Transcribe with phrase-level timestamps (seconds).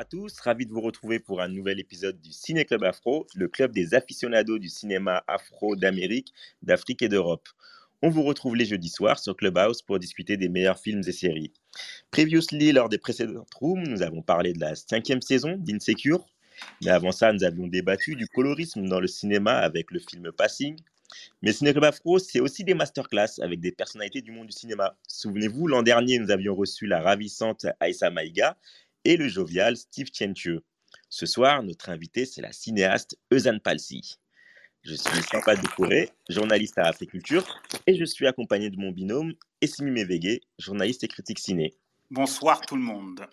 [0.00, 3.48] À tous, ravi de vous retrouver pour un nouvel épisode du Ciné Club Afro, le
[3.48, 6.32] club des aficionados du cinéma afro d'Amérique,
[6.62, 7.46] d'Afrique et d'Europe.
[8.00, 11.52] On vous retrouve les jeudis soirs sur Clubhouse pour discuter des meilleurs films et séries.
[12.10, 16.24] Previously, lors des précédentes rooms, nous avons parlé de la cinquième saison d'Insecure.
[16.82, 20.78] Mais avant ça, nous avions débattu du colorisme dans le cinéma avec le film Passing.
[21.42, 24.96] Mais Ciné Club Afro, c'est aussi des masterclass avec des personnalités du monde du cinéma.
[25.08, 28.56] Souvenez-vous, l'an dernier, nous avions reçu la ravissante Aïssa Maïga
[29.04, 30.62] et le jovial Steve Tientieux.
[31.08, 34.18] Ce soir, notre invité, c'est la cinéaste Eusanne Palsy.
[34.82, 37.44] Je suis Samba Doucouré, journaliste à Africulture,
[37.86, 41.74] et je suis accompagné de mon binôme Essimi Mevege, journaliste et critique ciné.
[42.10, 43.26] Bonsoir tout le monde.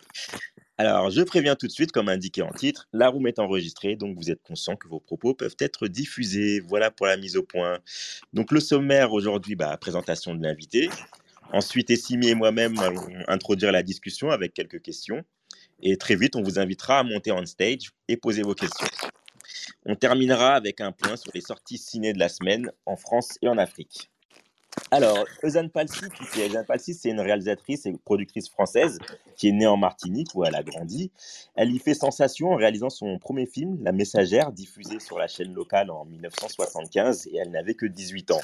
[0.77, 4.17] Alors, je préviens tout de suite, comme indiqué en titre, la room est enregistrée, donc
[4.17, 6.59] vous êtes conscient que vos propos peuvent être diffusés.
[6.59, 7.79] Voilà pour la mise au point.
[8.33, 10.89] Donc, le sommaire aujourd'hui, bah, présentation de l'invité.
[11.53, 15.23] Ensuite, Essimi et moi-même allons introduire la discussion avec quelques questions.
[15.81, 18.87] Et très vite, on vous invitera à monter on stage et poser vos questions.
[19.85, 23.47] On terminera avec un point sur les sorties ciné de la semaine en France et
[23.47, 24.09] en Afrique.
[24.91, 26.05] Alors, Eusanne Palsy,
[26.67, 28.99] Palsy, c'est une réalisatrice et productrice française
[29.35, 31.11] qui est née en Martinique où elle a grandi.
[31.55, 35.53] Elle y fait sensation en réalisant son premier film, La Messagère, diffusé sur la chaîne
[35.53, 38.41] locale en 1975 et elle n'avait que 18 ans.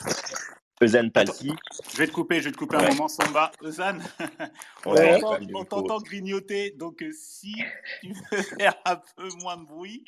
[0.82, 1.52] Eusanne Palsy.
[1.94, 2.90] Je vais te couper, je vais te couper un Ouais.
[2.90, 3.52] moment, Samba.
[3.62, 4.04] Eusanne,
[4.86, 5.22] on Ouais,
[5.54, 7.56] on t'entend grignoter, donc euh, si
[8.02, 10.04] tu veux faire un peu moins de bruit.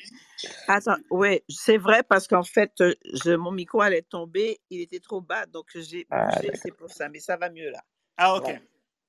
[0.68, 2.94] Attends, ouais, c'est vrai parce qu'en fait, euh,
[3.24, 6.90] je, mon micro allait tomber, il était trop bas, donc j'ai Ah, bougé, c'est pour
[6.90, 7.82] ça, mais ça va mieux là.
[8.16, 8.60] Ah, ok.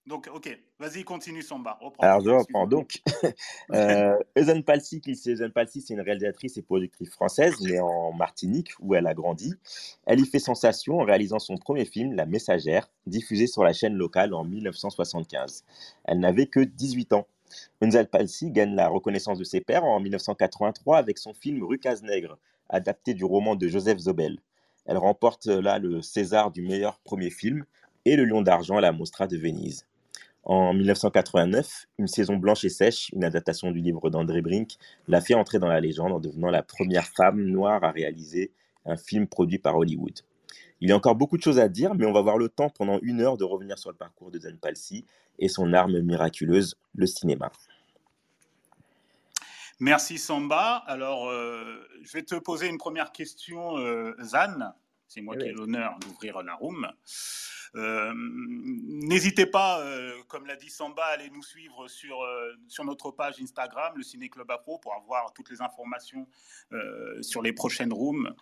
[0.07, 0.57] Donc, ok.
[0.79, 1.77] Vas-y, continue, Samba.
[1.81, 2.01] Reprends.
[2.01, 3.01] Alors, je reprends donc.
[3.73, 9.13] euh, Eusanne Palsy, c'est une réalisatrice et productrice française, née en Martinique, où elle a
[9.13, 9.53] grandi.
[10.05, 13.95] Elle y fait sensation en réalisant son premier film, La Messagère, diffusé sur la chaîne
[13.95, 15.65] locale en 1975.
[16.05, 17.27] Elle n'avait que 18 ans.
[17.83, 22.37] Eusanne Palsy gagne la reconnaissance de ses pairs en 1983 avec son film Rue Casse-Nègre,
[22.69, 24.39] adapté du roman de Joseph Zobel.
[24.85, 27.65] Elle remporte euh, là le César du meilleur premier film
[28.05, 29.85] et le Lion d'argent à la Mostra de Venise.
[30.49, 34.77] En 1989, Une saison blanche et sèche, une adaptation du livre d'André Brink,
[35.09, 38.53] l'a fait entrer dans la légende en devenant la première femme noire à réaliser
[38.85, 40.21] un film produit par Hollywood.
[40.79, 42.69] Il y a encore beaucoup de choses à dire, mais on va avoir le temps
[42.69, 45.03] pendant une heure de revenir sur le parcours de Zen Palsy
[45.37, 47.51] et son arme miraculeuse, le cinéma.
[49.81, 50.77] Merci, Samba.
[50.87, 54.73] Alors, euh, je vais te poser une première question, euh, Zan.
[55.07, 56.87] C'est moi qui ai l'honneur d'ouvrir la room.
[57.75, 62.83] Euh, N'hésitez pas, euh, comme l'a dit Samba, à aller nous suivre sur, euh, sur
[62.85, 66.27] notre page Instagram, le Ciné Club Afro, pour avoir toutes les informations
[67.21, 68.33] sur les prochaines rooms.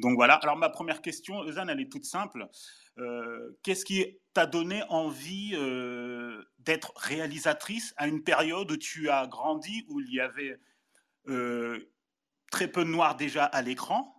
[0.00, 0.34] Donc voilà.
[0.34, 2.48] Alors, ma première question, Zan, elle est toute simple.
[3.62, 5.56] Qu'est-ce qui t'a donné envie
[6.58, 10.58] d'être réalisatrice à une période où tu as grandi, où il y avait
[12.50, 14.17] très peu de noirs déjà à l'écran?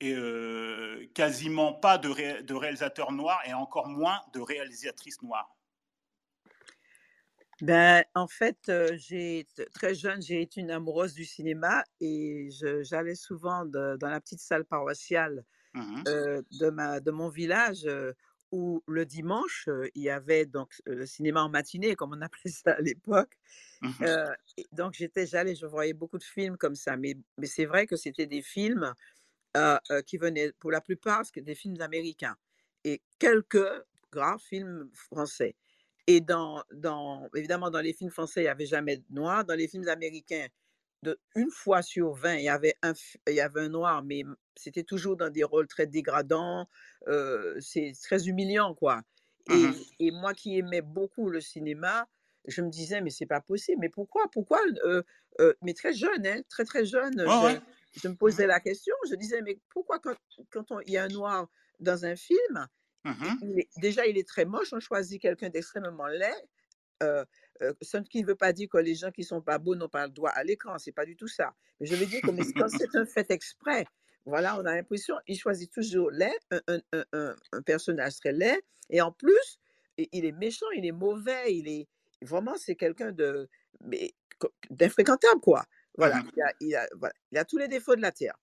[0.00, 5.56] Et euh, quasiment pas de, ré- de réalisateurs noirs et encore moins de réalisatrices noires.
[7.60, 12.48] Ben, en fait, euh, j'ai très jeune, j'ai été une amoureuse du cinéma et
[12.82, 15.44] j'allais souvent de- dans la petite salle paroissiale
[15.74, 16.04] Mhm.
[16.08, 17.88] euh, de, ma, de mon village
[18.52, 22.72] où le dimanche, il y avait donc le cinéma en matinée, comme on appelait ça
[22.72, 23.38] à l'époque.
[24.02, 27.66] Euh, et donc, j'étais, j'allais, je voyais beaucoup de films comme ça, mais, mais c'est
[27.66, 28.94] vrai que c'était des films
[29.56, 32.36] euh, euh, qui venaient, pour la plupart, des films américains
[32.84, 35.56] et quelques grands films français.
[36.06, 39.44] Et dans, dans, évidemment, dans les films français, il n'y avait jamais de noir.
[39.44, 40.46] Dans les films américains,
[41.02, 42.92] de, une fois sur 20, il y avait un,
[43.28, 44.22] il y avait un noir, mais
[44.56, 46.66] c'était toujours dans des rôles très dégradants.
[47.08, 49.02] euh, c'est très humiliant, quoi.
[49.46, 49.90] Et, Mhm.
[49.98, 52.08] et moi qui aimais beaucoup le cinéma,
[52.46, 53.78] je me disais, mais c'est pas possible.
[53.80, 55.02] Mais pourquoi Pourquoi euh,
[55.40, 57.60] euh, Mais très jeune, hein, très très jeune, Ouais, je, ouais.
[57.94, 58.94] Je me posais la question.
[59.10, 60.16] Je disais, mais pourquoi quand,
[60.50, 61.48] quand on- il y a un noir
[61.80, 62.66] dans un film,
[63.42, 66.34] il est- déjà il est très moche, on choisit quelqu'un d'extrêmement laid.
[67.02, 67.24] euh,
[67.62, 69.88] euh, ce qui ne veut pas dire que les gens qui sont pas beaux n'ont
[69.88, 71.54] pas le droit à l'écran, c'est pas du tout ça.
[71.80, 72.30] Mais je veux dire que
[72.68, 73.86] c'est un fait exprès,
[74.26, 76.60] voilà, on a l'impression, il choisit toujours laid, un,
[76.92, 77.04] un-
[77.52, 78.60] un- personnage très laid,
[78.90, 79.58] et en plus,
[79.98, 81.88] il est méchant, il est mauvais, il est
[82.22, 83.48] vraiment, c'est quelqu'un de
[84.70, 85.64] d'infréquentable, quoi.
[85.98, 86.30] Voilà, Mhm.
[86.36, 88.36] il a, il a- voilà, il a tous les défauts de la terre.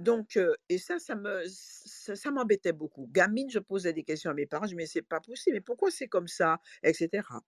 [0.00, 3.08] Donc, euh, et ça, ça me, ça, ça m'embêtait beaucoup.
[3.12, 5.60] Gamine, je posais des questions à mes parents, je me disais, c'est pas possible, mais
[5.60, 7.42] pourquoi c'est comme ça, etc.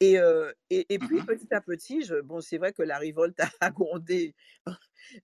[0.00, 3.38] Et, euh, et, et puis, petit à petit, je, bon, c'est vrai que la révolte
[3.60, 4.34] a grondé.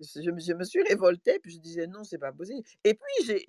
[0.01, 2.63] Je, me- je me suis révoltée, puis je disais, non, c'est pas possible.
[2.85, 3.47] Et puis, j'ai,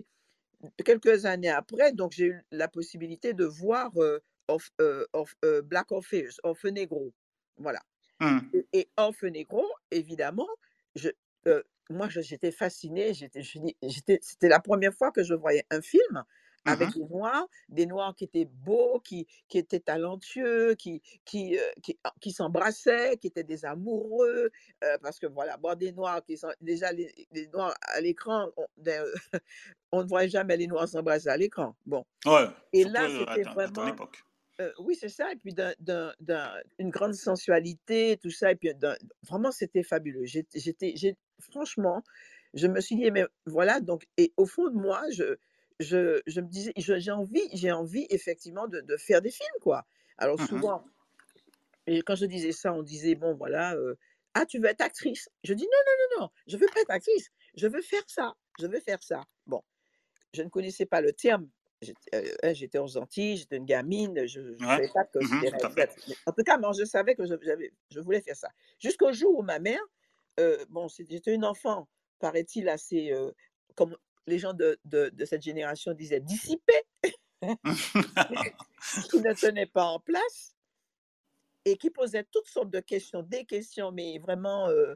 [0.85, 6.39] quelques années après, donc j'ai eu la possibilité de voir euh, Orf- euh, Black Orpheus,
[6.43, 7.13] Orphe Negro.
[7.57, 7.81] Voilà.
[8.19, 8.63] Mhm.
[8.73, 10.47] Et, Orphe Negro, évidemment,
[10.95, 11.09] je,
[11.47, 13.13] euh, moi, j'étais fascinée.
[13.13, 16.23] C'était la première fois que je voyais un film
[16.65, 21.61] avec des Noirs, des Noirs qui étaient beaux, qui, qui étaient talentueux, qui, qui, euh,
[21.81, 24.49] qui, qui s'embrassaient, qui étaient des amoureux.
[24.85, 28.49] euh, parce que voilà, bon, des Noirs qui sont déjà les, les Noirs à l'écran,
[28.55, 29.03] on, des-
[29.91, 31.75] on ne voit jamais les Noirs s'embrasser à l'écran.
[31.85, 32.05] Bon.
[32.25, 33.95] Ouais, Et là, c'était vraiment.
[34.61, 35.31] Euh, oui, c'est ça.
[35.31, 38.51] Et puis d'un, d'un- d'un- une grande sensualité, tout ça.
[38.51, 38.71] Et puis
[39.27, 40.25] vraiment, c'était fabuleux.
[40.25, 40.95] J'étais,
[41.39, 42.03] franchement,
[42.53, 43.79] je me suis dit, mais voilà.
[43.79, 45.37] Donc, et au fond de moi, je,
[45.79, 49.85] je, je me disais, j'ai envie, j'ai envie effectivement de, de faire des films, quoi.
[50.17, 50.47] Alors Mhm.
[50.47, 50.85] souvent,
[51.87, 53.95] et quand je disais ça, on disait, bon, voilà, euh,
[54.33, 55.29] ah, tu veux être actrice?
[55.43, 57.29] Je dis, non, non, non, non, je veux pas être actrice.
[57.55, 58.33] Je veux faire ça.
[58.59, 59.23] Je veux faire ça.
[59.47, 59.61] Bon,
[60.33, 61.49] je ne connaissais pas le terme.
[61.83, 65.51] J'étais hein, j'étais aux Antilles, j'étais une gamine, je ne savais pas que c'était.
[66.07, 68.49] Mais En tout cas, moi, je savais que je, voulais faire ça.
[68.79, 69.81] Jusqu'au jour où ma mère,
[70.39, 71.87] euh, bon, j'étais une enfant,
[72.19, 73.31] paraît-il, assez, euh,
[73.75, 73.95] comme
[74.27, 76.83] les gens de, de, de cette génération disaient, dissipée,
[79.09, 80.55] qui ne tenait pas en place
[81.65, 84.95] et qui posait toutes sortes de questions, des questions, mais vraiment, euh,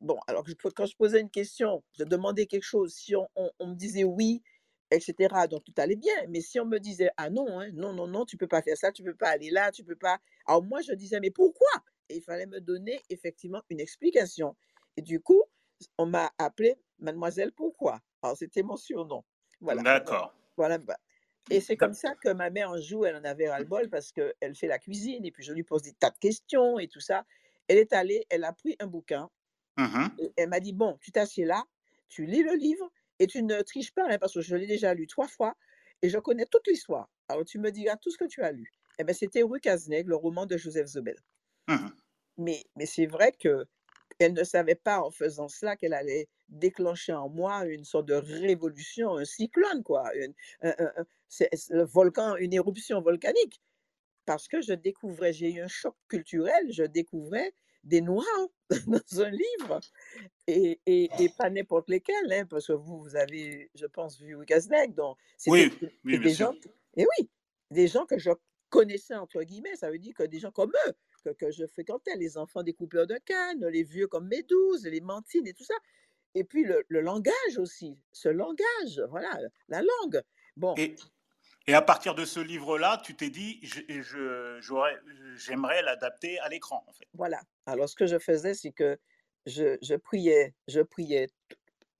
[0.00, 3.66] bon, alors quand je posais une question, je demandais quelque chose, si on, on- on
[3.68, 4.42] me disait oui,
[4.90, 8.06] etc., donc tout allait bien, mais si on me disait, ah non, hein, non, non,
[8.06, 10.62] non, tu peux pas faire ça, tu peux pas aller là, tu peux pas, alors
[10.62, 11.68] moi je disais, mais pourquoi?
[12.08, 14.56] Et il fallait me donner effectivement une explication.
[14.96, 15.42] Et du coup,
[15.98, 18.00] on m'a appelée Mademoiselle Pourquoi?
[18.22, 19.24] Alors c'était mon surnom.
[19.60, 19.82] Voilà.
[19.82, 20.34] D'accord.
[20.56, 20.78] Voilà.
[20.78, 20.96] bah.
[21.50, 24.54] Et c'est comme ça que ma mère, un jour, elle en avait ras-le-bol parce qu'elle
[24.54, 27.24] fait la cuisine et puis je lui pose des tas de questions et tout ça.
[27.68, 29.30] Elle est allée, elle a pris un bouquin
[30.18, 31.62] et elle m'a dit, bon, tu t'assieds là,
[32.08, 34.94] tu lis le livre et tu ne triches pas hein, parce que je l'ai déjà
[34.94, 35.56] lu trois fois
[36.02, 37.10] et je connais toute l'histoire.
[37.28, 38.72] Alors tu me diras tout ce que tu as lu.
[38.98, 41.16] Eh ben, c'était Rue Cazeneuve, le roman de Joseph Zobel.
[41.68, 41.96] Mhm.
[42.38, 43.66] Mais, mais c'est vrai que
[44.20, 48.14] elle ne savait pas en faisant cela qu'elle allait déclencher en moi une sorte de
[48.14, 50.14] révolution, un cyclone, quoi.
[50.16, 50.74] Une- un-
[51.70, 53.62] le volcan, une éruption volcanique.
[54.26, 57.54] Parce que je découvrais, j'ai eu un choc culturel, je découvrais
[57.86, 58.26] des Noirs
[58.86, 59.80] dans un livre.
[60.46, 64.34] Et, et, et pas n'importe lesquels, hein, parce que vous, vous avez, je pense, vu
[64.36, 65.16] Wikasnek, donc
[65.46, 66.52] Oui, c'est oui, des sûr.
[66.52, 66.58] gens,
[66.96, 67.30] et oui,
[67.70, 68.30] des gens que je
[68.68, 70.92] connaissais, entre guillemets, ça veut dire que des gens comme eux,
[71.24, 75.00] que, que je fréquentais, les enfants des coupeurs de canne, les vieux comme Méduse, les
[75.00, 75.74] mantines et tout ça.
[76.34, 80.22] Et puis le, le langage aussi, ce langage, voilà, la langue.
[80.56, 80.94] Bon, Et,
[81.66, 83.60] et à partir de ce livre-là, tu t'es dit,
[85.36, 87.08] j'aimerais l'adapter à l'écran, en fait.
[87.14, 87.40] voilà.
[87.66, 88.98] Alors ce que je faisais, c'est que
[89.46, 91.28] je, je priais, je priais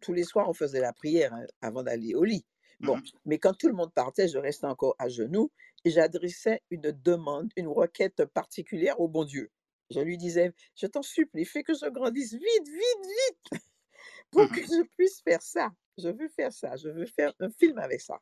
[0.01, 2.47] tous les soirs, on faisait la prière hein, avant d'aller au lit.
[2.85, 3.05] Bon, Mhm.
[3.25, 5.53] mais quand tout le monde partait, je restais encore à genoux
[5.85, 9.51] et j'adressais une demande, une requête particulière au bon Dieu.
[9.91, 13.63] Je lui disais, je t'en supplie, fais que je grandisse vite, vite, vite,
[14.31, 14.67] pour que Mhm.
[14.67, 15.71] je puisse faire ça.
[15.99, 18.21] Je veux faire ça, je veux faire un film avec ça.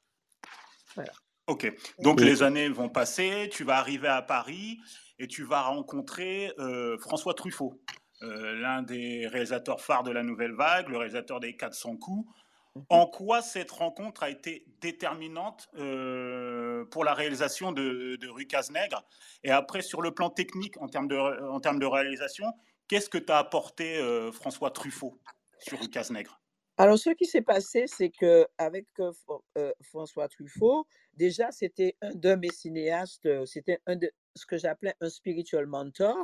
[0.96, 1.12] Voilà.
[1.46, 1.70] Ok.
[2.00, 4.78] Donc les années vont passer, tu vas arriver à Paris
[5.18, 7.80] et tu vas rencontrer euh, François Truffaut,
[8.22, 12.26] euh, l'un des réalisateurs phares de la Nouvelle Vague, le réalisateur des 400 coups.
[12.74, 12.84] Mhm.
[12.88, 19.04] En quoi cette rencontre a été déterminante euh, pour la réalisation de, de Rue Cazenègre?
[19.42, 22.46] Et après, sur le plan technique, en termes de, en termes de réalisation,
[22.88, 24.00] qu'est-ce que t'a apporté
[24.32, 25.20] François Truffaut
[25.60, 26.40] sur Rue Cazenègre?
[26.76, 29.12] Alors, ce qui s'est passé, c'est que avec euh,
[29.58, 34.56] euh, François Truffaut, déjà, c'était un de mes cinéastes, euh, c'était un de ce que
[34.58, 36.16] j'appelais un spiritual mentor.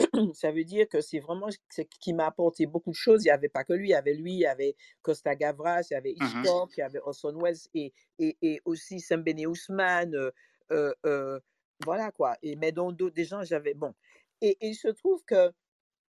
[0.34, 3.22] Ça veut dire que c'est vraiment ce qui m'a apporté beaucoup de choses.
[3.24, 5.82] Il n'y avait pas que lui, il y avait lui, il y avait Costa Gavras,
[5.90, 6.50] il y avait Mhm.
[6.50, 10.30] Hitchcock, il y avait Orson Welles et, et, et aussi Sembene Ousmane, euh,
[10.72, 11.40] euh, euh,
[11.84, 12.36] voilà quoi.
[12.42, 13.94] Et Medondo, des gens, j'avais, bon.
[14.40, 15.52] Et, et il se trouve que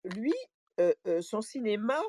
[0.05, 0.33] lui,
[1.21, 2.01] son cinéma,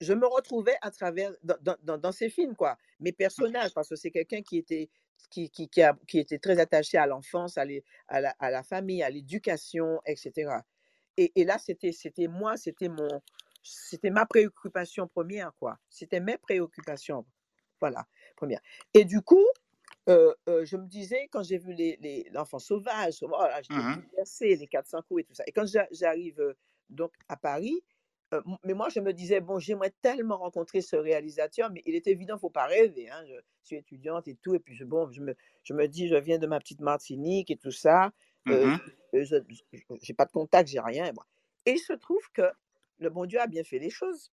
[0.00, 2.76] je- me retrouvais à travers dans, dans, dans- dans ses films quoi.
[3.00, 4.90] Mes personnages parce que c'est quelqu'un qui était
[5.30, 7.64] qui, qui, qui, a- qui était très attaché à l'enfance à,
[8.20, 10.52] la, à la famille à l'éducation etc
[11.16, 11.92] et, et là c'était
[12.28, 13.08] moi c'était mon
[13.62, 15.78] c'était ma préoccupation première quoi.
[15.90, 17.26] C'était mes préoccupations
[17.80, 18.06] voilà
[18.36, 18.60] première.
[18.94, 19.44] Et du coup
[20.08, 23.84] euh, euh, je me disais, quand j'ai vu les, les, l'enfant sauvage, voilà, j'étais Mhm.
[23.84, 25.44] bouleversée, les 400 coups et tout ça.
[25.46, 26.54] Et quand j'a- j'arrive euh,
[26.90, 27.82] donc à Paris,
[28.34, 32.06] euh, mais moi je me disais, bon, j'aimerais tellement rencontrer ce réalisateur, mais il est
[32.06, 33.08] évident, il ne faut pas rêver.
[33.10, 36.08] hein, Je suis étudiante et tout, et puis je, bon, je me, je me dis,
[36.08, 38.12] je viens de ma petite Martinique et tout ça,
[38.50, 38.78] euh, Mhm.
[39.14, 41.12] euh, je n'ai pas de contact, j'ai rien.
[41.12, 41.22] bon.
[41.66, 42.42] Et il se trouve que
[42.98, 44.30] le bon Dieu a bien fait les choses,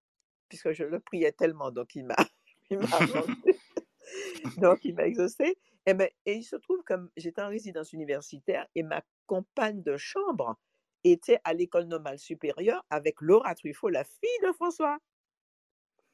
[0.48, 2.16] puisque je le priais tellement, donc il m'a.
[4.58, 5.56] Donc, il m'a exaucé.
[5.86, 9.96] Et, ben, et il se trouve que j'étais en résidence universitaire et ma compagne de
[9.96, 10.56] chambre
[11.12, 14.98] était à l'école normale supérieure avec Laura Truffaut, la fille de François.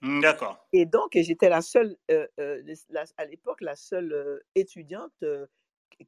[0.00, 0.66] Mm, D'accord.
[0.72, 5.24] Et donc, j'étais la seule, euh, euh, la- à l'époque, la seule euh, étudiante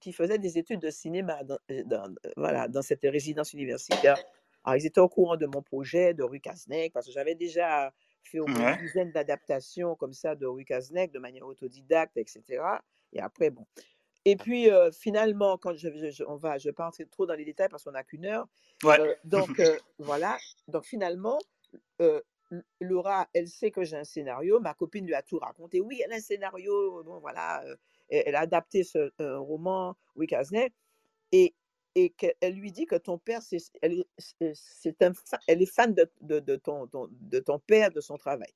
[0.01, 4.17] qui faisait des études de cinéma dans, dans- voilà, dans cette résidence universitaire.
[4.65, 7.93] Alors, ils étaient au courant de mon projet de Rue Kaznek, parce que j'avais déjà
[8.23, 12.43] fait au moins une dizaine d'adaptations comme ça de Rue Kaznek de manière autodidacte, etc.
[13.13, 13.67] Et après, bon.
[14.25, 17.07] Et puis, euh, finalement, quand je, je- je- on va, je ne vais pas entrer
[17.07, 18.47] trop dans les détails parce qu'on n'a qu'une heure.
[18.83, 18.99] Ouais.
[19.01, 20.39] Euh, donc, euh, voilà.
[20.69, 21.39] Donc, finalement,
[22.81, 24.61] Laura, elle sait que j'ai un scénario.
[24.61, 25.81] Ma copine lui a tout raconté.
[25.81, 27.03] Oui, elle a un scénario.
[27.05, 27.63] Bon, voilà.
[28.09, 30.73] elle, a adapté ce roman, Oui, Kaznet.
[31.33, 31.55] Et,
[31.97, 35.63] et qu'elle lui dit que ton père, c'est, elle, est- c'est- c'est un, fa- elle
[35.63, 38.53] est fan de, de, de ton, ton- de ton père, de son travail.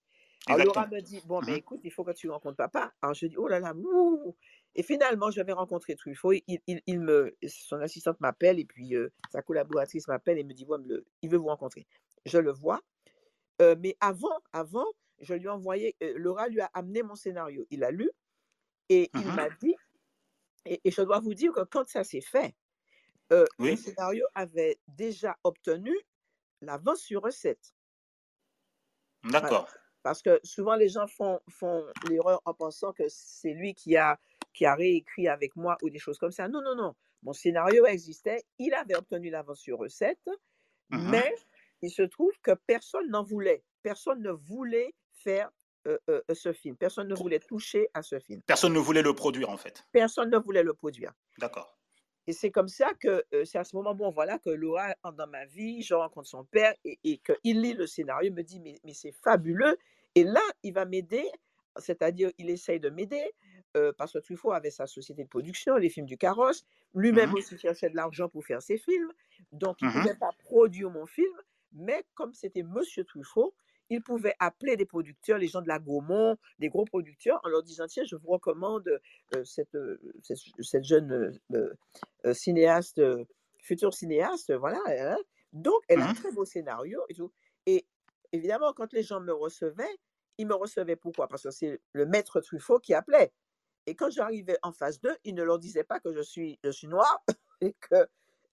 [0.46, 1.58] Alors, Laura me dit, bon, mais Mhm.
[1.58, 2.92] écoute, il faut que tu rencontres papa.
[3.02, 4.34] Alors, je dis, oh là là, ouh.
[4.74, 6.32] Et finalement, je vais rencontrer Truffaut.
[6.32, 10.52] Il, il, il me, son assistante m'appelle et puis euh, sa collaboratrice m'appelle et me
[10.54, 11.86] dit, ouais, le- il veut vous rencontrer.
[12.26, 12.80] Je le vois.
[13.60, 14.86] Euh, mais avant, avant,
[15.20, 17.66] je lui ai envoyé, euh, Laura lui a amené mon scénario.
[17.70, 18.10] Il a lu
[18.88, 19.36] et il Mhm.
[19.36, 19.74] m'a dit,
[20.66, 22.54] et, et je dois vous dire que quand ça s'est fait,
[23.30, 23.76] le Oui.
[23.76, 25.94] scénario avait déjà obtenu
[26.62, 27.74] l'avance sur recette.
[29.22, 29.40] Voilà.
[29.42, 29.68] D'accord.
[30.02, 34.18] Parce que souvent, les gens font, font l'erreur en pensant que c'est lui qui a,
[34.58, 36.48] qui a réécrit avec moi ou des choses comme ça.
[36.48, 36.96] Non, non, non.
[37.22, 40.28] Mon scénario existait, il avait obtenu l'avance sur recette,
[40.90, 41.32] mais
[41.80, 43.62] il se trouve que personne n'en voulait.
[43.84, 45.48] Personne ne voulait faire
[45.86, 46.76] euh, euh, ce film.
[46.76, 48.42] Personne ne voulait toucher à ce film.
[48.46, 49.84] Personne ne voulait le produire en fait.
[49.92, 51.12] Personne ne voulait le produire.
[51.38, 51.78] D'accord.
[52.26, 55.16] Et c'est comme ça que euh, c'est à ce moment, bon, voilà, que Laura entre
[55.16, 58.42] dans ma vie, je rencontre son père et, et qu'il lit le scénario, il me
[58.42, 59.78] dit, mais, mais c'est fabuleux.
[60.16, 61.30] Et là, il va m'aider,
[61.78, 63.32] c'est-à-dire, il essaye de m'aider,
[63.76, 66.64] euh, parce que Truffaut avait sa société de production, les films du carrosse.
[66.94, 67.34] Lui-même Mhm.
[67.34, 69.12] aussi cherchait de l'argent pour faire ses films.
[69.52, 69.92] Donc, il ne Mhm.
[69.92, 71.32] pouvait pas produire mon film,
[71.72, 73.54] mais comme c'était Monsieur Truffaut,
[73.90, 77.62] il pouvait appeler des producteurs, les gens de la Gaumont, des gros producteurs, en leur
[77.62, 78.86] disant Tiens, je vous recommande
[79.34, 83.00] euh, cette, euh, cette, cette jeune euh, cinéaste,
[83.62, 84.80] future cinéaste, voilà.
[84.88, 85.16] hein.
[85.52, 86.14] Donc, elle a un Mhm.
[86.14, 87.32] très beau scénario et tout.
[87.66, 87.86] Et
[88.32, 89.96] évidemment, quand les gens me recevaient,
[90.38, 91.28] ils me recevaient pourquoi?
[91.28, 93.32] Parce que c'est le maître Truffaut qui appelait.
[93.86, 96.70] Et quand j'arrivais en phase 2, il ne leur disait pas que je suis, je
[96.70, 97.24] suis noire
[97.60, 98.06] et que,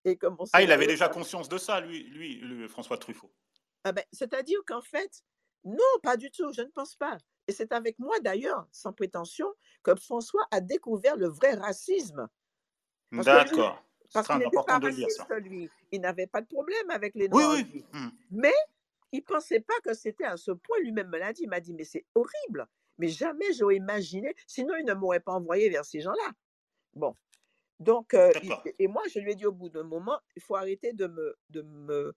[0.03, 3.31] et que mon Ah, il avait déjà conscience de ça, lui, lui, le François Truffaut.
[3.83, 5.23] ah ben, C'est-à-dire qu'en fait,
[5.63, 7.17] non, pas du tout, je ne pense pas.
[7.47, 9.47] Et c'est avec moi d'ailleurs, sans prétention,
[9.83, 12.27] que François a découvert le vrai racisme.
[13.11, 13.81] Lui- D'accord.
[14.13, 15.69] Parce qu'il n'était pas raciste, lui.
[15.91, 17.51] Il n'avait pas de problème avec les Oui, Noirs.
[17.55, 17.63] oui.
[17.73, 17.85] lui.
[17.93, 18.11] Mhm.
[18.31, 18.53] Mais
[19.15, 20.77] il ne pensait pas que c'était à ce point.
[20.81, 21.43] Lui-même me l'a dit.
[21.43, 22.67] Il m'a dit, mais c'est horrible.
[22.97, 24.33] Mais jamais j'aurais imaginé.
[24.47, 26.31] Sinon, il ne m'aurait pas envoyé vers ces gens-là.
[26.93, 27.15] Bon.
[27.79, 30.55] Donc, euh, il- et moi, je lui ai dit au bout d'un moment, il faut
[30.55, 32.15] arrêter de me, de me,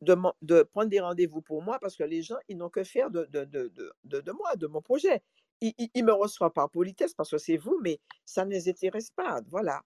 [0.00, 3.24] de, prendre des rendez-vous pour moi parce que les gens, ils n'ont que faire de,
[3.26, 3.70] de, de,
[4.04, 5.22] de, moi, de mon projet.
[5.60, 8.68] Ils, ils, ils me reçoivent par politesse parce que c'est vous, mais ça ne les
[8.68, 9.40] intéresse pas.
[9.50, 9.82] Voilà.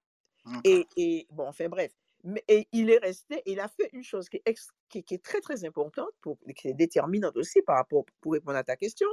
[0.65, 1.93] Et, et bon, enfin bref.
[2.25, 5.15] Mais, et il est resté, il a fait une chose qui est, ex- qui, qui
[5.15, 8.77] est très très importante, pour, qui est déterminante aussi par rapport, pour répondre à ta
[8.77, 9.09] question.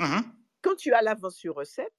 [0.00, 0.22] Mhm.
[0.62, 1.92] Quand tu as l'avance sur recette,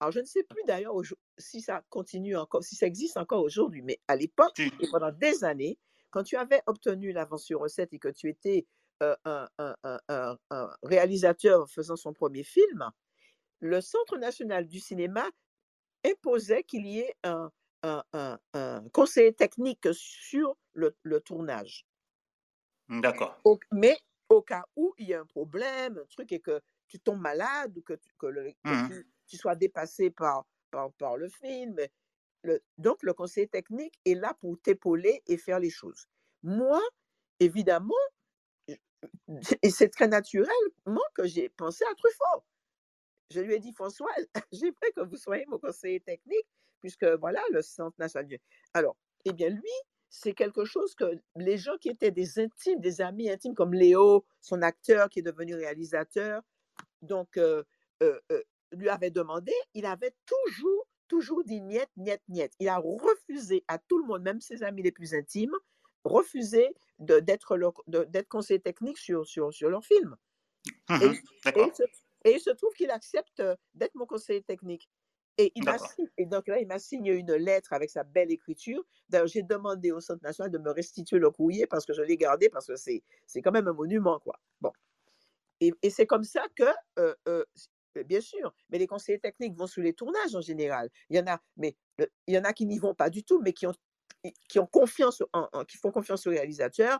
[0.00, 0.94] alors je ne sais plus d'ailleurs
[1.38, 5.44] si ça continue encore, si ça existe encore aujourd'hui, mais à l'époque et pendant des
[5.44, 5.78] années,
[6.10, 8.66] quand tu avais obtenu l'avance sur recette et que tu étais
[9.02, 12.90] euh, un, un- un- un- un réalisateur faisant son premier film,
[13.60, 15.28] le Centre national du cinéma
[16.04, 17.50] imposait qu'il y ait un,
[17.86, 21.86] un, un- un conseiller technique sur le, le tournage.
[22.88, 23.36] D'accord.
[23.44, 27.00] Au- mais au cas où il y a un problème, un truc, et que tu
[27.00, 28.86] tombes malade ou que, tu- que, le- que Mhm.
[28.86, 31.76] tu, tu sois dépassé par, par, par le film,
[32.42, 36.06] le- donc le conseiller technique est là pour t'épauler et faire les choses.
[36.42, 36.80] Moi,
[37.40, 37.94] évidemment,
[39.62, 42.44] et c'est très naturellement que j'ai pensé à Truffaut.
[43.30, 44.10] Je lui ai dit, François,
[44.52, 46.46] j'aimerais que vous soyez mon conseiller technique,
[46.86, 48.28] puisque voilà, le Centre national.
[48.28, 48.38] du-
[48.72, 49.76] Alors, eh bien, lui,
[50.08, 54.24] c'est quelque chose que les gens qui étaient des intimes, des amis intimes, comme Léo,
[54.40, 56.42] son acteur qui est devenu réalisateur,
[57.02, 57.64] donc, euh,
[58.04, 62.52] euh, euh, lui avaient demandé, il avait toujours toujours dit niet, niet, niet.
[62.60, 65.56] Il a refusé à tout le monde, même ses amis les plus intimes,
[66.04, 67.56] refusé d'être
[68.28, 70.16] conseiller technique sur, sur, sur leur film.
[71.00, 71.06] Et,
[71.44, 71.68] D'accord.
[71.68, 71.82] il se,
[72.24, 73.42] et il se trouve qu'il accepte
[73.74, 74.90] d'être mon conseiller technique.
[75.38, 75.76] Et, il m'a
[76.16, 78.82] et donc là, il m'a signé une lettre avec sa belle écriture.
[79.08, 82.16] D'ailleurs, j'ai demandé au Centre national de me restituer le courrier parce que je l'ai
[82.16, 84.40] gardé, parce que c'est c'est quand même un monument, quoi.
[84.60, 84.72] Bon.
[85.60, 86.64] Et, et c'est comme ça que,
[86.98, 87.44] euh, euh,
[87.96, 90.90] euh, bien sûr, mais les conseillers techniques vont sur les tournages en général.
[91.10, 93.24] Il y en a, mais le- il y en a qui n'y vont pas du
[93.24, 93.74] tout, mais qui ont,
[94.48, 96.98] qui ont confiance, en, en- qui font confiance au réalisateur.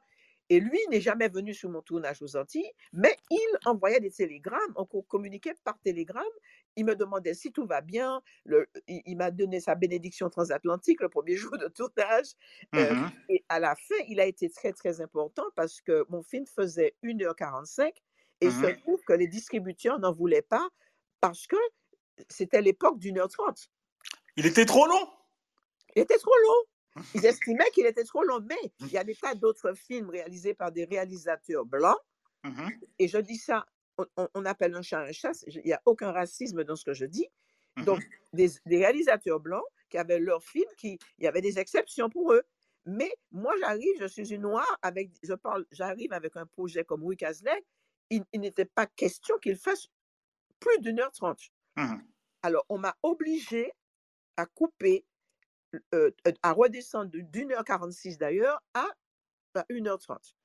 [0.49, 4.73] Et lui n'est jamais venu sur mon tournage aux Antilles, mais il envoyait des télégrammes,
[4.76, 6.25] on co- communiquait par télégramme.
[6.76, 8.23] Il me demandait si tout va bien.
[8.45, 12.33] Le- il il m'a donné sa bénédiction transatlantique le premier jour de tournage.
[12.75, 13.11] Euh, Mhm.
[13.30, 16.95] et à la fin, il a été très, très important parce que mon film faisait
[17.02, 17.95] 1h45
[18.42, 18.76] et se Mhm.
[18.83, 20.68] trouve que les distributeurs n'en voulaient pas
[21.21, 21.56] parce que
[22.28, 23.68] c'était l'époque d'une heure trente.
[24.37, 25.09] Il était trop long.
[25.97, 26.64] Il était trop long.
[27.14, 30.54] Ils estimaient qu'il était trop long, mais il y a des tas d'autres films réalisés
[30.54, 31.99] par des réalisateurs blancs.
[32.45, 32.71] Mhm.
[32.99, 33.66] Et je dis ça,
[34.35, 37.05] on, appelle un chat un chat, il n'y a aucun racisme dans ce que je
[37.07, 37.29] dis.
[37.81, 38.11] Donc, Mhm.
[38.33, 42.33] des, des réalisateurs blancs qui avaient leurs films, qui, il y avait des exceptions pour
[42.33, 42.43] eux.
[42.87, 47.00] Mais moi, j'arrive, je suis une noire, avec, je parle, j'arrive avec un projet comme
[47.03, 47.65] Louis Cazelet,
[48.11, 49.88] il, il n'était pas question qu'il fasse
[50.61, 51.41] plus d'une heure trente.
[51.76, 52.07] Mhm.
[52.43, 53.73] Alors, on m'a obligé
[54.37, 55.07] à couper,
[55.95, 58.87] euh, euh, à redescendre de- d'une heure 46 d'ailleurs à,
[59.55, 60.37] à 1h30.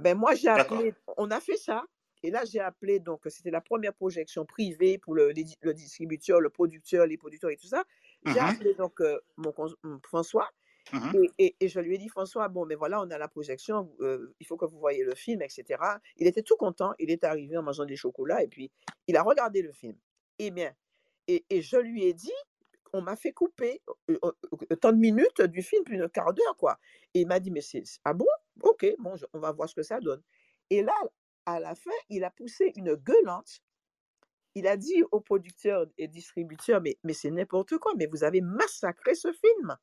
[0.00, 1.84] Ben, moi, j'ai appelé, on a fait ça.
[2.26, 6.50] Et là, j'ai appelé, donc, c'était la première projection privée pour le, le distributeur, le
[6.50, 7.84] producteur, les producteurs et tout ça.
[8.24, 8.48] J'ai Mhm.
[8.48, 9.52] appelé donc euh, mon,
[10.02, 10.50] François
[10.92, 11.22] Mhm.
[11.22, 13.92] et, et- et je lui ai dit, François, bon, mais voilà, on a la projection,
[14.00, 16.00] euh, il faut que vous voyez le film, etc.
[16.16, 18.72] Il était tout content, il est arrivé en mangeant des chocolats et puis
[19.06, 19.96] il a regardé le film.
[20.40, 20.74] Eh bien,
[21.28, 22.32] et, et je lui ai dit,
[22.92, 24.18] on m'a fait couper euh,
[24.80, 26.78] tant de minutes du film, plus d'un quart d'heure, quoi.
[27.14, 28.26] Et il m'a dit, mais c'est, c'est- ah bon?
[28.62, 30.22] Ok, bon, je- on va voir ce que ça donne.
[30.70, 30.94] Et là,
[31.46, 33.60] à la fin, il a poussé une gueulante.
[34.54, 38.40] Il a dit aux producteurs et distributeurs, mais, mais c'est n'importe quoi, mais vous avez
[38.40, 39.76] massacré ce film.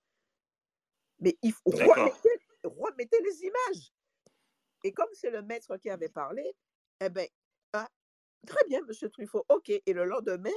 [1.19, 2.29] Mais il faut remettez,
[2.63, 3.93] remettez les images.
[4.83, 6.43] Et comme c'est le maître qui avait parlé,
[6.99, 7.25] eh bien,
[8.45, 9.69] très bien, monsieur Truffaut, ok.
[9.69, 10.49] Et le lendemain,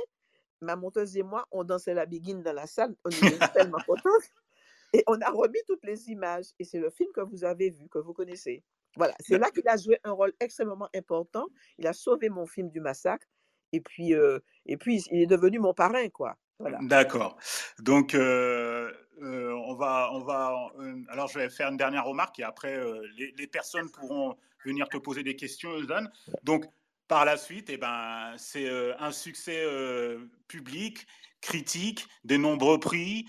[0.61, 4.11] ma monteuse et moi, on dansait la biguine dans la salle, on était tellement contents.
[4.93, 6.47] Et on a remis toutes les images.
[6.59, 8.65] Et c'est le film que vous avez vu, que vous connaissez.
[8.97, 11.47] Voilà, c'est là qu'il a joué un rôle extrêmement important.
[11.79, 13.27] Il a sauvé mon film du massacre.
[13.73, 16.37] Et puis, euh, et puis il est devenu mon parrain, quoi.
[16.59, 16.79] Voilà.
[16.83, 17.37] D'accord.
[17.81, 20.73] Donc, euh, euh, on va, on va.
[21.09, 22.81] alors, je vais faire une dernière remarque et après,
[23.17, 26.07] les, les personnes pourront venir te poser des questions, Eudan.
[26.45, 26.65] Donc,
[27.09, 29.65] par la suite, eh ben, c'est un succès
[30.49, 31.07] public,
[31.41, 33.27] critique, des nombreux prix.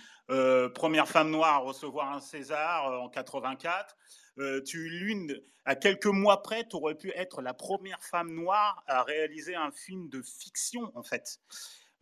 [0.73, 3.97] première femme noire à recevoir un César en 84.
[4.39, 8.83] Euh, tu l'une, à quelques mois près, tu aurais pu être la première femme noire
[8.87, 11.39] à réaliser un film de fiction, en fait.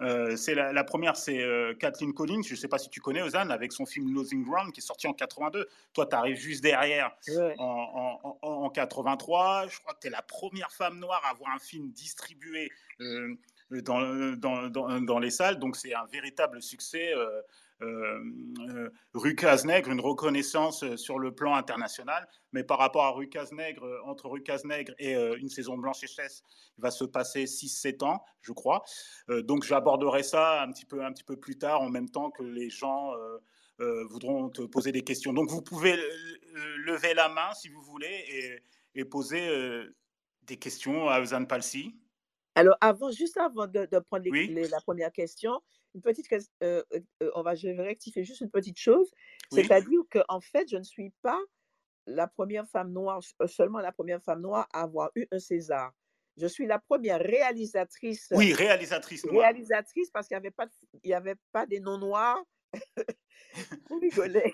[0.02, 2.42] Euh, c'est la, la première, c'est euh, Kathleen Collins.
[2.46, 4.84] Je ne sais pas si tu connais Ozan avec son film Losing Ground qui est
[4.84, 5.70] sorti en 82.
[5.94, 7.56] Toi, tu arrives juste derrière Ouais.
[7.58, 9.68] en, en- en- en 83.
[9.70, 12.70] Je crois que tu es la première femme noire à avoir un film distribué
[13.00, 13.36] euh,
[13.72, 15.60] dans, dans, dans- dans les salles.
[15.60, 17.14] Donc, c'est un véritable succès.
[17.82, 18.20] Euh,
[18.70, 22.28] euh, Rue Cazenègre, une reconnaissance euh, sur le plan international.
[22.54, 26.04] Mais par rapport à Rue Cazenègre, euh, entre Rue Cazenègre et euh, Une saison blanche
[26.04, 26.42] et chasse,
[26.78, 28.84] il va se passer 6-7 ans, je crois.
[29.30, 32.32] Euh, donc j'aborderai ça un petit, peu, un petit peu plus tard, en même temps
[32.32, 33.12] que les gens
[34.10, 35.34] voudront te poser des questions.
[35.34, 35.98] Donc vous pouvez
[36.86, 38.64] lever la main si vous voulez et,
[39.02, 39.42] et poser
[40.44, 41.94] des questions à Ozan Palsi.
[42.56, 44.48] Alors, avant, juste avant de, de prendre les- Oui.
[44.48, 45.62] les- la première question,
[45.96, 46.40] une petite, euh,
[46.94, 49.10] euh, euh, on va, je vais rectifier juste une petite chose,
[49.52, 49.64] Oui.
[49.64, 51.40] c'est-à-dire qu'en fait, je ne suis pas
[52.06, 55.92] la première femme noire, euh, seulement la première femme noire à avoir eu un César.
[56.38, 59.38] Je suis la première réalisatrice, Oui, réalisatrice noire.
[59.44, 60.68] réalisatrice parce qu'il n'y avait, pas
[61.02, 62.44] il y avait pas des non-noirs,
[63.90, 64.54] vous rigolez,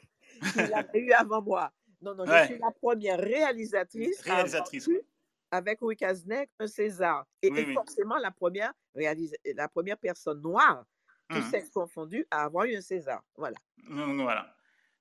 [0.54, 1.72] qui l'avaient eu avant moi.
[2.02, 5.06] Non, non, je suis la première réalisatrice, à avoir Réalisatrice, eu ouais.
[5.52, 7.26] avec Louis Cazenec un César.
[7.42, 7.74] Et, Oui, et oui.
[7.74, 10.86] forcément la première, réalisa- la première personne noire,
[11.32, 11.50] tout Mhm.
[11.52, 13.24] sexe confondu, à avoir eu un César.
[13.38, 13.58] Voilà.
[13.90, 14.56] Donc, voilà.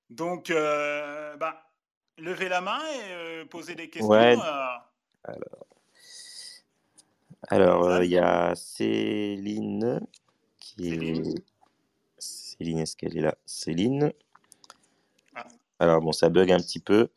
[0.09, 1.63] Donc, euh, bah,
[2.17, 4.09] levez la main et euh, posez des questions.
[4.09, 4.35] Ouais.
[4.37, 5.33] euh,
[7.49, 10.01] Alors, euh, il y a Céline
[10.59, 11.43] qui Céline est.
[12.17, 13.35] Céline, est-ce qu'elle est là?
[13.45, 14.13] Céline.
[15.35, 15.47] Ah.
[15.79, 17.09] Alors, bon, ça bug un petit peu.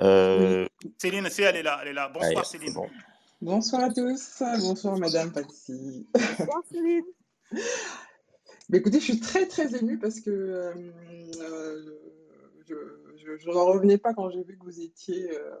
[0.00, 0.66] Euh,
[0.98, 2.08] Céline, c'est elle est là, elle est là.
[2.08, 2.72] Bonsoir Céline.
[2.72, 2.88] bon.
[3.42, 6.06] Bonsoir à tous, bonsoir Madame Patsy.
[6.14, 7.04] Bonsoir Céline.
[8.72, 10.74] Écoutez, je suis très, très émue parce que euh,
[11.40, 11.82] euh,
[12.66, 15.54] je, n'en revenais pas quand j'ai vu que vous étiez, euh,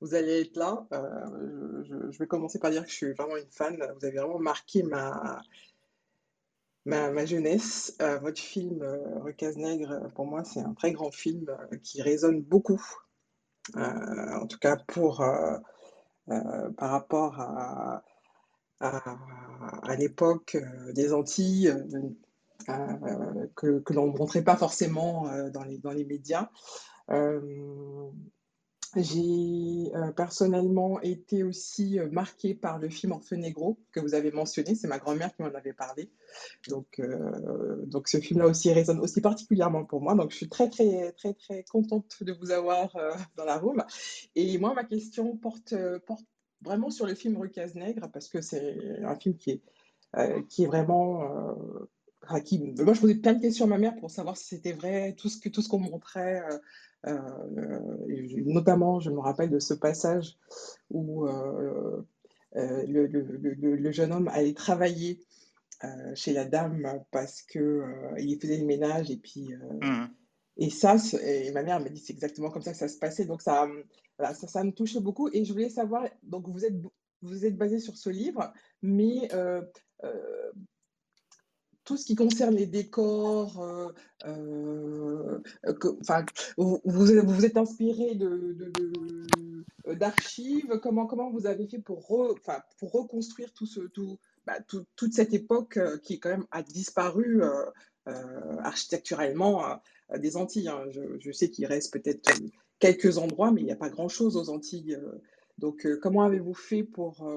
[0.00, 0.86] vous alliez être là.
[0.90, 3.76] Je, vais commencer par dire que je suis vraiment une fan.
[3.76, 5.42] Vous avez vraiment marqué ma,
[6.86, 7.94] ma, jeunesse.
[8.22, 8.82] votre film
[9.22, 12.82] Recase Nègre, pour moi, c'est un très grand film qui résonne beaucoup.
[13.74, 15.18] en tout cas, pour,
[16.26, 18.02] par rapport à,
[18.80, 20.56] à, l'époque
[20.94, 21.74] des Antilles,
[23.54, 26.50] que, que l'on ne montrait pas forcément euh, dans, les, dans les médias.
[27.10, 28.10] Euh,
[28.94, 34.98] j'ai personnellement été aussi marquée par le film Orfenegro que vous avez mentionné, c'est ma
[34.98, 36.10] grand-mère qui m'en avait parlé.
[36.68, 37.02] Donc,
[37.88, 40.14] donc ce film-là aussi résonne aussi particulièrement pour moi.
[40.14, 42.96] Donc je suis très très très très contente de vous avoir
[43.36, 43.84] dans la room.
[44.34, 45.74] Et moi ma question porte,
[46.06, 46.24] porte
[46.62, 50.68] vraiment sur le film Rue Nègre parce que c'est un film qui est, qui est
[50.68, 51.20] vraiment
[52.30, 55.28] moi, je posais plein de questions à ma mère pour savoir si c'était vrai, tout
[55.28, 56.42] ce que tout ce qu'on montrait.
[56.42, 56.58] Euh,
[57.06, 60.36] euh, notamment, je me rappelle de ce passage
[60.90, 62.02] où euh,
[62.54, 63.22] le, le,
[63.76, 65.20] le, jeune homme allait travailler
[66.14, 67.84] chez la dame parce que
[68.18, 69.50] il faisait le ménage et puis
[69.82, 70.06] mmh.
[70.56, 73.26] et ça et ma mère m'a dit c'est exactement comme ça que ça se passait
[73.26, 73.68] donc ça,
[74.18, 76.74] ça, ça me touchait beaucoup et je voulais savoir donc vous êtes
[77.20, 78.50] vous êtes basé sur ce livre
[78.80, 79.28] mais
[81.86, 83.88] tout ce qui concerne les décors, euh,
[84.26, 85.38] euh,
[86.58, 88.18] vous, vous, êtes inspiré
[89.86, 90.66] d'archives.
[90.66, 92.06] De, de, comment, comment vous avez fait pour,
[92.78, 94.58] pour reconstruire tout ce, tout, bah,
[94.96, 97.40] toute cette époque euh, qui quand même a disparu
[98.58, 99.80] architecturellement
[100.16, 100.84] des Antilles hein.
[101.18, 102.30] je, sais qu'il reste peut-être
[102.78, 104.98] quelques endroits, mais il n'y a pas grand-chose aux Antilles.
[105.58, 107.28] donc, comment avez-vous fait pour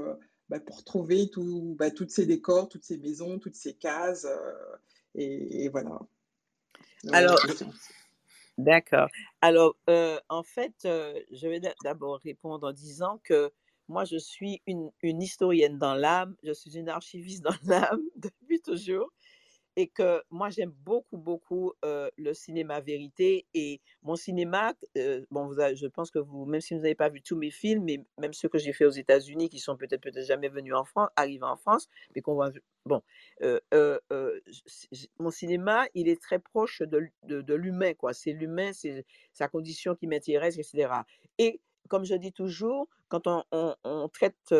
[0.50, 4.26] bah, pour trouver tout, bah, toutes ces décors, toutes ces maisons, toutes ces cases.
[4.26, 4.78] Euh,
[5.16, 6.00] et, voilà.
[7.12, 7.40] Alors,
[8.58, 9.08] d'accord.
[9.42, 13.52] Alors, euh, en fait, euh, je vais d'abord répondre en disant que
[13.88, 18.62] moi, je suis une, une historienne dans l'âme, je suis une archiviste dans l'âme depuis
[18.62, 19.12] toujours
[19.76, 24.74] et que moi j'aime beaucoup beaucoup le cinéma vérité et mon cinéma
[25.32, 27.84] bon vous je pense que vous même si vous n'avez pas vu tous mes films
[27.86, 30.86] mais même ceux que j'ai fait aux États-Unis qui sont peut-être peut-être jamais venus en
[30.86, 32.52] France arrivés en France mais qu'on voit
[32.86, 33.02] bon
[35.20, 38.14] mon cinéma il est très proche de, de, de l'humain quoi.
[38.14, 40.94] C'est l'humain c'est sa condition qui m'intéresse etc
[41.38, 44.54] et comme je dis toujours, quand on, traite,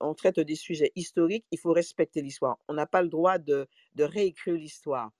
[0.00, 2.58] on traite des sujets historiques, il faut respecter l'histoire.
[2.68, 3.66] On n'a pas le droit de,
[3.98, 5.10] réécrire l'histoire.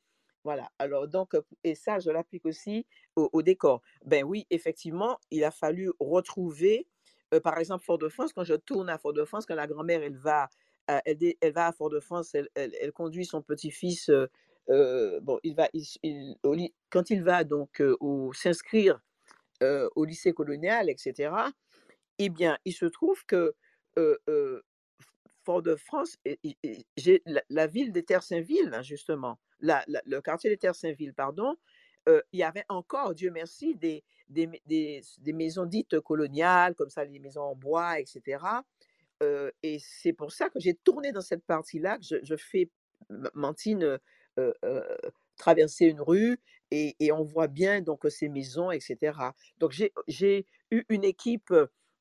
[0.45, 0.71] Voilà.
[0.79, 1.35] Alors, donc,
[1.65, 2.87] et ça, je l'applique aussi
[3.17, 3.83] au, décor.
[4.05, 6.87] Ben oui, effectivement, il a fallu retrouver,
[7.43, 8.33] par exemple, Fort-de-France.
[8.35, 10.49] Quand je tourne à Fort-de-France, quand la grand-mère, elle va,
[10.87, 14.11] elle, va à Fort-de-France, elle, elle, conduit son petit-fils.
[14.69, 15.69] bon, il va,
[16.91, 17.83] quand il va donc
[18.35, 19.01] s'inscrire
[19.95, 21.33] au lycée colonial, etc.,
[22.19, 23.55] eh bien, il se trouve que
[25.45, 26.19] Fort-de-France,
[27.49, 31.57] la, ville des Terres-Saint-Ville, hein, justement, le quartier des Terres-Saint-Ville, pardon,
[32.07, 37.19] il y avait encore, Dieu merci, des, des, des, maisons dites coloniales, comme ça, les
[37.19, 38.45] maisons en bois, etc.
[39.63, 42.71] et c'est pour ça que j'ai tourné dans cette partie-là, que je fais
[43.35, 43.99] Mantine
[45.41, 46.39] traverser une rue
[46.71, 49.19] et, on voit bien donc ces maisons, etc.
[49.59, 49.73] Donc
[50.07, 51.53] j'ai eu une équipe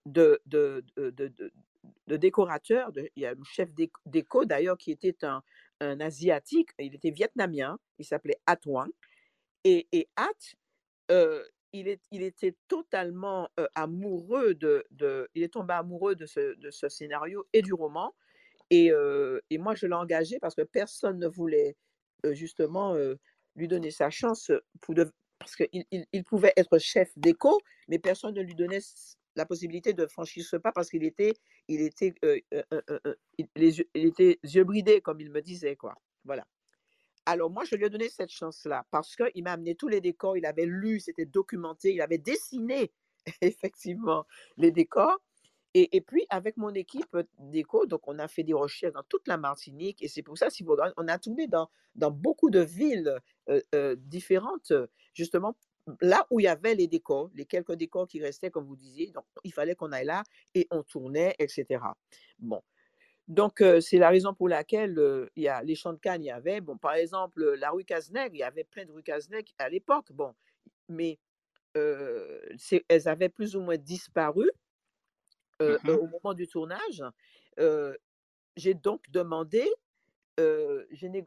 [0.05, 2.91] de, de, de, décorateurs.
[3.15, 3.69] il y a un chef
[4.05, 5.41] déco d'ailleurs qui était un,
[5.79, 8.91] un, asiatique, il était vietnamien, il s'appelait At Wang.
[9.63, 11.35] Et, et At,
[11.73, 16.69] il, est, il, était totalement amoureux de, de, Il est tombé amoureux de ce, de
[16.69, 18.13] ce scénario et du roman.
[18.69, 18.91] Et,
[19.49, 21.75] et moi, je l'ai engagé parce que personne ne voulait
[22.33, 22.95] justement
[23.55, 24.95] lui donner sa chance pour
[25.39, 28.81] parce qu'il il, pouvait être chef d'éco, mais personne ne lui donnait
[29.35, 31.33] la possibilité de franchir ce pas parce qu'il était,
[31.69, 35.95] il était, il, les, il était yeux bridés, comme il me disait, quoi.
[36.25, 36.45] Voilà.
[37.25, 40.35] Alors moi, je lui ai donné cette chance-là parce qu'il m'a amené tous les décors,
[40.35, 42.91] il avait lu, c'était documenté, il avait dessiné
[43.41, 44.25] effectivement
[44.57, 45.19] les décors.
[45.75, 49.37] Et, puis, avec mon équipe d'éco, donc on a fait des recherches dans toute la
[49.37, 50.01] Martinique.
[50.01, 53.19] Et c'est pour ça, si vous on a tourné dans, dans beaucoup de villes
[53.97, 54.73] différentes,
[55.13, 55.55] justement,
[56.01, 59.11] là où il y avait les décors, les quelques décors qui restaient, comme vous disiez.
[59.11, 60.23] Donc, il fallait qu'on aille là
[60.55, 61.81] et on tournait, etc.
[62.39, 62.61] Bon.
[63.27, 66.31] Donc, c'est la raison pour laquelle il y a les champs de canne, il y
[66.31, 69.69] avait, bon, par exemple, la rue Cazenègre, il y avait plein de rues Cazenègre à
[69.69, 70.33] l'époque, bon,
[70.87, 71.19] mais
[71.75, 74.49] elles avaient plus ou moins disparu
[75.59, 77.03] Mmh au moment du tournage.
[78.55, 79.69] j'ai donc demandé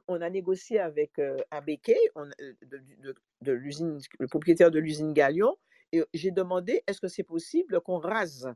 [0.09, 5.57] on a négocié avec Abeke de, de l'usine, le propriétaire de l'usine Galion,
[5.93, 8.49] et j'ai demandé est-ce que c'est possible qu'on rase,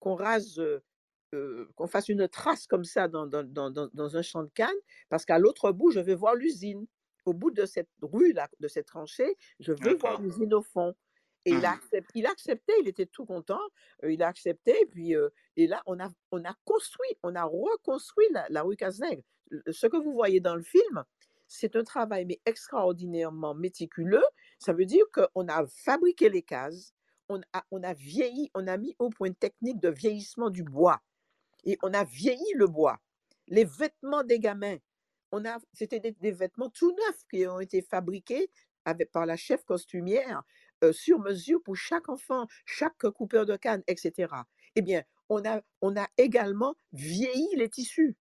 [0.00, 0.60] qu'on rase,
[1.30, 4.76] qu'on fasse une trace comme ça dans, dans, dans, dans un champ de canne,
[5.08, 6.86] parce qu'à l'autre bout, je vais voir l'usine.
[7.24, 10.94] Au bout de cette rue, là, de cette tranchée, je veux voir l'usine au fond.
[11.46, 12.00] Et il, a mmh.
[12.14, 13.60] il a accepté, il était tout content,
[14.02, 15.14] il a accepté, et puis
[15.56, 19.22] et là, on a, on a construit, on a reconstruit la, rue Cazenègre.
[19.70, 21.04] Ce que vous voyez dans le film,
[21.46, 24.24] c'est un travail mais extraordinairement méticuleux.
[24.58, 26.92] Ça veut dire qu'on a fabriqué les cases,
[27.28, 30.62] on a, on a vieilli, on a mis au point une technique de vieillissement du
[30.62, 31.00] bois.
[31.64, 32.98] Et on a vieilli le bois.
[33.48, 34.76] Les vêtements des gamins,
[35.32, 38.50] on a, c'était des, vêtements tout neufs qui ont été fabriqués
[38.84, 40.42] avec, par la chef costumière
[40.92, 44.32] sur mesure pour chaque enfant, chaque coupeur de canne, etc.
[44.76, 48.16] Eh bien, on a, on a également vieilli les tissus.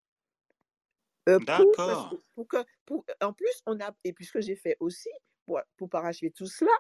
[1.26, 2.18] D'accord.
[2.36, 5.10] Pour, que, pour, en plus, on a, et puisque j'ai fait aussi,
[5.46, 6.72] pour, pour parachever tout cela,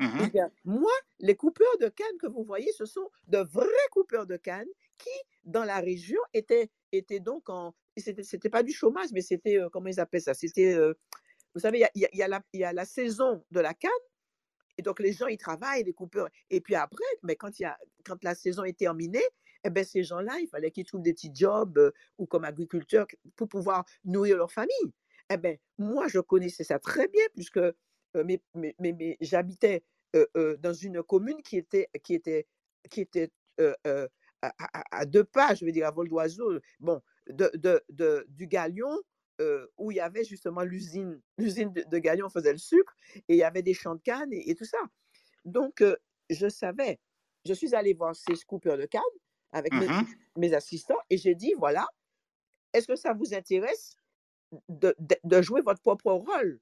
[0.00, 3.66] eh mmh bien, moi, les coupeurs de canne que vous voyez, ce sont de vrais
[3.90, 5.10] coupeurs de canne qui,
[5.44, 7.74] dans la région, étaient, étaient donc en.
[7.96, 10.34] C'était pas du chômage, mais c'était, comment ils appellent ça?
[10.34, 10.76] C'était,
[11.54, 13.90] vous savez, il y a, y, a y a la saison de la canne,
[14.78, 16.28] et donc, les gens, ils travaillent, les coupeurs.
[16.50, 19.24] Et puis après, mais quand, il y a, quand la saison est terminée,
[19.64, 23.48] eh ben, ces gens-là, il fallait qu'ils trouvent des petits jobs ou comme agriculteurs pour
[23.48, 24.92] pouvoir nourrir leur famille.
[25.30, 27.60] Eh ben, moi, je connaissais ça très bien puisque
[28.14, 29.84] mais, mais, mais, j'habitais
[30.34, 32.46] dans une commune qui était, qui était,
[32.88, 33.30] qui était
[34.42, 38.96] à, deux pas, je veux dire, à vol d'oiseau, bon, de, de, de, du Galion
[39.76, 43.36] où il y avait justement l'usine, l'usine de, de, Galion faisait le sucre, et il
[43.36, 44.78] y avait des champs de canne et, tout ça.
[45.44, 45.82] Donc,
[46.30, 46.98] je savais,
[47.44, 49.02] je suis allée voir ces scoopers de canne
[49.52, 51.86] avec mes, mmh mes, assistants, et j'ai dit, voilà,
[52.72, 53.96] est-ce que ça vous intéresse
[54.68, 56.60] de, de, jouer votre propre rôle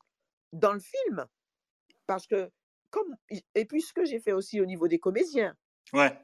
[0.52, 1.26] dans le film?
[2.06, 2.50] Parce que,
[2.90, 3.16] comme,
[3.54, 5.56] et puis ce que j'ai fait aussi au niveau des comédiens,
[5.92, 6.16] ouais.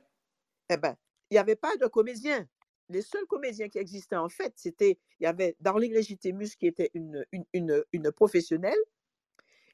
[0.71, 0.97] eh ben,
[1.31, 2.49] il n'y avait pas de comédiens
[2.93, 6.91] les seuls comédiens qui existaient en fait, c'était, il y avait Darling Legitimus qui était
[6.95, 8.79] une, une, une, professionnelle,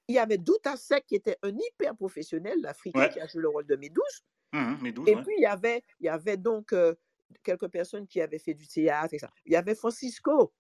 [0.07, 3.49] il y avait Douta Sek qui était un hyper professionnel, l'Africain qui a joué le
[3.49, 4.25] rôle de Médouze.
[4.53, 6.75] Mmh et puis il y avait, il y avait donc
[7.43, 9.31] quelques personnes qui avaient fait du théâtre, et ça.
[9.45, 10.55] Il y avait Francisco,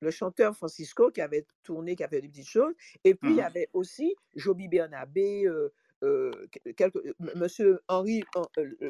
[0.00, 2.72] le chanteur Francisco qui avait tourné, qui avait fait des petites choses.
[3.04, 5.70] Et puis il y mmh avait aussi Joby Bernabé, euh,
[7.34, 8.22] Monsieur Henri,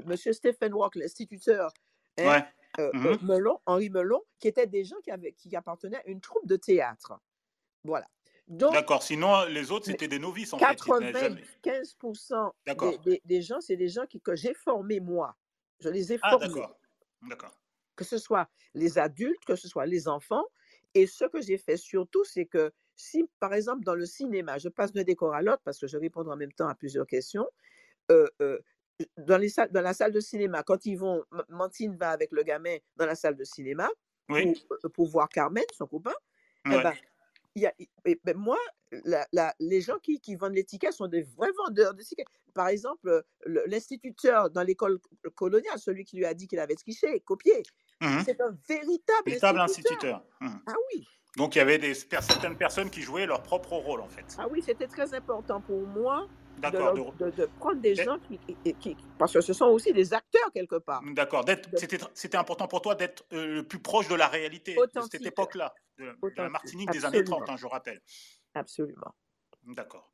[0.04, 1.72] Monsieur Stephen Walk, l'instituteur.
[2.18, 2.44] Hein,
[2.78, 6.46] Mmh Melon, Henri Melon, qui étaient des gens qui, avaient, qui appartenaient à une troupe
[6.46, 7.12] de théâtre.
[7.84, 8.06] Voilà.
[8.46, 12.98] D'accord, sinon les autres c'était des novices en 95% fait.
[13.04, 15.34] Des, des, gens, c'est des gens qui, que j'ai formés moi.
[15.80, 16.48] Je les ai ah, formés.
[16.48, 16.78] D'accord.
[17.22, 17.58] d'accord.
[17.96, 20.44] Que ce soit les adultes, que ce soit les enfants.
[20.92, 24.68] Et ce que j'ai fait surtout, c'est que si, par exemple, dans le cinéma, je
[24.68, 27.46] passe d'un décor à l'autre parce que je réponds en même temps à plusieurs questions,
[28.10, 28.58] euh, euh,
[29.16, 32.42] dans, les salles, dans la salle de cinéma, quand ils vont, Mantine va avec le
[32.42, 33.88] gamin dans la salle de cinéma
[34.26, 36.14] pour, euh, pour, voir Carmen, son copain,
[36.66, 36.94] eh ben,
[37.57, 37.72] y a,
[38.24, 38.59] ben, moi,
[39.04, 42.26] la, la, les gens qui, qui vendent les tickets sont des vrais vendeurs de tickets.
[42.54, 43.24] Par exemple,
[43.66, 44.98] l'instituteur dans l'école
[45.35, 47.62] coloniale, celui qui lui a dit qu'il avait triché, copié,
[48.00, 50.24] mmh c'est un véritable, véritable instituteur.
[50.40, 50.48] Mmh.
[50.66, 51.07] Ah oui.
[51.37, 54.24] Donc il y avait des, certaines personnes qui jouaient leur propre rôle en fait.
[54.38, 56.28] Ah oui, c'était très important pour moi
[56.59, 61.03] de, de, prendre des gens qui, Parce que ce sont aussi des acteurs quelque part.
[61.12, 61.45] D'accord.
[62.14, 65.75] C'était important pour toi d'être euh, le plus proche de la réalité de cette époque-là,
[65.99, 68.01] de, la Martinique des années 30, hein, je rappelle.
[68.55, 69.14] Absolument.
[69.64, 70.12] D'accord.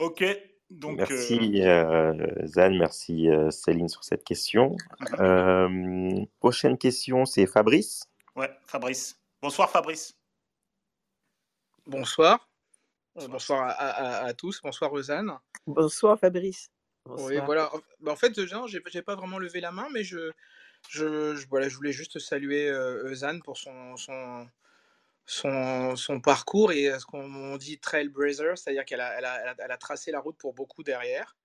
[0.00, 0.24] Ok.
[0.70, 2.14] Donc, merci euh...
[2.46, 4.76] Zane, merci euh, Céline sur cette question.
[5.00, 5.20] Mhm.
[5.20, 8.04] Euh, prochaine question, c'est Fabrice.
[8.34, 9.20] Ouais, Fabrice.
[9.42, 10.16] Bonsoir Fabrice.
[11.86, 12.48] Bonsoir.
[13.16, 15.32] Euh, bonsoir à, tous, bonsoir Rosanne.
[15.66, 16.70] Bonsoir Fabrice.
[17.06, 17.70] Oui, voilà.
[18.00, 20.32] Bah, en fait, genre, j'ai pas vraiment levé la main, mais je,
[20.88, 24.48] je, voilà, je voulais juste saluer euh, pour son, son,
[25.26, 29.76] son, son, parcours et ce qu'on dit trailblazer, c'est-à-dire qu'elle a, elle a, elle a,
[29.76, 31.36] tracé la route pour beaucoup derrière.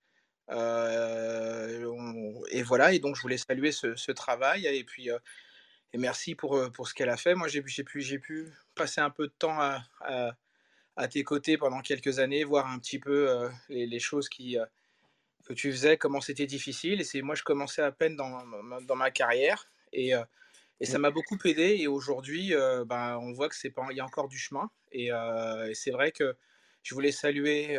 [0.50, 5.20] Euh, et voilà, et donc je voulais saluer ce, ce travail et puis euh,
[5.94, 7.36] et merci pour, pour ce qu'elle a fait.
[7.36, 10.32] Moi, j'ai pu, pu passer un peu de temps à, à
[11.00, 14.66] à tes côtés pendant quelques années, voir un petit peu euh, les, choses qui, euh,
[15.46, 17.00] que tu faisais, comment c'était difficile.
[17.00, 18.44] Et c'est moi, je commençais à peine dans,
[18.82, 20.24] dans ma carrière et, euh,
[20.82, 21.78] et ça m'a beaucoup aidé.
[21.80, 22.54] Et aujourd'hui,
[22.86, 24.70] ben, on voit que c'est pas, il y a encore du chemin.
[24.92, 25.10] Et,
[25.74, 26.36] c'est vrai que
[26.84, 27.78] je voulais saluer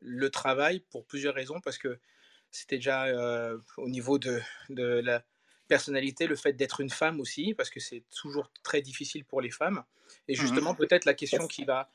[0.00, 1.98] le travail pour plusieurs raisons parce que
[2.50, 3.06] c'était déjà
[3.76, 5.22] au niveau de, de la,
[5.68, 9.50] personnalité, le fait d'être une femme aussi, parce que c'est toujours très difficile pour les
[9.50, 9.82] femmes.
[10.28, 10.40] Et Mhm.
[10.40, 11.90] justement, peut-être la question qui va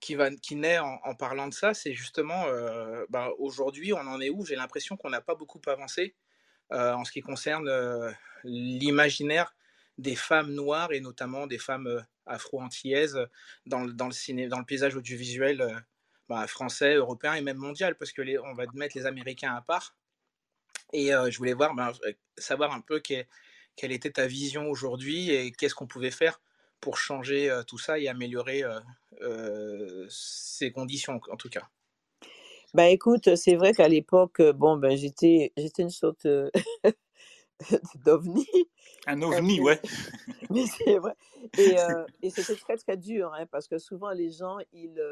[0.00, 4.20] qui, va, qui naît en, parlant de ça, c'est justement, euh, bah, aujourd'hui, on en
[4.20, 4.44] est où?
[4.44, 6.14] J'ai l'impression qu'on n'a pas beaucoup avancé
[6.72, 8.10] euh, en ce qui concerne euh,
[8.44, 9.54] l'imaginaire
[9.96, 13.18] des femmes noires et notamment des femmes afro-antillaises
[13.66, 15.84] dans, le- dans, le dans le paysage audiovisuel
[16.28, 19.62] bah, français, européen et même mondial, parce que les, on va mettre les Américains à
[19.62, 19.96] part.
[20.92, 23.24] Et je voulais voir, euh, savoir un peu que-
[23.76, 26.40] quelle était ta vision aujourd'hui et qu'est-ce qu'on pouvait faire
[26.80, 28.62] pour changer tout ça et améliorer
[30.08, 31.68] ces conditions, en tout cas.
[32.74, 36.50] Ben écoute, c'est vrai qu'à l'époque, euh, bon, ben j'étais, j'étais une sorte euh,
[38.04, 38.46] d'ovni,
[39.06, 39.80] Un ovni, ouais.
[40.50, 41.14] mais c'est vrai.
[41.56, 45.02] Et, euh, et c'était très très dur, hein, parce que souvent les gens, ils,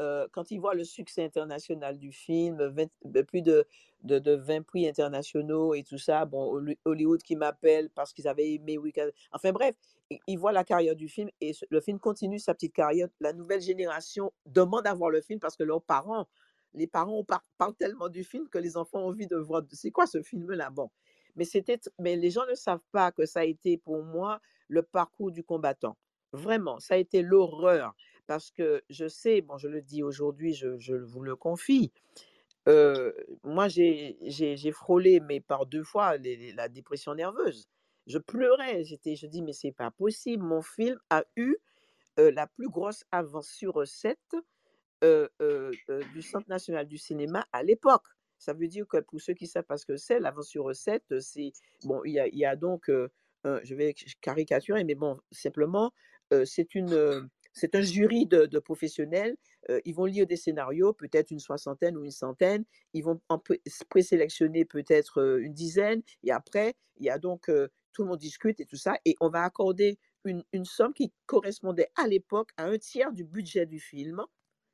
[0.00, 3.66] euh, quand ils voient le succès international du film, 20 ben, plus de,
[4.02, 8.26] de, de 20 prix internationaux et tout ça, bon, Holly- Hollywood qui m'appelle parce qu'ils
[8.26, 9.12] avaient aimé Weekend.
[9.32, 9.74] Enfin bref,
[10.26, 13.08] ils, voient la carrière du film et le film continue sa petite carrière.
[13.20, 16.26] La nouvelle génération demande à voir le film parce que leurs parents,
[16.74, 19.62] les parents par- parlent tellement du film que les enfants ont envie de voir.
[19.72, 20.70] C'est quoi ce film-là?
[20.70, 20.90] Bon.
[21.36, 21.44] Mais,
[21.98, 25.44] mais les gens ne savent pas que ça a été pour moi le parcours du
[25.44, 25.96] combattant.
[26.32, 27.94] Vraiment, ça a été l'horreur.
[28.30, 31.90] Parce que je sais, bon, je le dis aujourd'hui, je, je vous le confie,
[32.68, 33.12] euh,
[33.42, 34.14] moi j'ai,
[34.72, 37.68] frôlé, mais par deux fois, les- les- la dépression nerveuse.
[38.06, 40.44] Je pleurais, j'étais, je dis, mais c'est pas possible.
[40.44, 41.56] Mon film a eu
[42.20, 44.36] euh, la plus grosse avance sur recette
[45.02, 45.26] euh,
[46.14, 48.04] du Centre national du cinéma à l'époque.
[48.38, 51.18] Ça veut dire que pour ceux qui savent pas ce que c'est, l'avance sur recette,
[51.18, 51.50] c'est
[51.82, 52.92] bon, il y a, il y a donc,
[53.44, 55.92] je vais caricaturer, mais bon, simplement,
[56.44, 59.36] c'est une, c'est un jury de, de professionnels.
[59.70, 62.64] euh, ils vont lire des scénarios, peut-être une soixantaine ou une centaine.
[62.94, 66.02] Ils vont en pré- présélectionner peut-être euh, une dizaine.
[66.22, 69.16] Et après, il y a donc euh, tout le monde discute et tout ça, et
[69.20, 73.66] on va accorder une, une somme qui correspondait à l'époque à un tiers du budget
[73.66, 74.22] du film,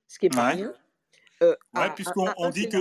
[0.06, 0.54] ce qui est pas Ouais.
[0.54, 0.74] rien.
[1.42, 2.78] euh, Ouais, puisqu'on dit que,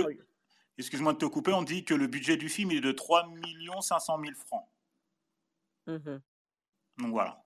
[0.78, 3.26] excuse-moi de te couper, on dit que le budget du film est de 3
[3.80, 4.68] 500 000 francs.
[5.86, 6.22] Mhm.
[6.98, 7.44] Donc voilà.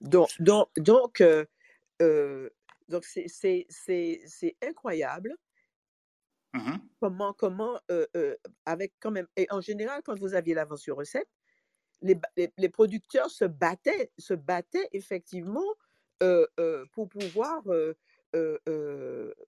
[0.00, 1.44] Donc, donc, donc, euh,
[2.02, 2.50] euh,
[2.88, 3.26] donc c'est,
[4.62, 5.36] incroyable
[6.54, 6.88] Mhm.
[7.00, 10.96] comment, comment euh, euh, avec quand même, et en général, quand vous aviez l'avance sur
[10.96, 11.28] recette,
[12.02, 15.64] les, les, les producteurs se battaient, se battaient effectivement
[16.92, 17.62] pour pouvoir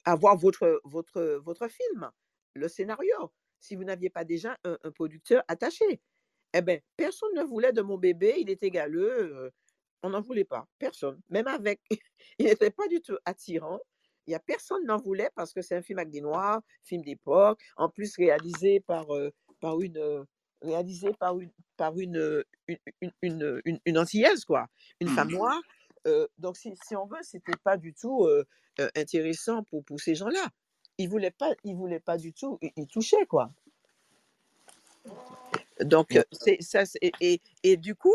[0.04, 2.10] avoir votre, votre, votre film,
[2.54, 6.02] le scénario, si vous n'aviez pas déjà un, un producteur attaché.
[6.54, 9.50] Eh bien, personne ne voulait de mon bébé, il était galeux, euh,
[10.02, 11.20] on n'en voulait pas, personne.
[11.28, 11.80] Même avec,
[12.38, 13.78] il n'était pas du tout attirant.
[14.26, 17.02] Il y a personne n'en voulait parce que c'est un film avec des noirs, film
[17.02, 20.24] d'époque, en plus réalisé par, euh, par une euh,
[20.62, 24.66] réalisé par une par une euh, une, une, une, une- une antillaise quoi,
[25.00, 25.34] une femme Mhm.
[25.34, 25.60] noire.
[26.06, 28.26] Euh, donc si, si on veut, c'était pas du tout
[28.94, 30.48] intéressant pour, pour ces gens-là.
[30.96, 33.50] Ils voulaient pas, ils voulaient pas du tout y toucher quoi.
[35.80, 38.14] Donc c'est ça et, et du coup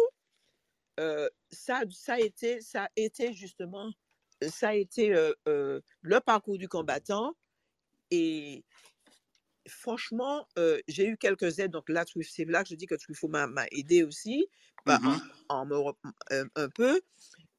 [0.99, 3.91] euh, ça ça a été ça a été justement
[4.41, 7.35] ça a été euh, euh, le parcours du combattant
[8.11, 8.63] et
[9.67, 11.71] franchement, euh, j'ai eu quelques aides.
[11.71, 14.47] Donc là, c'est là que je dis que Truffaut m'a aidé aussi,
[14.85, 15.21] bah, en, Mhm.
[15.49, 17.01] en me rep- un, peu.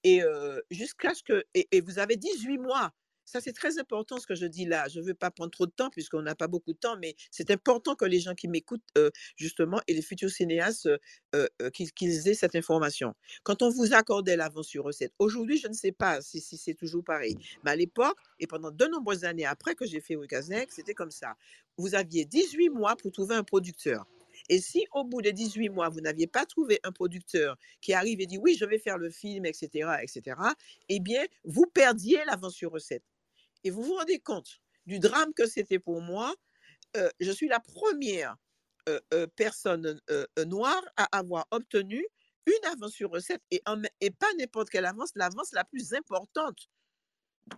[0.05, 1.45] Et euh, jusqu'à ce que.
[1.55, 2.93] Et, et vous avez 18 mois.
[3.27, 4.87] Ça, c'est très important ce que je dis là.
[4.89, 7.17] Je ne veux pas prendre trop de temps puisqu'on n'a pas beaucoup de temps, mais
[7.33, 11.71] c'est important que les gens qui m'écoutent, euh, justement, et les futurs cinéastes, euh, euh,
[11.71, 13.15] qu'ils aient cette information.
[13.43, 17.03] Quand on vous accordait l'avance sur recette, aujourd'hui, je ne sais pas si, c'est toujours
[17.03, 20.95] pareil, mais à l'époque, et pendant de nombreuses années après que j'ai fait Wikaznek, c'était
[20.95, 21.35] comme ça.
[21.79, 24.07] Vous aviez 18 mois pour trouver un producteur.
[24.49, 28.21] Et si au bout des 18 mois, vous n'aviez pas trouvé un producteur qui arrive
[28.21, 30.37] et dit oui, je vais faire le film, etc., etc.,
[30.89, 33.03] eh bien, vous perdiez l'avance sur recette.
[33.65, 36.35] Et vous vous rendez compte du drame que c'était pour moi.
[36.97, 38.37] Euh, je suis la première
[38.89, 40.01] euh, euh, personne
[40.47, 42.07] noire à avoir obtenu
[42.47, 45.93] une avance sur recette et, en m- et pas n'importe quelle avance, l'avance la plus
[45.95, 46.69] importante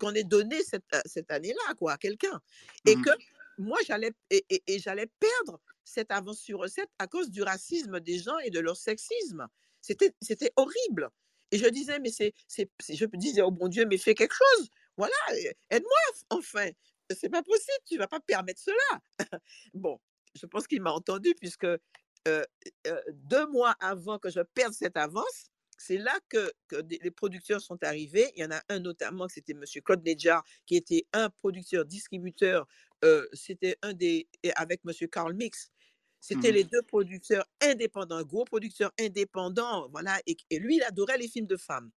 [0.01, 2.41] qu'on ait donnée cette, cette année-là quoi, à quelqu'un.
[2.87, 3.03] Et Mhm.
[3.05, 3.11] que
[3.59, 8.01] moi, j'allais et, et- et j'allais perdre cette avance sur recette à cause du racisme
[8.01, 9.47] des gens et de leur sexisme.
[9.81, 11.11] C'était horrible.
[11.51, 12.35] Et je disais, mais c'est,
[12.89, 14.69] je disais, oh bon Dieu, mais fais quelque chose.
[14.99, 15.15] Voilà,
[15.71, 15.97] aide-moi
[16.31, 16.71] enfin.
[17.11, 19.01] C'est pas possible, tu vas pas permettre cela.
[19.73, 19.99] bon,
[20.35, 21.79] je pense qu'il m'a entendu puisque euh,
[22.27, 25.47] euh, deux mois avant que je perde cette avance,
[25.79, 26.53] c'est là que,
[26.91, 28.31] les producteurs sont arrivés.
[28.37, 29.65] Il y en a un notamment, c'était M.
[29.85, 32.67] Claude Nedjar, qui était un producteur, distributeur.
[33.05, 34.93] euh, c'était un des, avec M.
[35.09, 35.71] Carl Mix.
[36.21, 36.55] C'était Mhm.
[36.55, 40.21] les deux producteurs indépendants, gros producteurs indépendants, voilà.
[40.27, 41.91] Et, et lui, il adorait les films de femmes.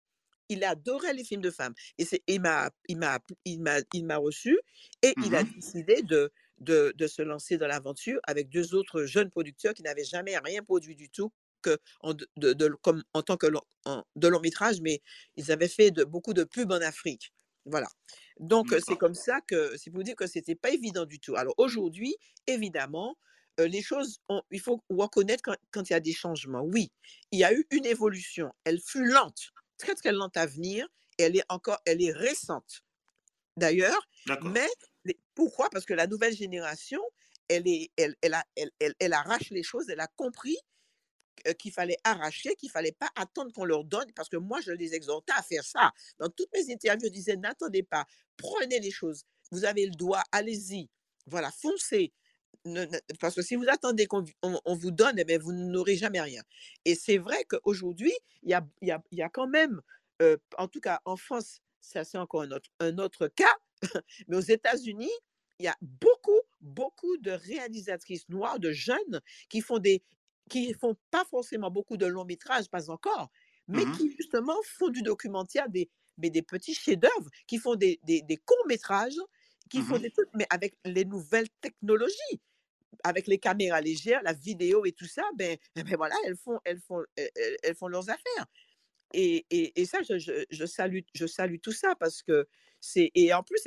[0.50, 1.72] Il adorait les films de femmes.
[1.96, 4.58] Et c'est, il m'a, il m'a, il m'a, il m'a reçu
[5.02, 9.30] et il a décidé de, de, de se lancer dans l'aventure avec deux autres jeunes
[9.30, 11.32] producteurs qui n'avaient jamais rien produit du tout
[11.62, 15.00] que en, de, comme, en tant que long, en- de long métrage, mais
[15.36, 17.32] ils avaient fait de, beaucoup de pubs en Afrique.
[17.66, 17.88] Voilà.
[18.38, 21.36] Donc, euh, c'est comme ça que c'est pour dire que c'était pas évident du tout.
[21.36, 23.16] Alors aujourd'hui, évidemment,
[23.60, 26.62] euh, les choses, ont- il faut reconnaître quand, quand il y a des changements.
[26.62, 26.90] Oui,
[27.30, 28.50] il y a eu une évolution.
[28.64, 29.50] Elle fut lente,
[29.80, 30.86] très très lente à venir.
[31.18, 32.82] Et elle est encore, elle est récente
[33.56, 34.08] d'ailleurs.
[35.04, 35.68] Mais pourquoi?
[35.70, 37.00] Parce que la nouvelle génération,
[37.48, 38.46] elle, est, elle, elle, a-
[39.00, 40.56] elle, arrache les choses, elle a compris
[41.58, 44.94] qu'il fallait arracher, qu'il fallait pas attendre qu'on leur donne, parce que moi, je les
[44.94, 45.90] exhortais à faire ça.
[46.18, 48.04] Dans toutes mes interviews, je disais, n'attendez pas,
[48.36, 49.24] prenez les choses.
[49.50, 50.88] Vous avez le doigt, allez-y.
[51.26, 52.12] Voilà, foncez.
[52.66, 52.86] Ne-
[53.20, 55.96] parce que si vous attendez qu'on vi- on, on vous donne, eh bien, vous n'aurez
[55.96, 56.42] jamais rien.
[56.84, 59.80] Et c'est vrai qu'aujourd'hui, il y a, y, a, y a quand même,
[60.20, 63.56] euh, en tout cas en France, ça c'est encore un autre, un autre cas,
[64.28, 65.10] mais aux États-Unis,
[65.58, 70.02] il y a beaucoup, beaucoup de réalisatrices noires, de jeunes, qui font des,
[70.50, 73.30] qui font pas forcément beaucoup de longs métrages, pas encore,
[73.68, 73.90] mais Mhm.
[73.90, 78.36] qui justement font du documentaire, des, mais des petits chefs-d'œuvre, qui font des, des, des
[78.36, 79.16] courts métrages,
[79.70, 80.02] qui font Mhm.
[80.02, 82.40] des trucs, mais avec les nouvelles technologies,
[83.04, 86.58] avec les caméras légères, la vidéo et tout ça, ben, eh ben voilà, elles font,
[86.64, 88.46] elles font, elles, font leurs affaires.
[89.12, 92.46] Et, et, et ça, je, je, je salue, je salue tout ça parce que
[92.80, 93.10] c'est.
[93.14, 93.58] Et en plus,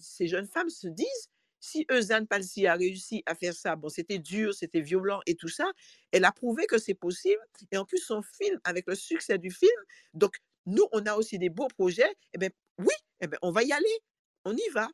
[0.00, 4.18] ces jeunes femmes se disent si Eusanne Palsy a réussi à faire ça, bon, c'était
[4.18, 5.64] dur, c'était violent et tout ça,
[6.12, 7.40] elle a prouvé que c'est possible.
[7.72, 9.80] Et en plus, son film, avec le succès du film,
[10.14, 10.36] donc
[10.66, 13.72] nous, on a aussi des beaux projets, et bien oui, eh ben, on va y
[13.72, 13.98] aller,
[14.44, 14.88] on y va.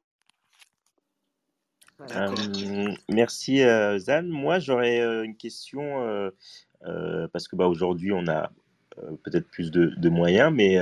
[1.98, 2.30] Voilà.
[2.30, 4.24] Euh, merci euh, Zan.
[4.24, 6.30] Moi j'aurais euh, une question
[7.32, 8.50] parce que bah, aujourd'hui on a
[9.24, 10.76] peut-être plus de, de moyens, mais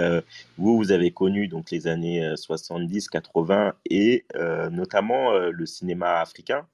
[0.59, 4.25] vous vous avez connu donc les années euh, 70, 80 et
[4.71, 6.67] notamment le cinéma africain.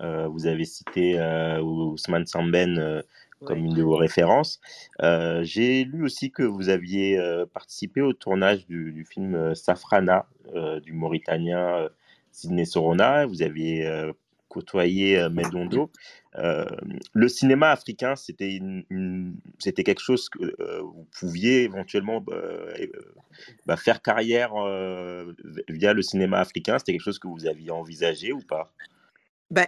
[0.00, 1.20] Vous avez cité
[1.60, 3.02] Ousmane Samben
[3.44, 3.64] comme Ouais.
[3.66, 4.60] une de vos références.
[5.02, 10.26] Euh, J'ai lu aussi que vous aviez euh, participé au tournage du, du film Safrana
[10.54, 11.88] euh, du Mauritanien
[12.32, 13.26] Sidney Sorona.
[13.26, 14.12] Vous aviez euh,
[14.52, 15.90] côtoyé euh, Medondo.
[16.36, 16.66] Euh,
[17.14, 18.60] le cinéma africain, c'était
[19.58, 22.34] c'était quelque chose que euh, vous pouviez éventuellement bah,
[23.66, 24.52] bah, faire carrière
[25.68, 26.78] via le cinéma africain?
[26.78, 28.74] C'était quelque chose que vous aviez envisagé ou pas?
[29.50, 29.66] Ben,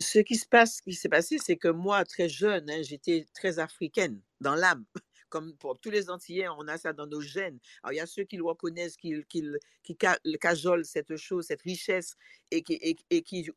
[0.00, 3.26] ce qui se passe, ce qui s'est passé, c'est que moi, très jeune, hein, j'étais
[3.34, 4.84] très africaine dans l'âme.
[5.32, 7.58] Comme pour tous les Antillais, on a ça dans nos gènes.
[7.82, 9.42] Alors, il y a ceux qui le reconnaissent, qui, qui,
[9.82, 12.16] qui ca- le cajolent cette chose, cette richesse,
[12.50, 13.50] et qui,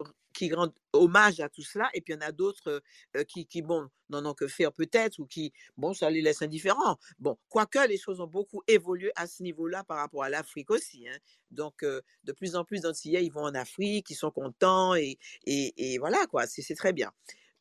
[0.53, 1.89] rendent hommage à tout cela.
[1.93, 2.81] Et puis, il y en a d'autres
[3.17, 6.97] euh, qui, bon, n'en ont que faire peut-être, ou qui, bon, ça les laisse indifférents.
[7.19, 11.09] Bon, quoique les choses ont beaucoup évolué à ce niveau-là par rapport à l'Afrique aussi.
[11.09, 11.17] hein.
[11.51, 15.17] Donc, euh, de plus en plus d'Antillais, ils vont en Afrique, ils sont contents, et,
[15.45, 17.11] et, voilà, quoi, c'est c'est très bien.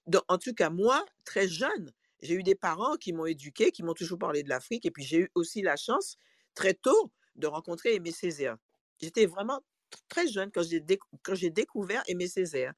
[0.07, 1.91] Donc, en tout cas, moi, très jeune,
[2.25, 5.05] j'ai eu des parents qui m'ont éduqué, qui m'ont toujours parlé de l'Afrique, et puis
[5.05, 6.17] j'ai eu aussi la chance,
[6.55, 8.57] très tôt, de rencontrer Aimé Césaire.
[9.01, 9.61] J'étais vraiment
[10.09, 10.63] très jeune quand
[11.35, 12.73] j'ai découvert Aimé Césaire,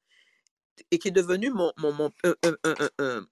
[0.91, 1.71] et qui est devenu mon,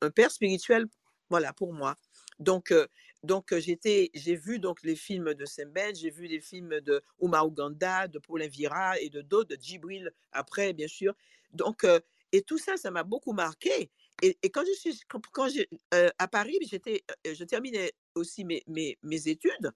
[0.02, 0.88] un, père spirituel,
[1.30, 1.98] voilà, pour moi.
[2.40, 2.88] Donc, euh,
[3.24, 7.46] donc euh, j'ai vu donc les films de Sembène, j'ai vu les films de Oumar
[7.46, 11.14] Ouganda, de Paul Vira et de d'autres, de Djibril après, bien sûr.
[11.52, 12.00] Donc, euh,
[12.32, 13.92] et tout ça, ça m'a beaucoup marqué.
[14.22, 15.50] Et, et quand je suis quand,
[15.94, 19.72] euh, à Paris, j'étais, euh, je terminais aussi mes, mes, mes études.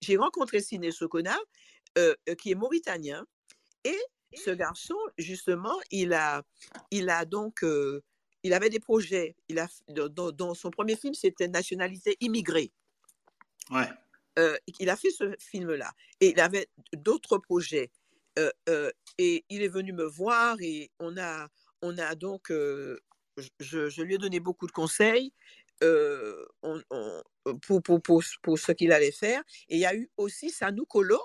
[0.00, 1.38] J'ai rencontré Siné Sokona,
[1.98, 3.26] euh, qui est mauritanien,
[3.84, 3.98] et
[4.34, 6.42] ce garçon, justement, il a,
[6.90, 8.02] il a donc, euh,
[8.42, 9.36] il avait des projets.
[9.48, 12.72] Il a, dans, son premier film, c'était Nationalité immigrée.
[13.70, 13.88] Ouais.
[14.80, 15.92] Il a fait ce film-là.
[16.20, 17.92] Et il avait d'autres projets.
[19.18, 21.48] Et il est venu me voir et on a,
[21.82, 22.98] on a donc, euh,
[23.60, 25.32] je, je lui ai donné beaucoup de conseils
[25.82, 27.22] euh, on- on-
[27.60, 29.42] pour, pour, pour, pour ce qu'il allait faire.
[29.68, 31.20] Et il y a eu aussi Sanou Kolo,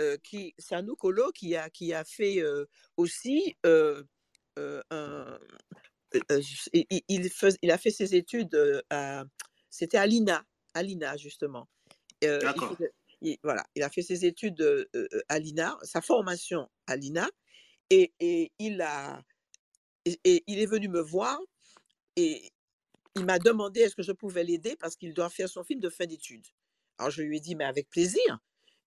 [0.00, 0.96] euh, qui, Sanou
[1.34, 4.02] qui a, qui a fait euh, aussi euh,
[4.58, 5.38] euh, un,
[6.14, 6.42] euh,
[6.72, 9.24] il, il- il fais- il a fait ses études euh, à,
[9.70, 10.44] c'était à l'INA,
[10.74, 11.68] à l'INA justement.
[12.24, 12.76] Euh, il D'accord.
[13.20, 17.28] il- voilà, il a fait ses études euh, euh, à l'INA, sa formation à l'INA,
[17.90, 19.22] et, et il a,
[20.24, 21.38] et, il est venu me voir
[22.16, 22.50] et
[23.16, 25.90] il m'a demandé est-ce que je pouvais l'aider parce qu'il doit faire son film de
[25.90, 26.46] fin d'études.
[26.98, 28.38] Alors je lui ai dit mais avec plaisir.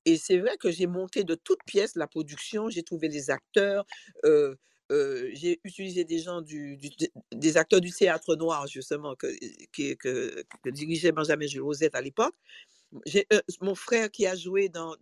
[0.06, 3.86] Et c'est vrai que j'ai monté de toutes pièces la production, j'ai trouvé les acteurs,
[4.26, 6.78] euh, j'ai utilisé des gens du,
[7.32, 9.28] des acteurs du théâtre noir justement que,
[9.72, 12.36] que, dirigeait Benjamin Jules Rosette à l'époque.
[13.06, 13.26] J'ai
[13.62, 14.98] mon frère qui a joué dans,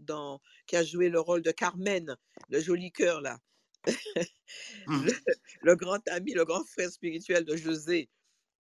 [0.67, 2.15] qui a joué le rôle de Carmen,
[2.49, 3.39] le joli cœur là,
[4.87, 5.07] mmh.
[5.61, 8.09] le, grand ami, le grand frère spirituel de José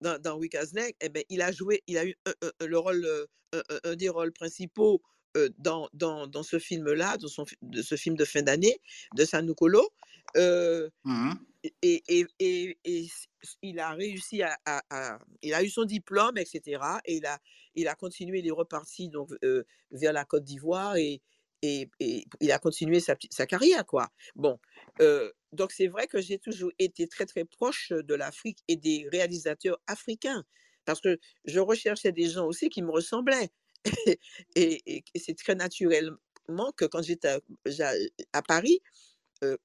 [0.01, 2.15] dans, dans eh ben, il a joué, il a eu
[2.61, 3.07] le rôle,
[3.85, 5.03] un, des rôles principaux
[5.59, 8.81] dans, dans, dans, ce film-là, dans son, de ce film de fin d'année
[9.17, 9.89] de San Nicolo.
[10.37, 11.33] Mmh
[11.83, 13.09] et, et, et, et,
[13.63, 16.81] il a réussi à, à, Il a eu son diplôme, etc.
[17.05, 17.41] Et il a,
[17.75, 19.31] il a continué, il est reparti donc,
[19.91, 21.21] vers la Côte d'Ivoire et,
[21.63, 21.89] et,
[22.41, 24.09] il a continué sa, carrière, quoi.
[24.37, 24.59] Bon,
[25.53, 29.79] donc c'est vrai que j'ai toujours été très, très proche de l'Afrique et des réalisateurs
[29.87, 30.45] africains
[30.89, 33.51] parce que je recherchais des gens aussi qui me ressemblaient.
[34.57, 37.41] et, c'est très naturellement que quand j'étais
[38.33, 38.81] à, Paris,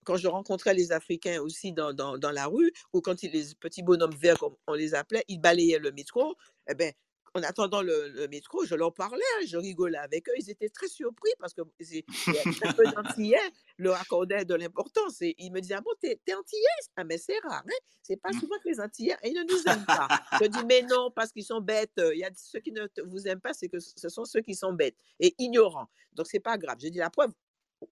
[0.04, 4.38] quand je rencontrais les Africains aussi dans, la rue, ou quand les petits bonhommes verts,
[4.38, 6.36] comme on les appelait, ils balayaient le métro,
[6.70, 6.92] eh ben,
[7.36, 10.34] en attendant le, métro, je leur parlais, hein, je rigolais avec eux.
[10.38, 13.38] Ils étaient très surpris parce que un peu d'antillais
[13.78, 15.22] leur accordaient de l'importance.
[15.22, 16.62] Et ils me disaient, ah bon, t'es, es antillais
[16.96, 17.74] Ah, mais c'est rare, hein?
[18.02, 18.40] C'est pas mmh.
[18.40, 20.08] souvent que les antillais, ils ne nous aiment pas.
[20.42, 21.94] je dis, mais non, parce qu'ils sont bêtes.
[21.98, 24.56] Il y a ceux qui ne vous aiment pas, c'est que ce sont ceux qui
[24.56, 25.90] sont bêtes et ignorants.
[26.14, 26.78] Donc, c'est pas grave.
[26.82, 27.32] Je dis, la preuve,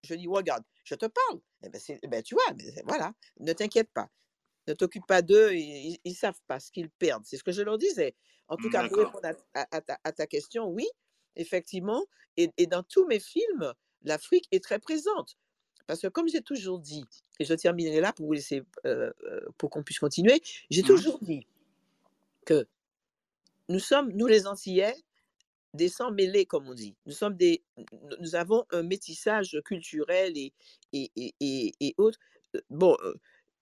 [0.04, 1.42] je dis, regarde, je te parle.
[1.64, 4.10] Eh ben, eh ben, tu vois, voilà, ne t'inquiète pas.
[4.68, 7.24] Ne t'occupe pas d'eux, ils ne savent pas ce qu'ils perdent.
[7.26, 8.16] C'est ce que je leur disais.
[8.48, 9.22] En tout cas, pour répondre
[9.54, 10.86] à, ta, question, oui,
[11.38, 12.04] effectivement.
[12.36, 15.38] Et, dans tous mes films, l'Afrique est très présente.
[15.88, 17.06] Parce que comme j'ai toujours dit,
[17.40, 20.86] et je terminerai là pour vous laisser, euh, euh, pour qu'on puisse continuer, j'ai mmh
[20.86, 21.48] toujours dit
[22.46, 22.68] que
[23.70, 24.96] nous sommes, nous les Antillais,
[25.74, 26.96] des sangs mêlés, comme on dit.
[27.06, 27.64] Nous, sommes des,
[28.20, 30.54] nous avons un métissage culturel et,
[30.92, 32.20] et, et, autres.
[32.56, 32.98] Euh, bon,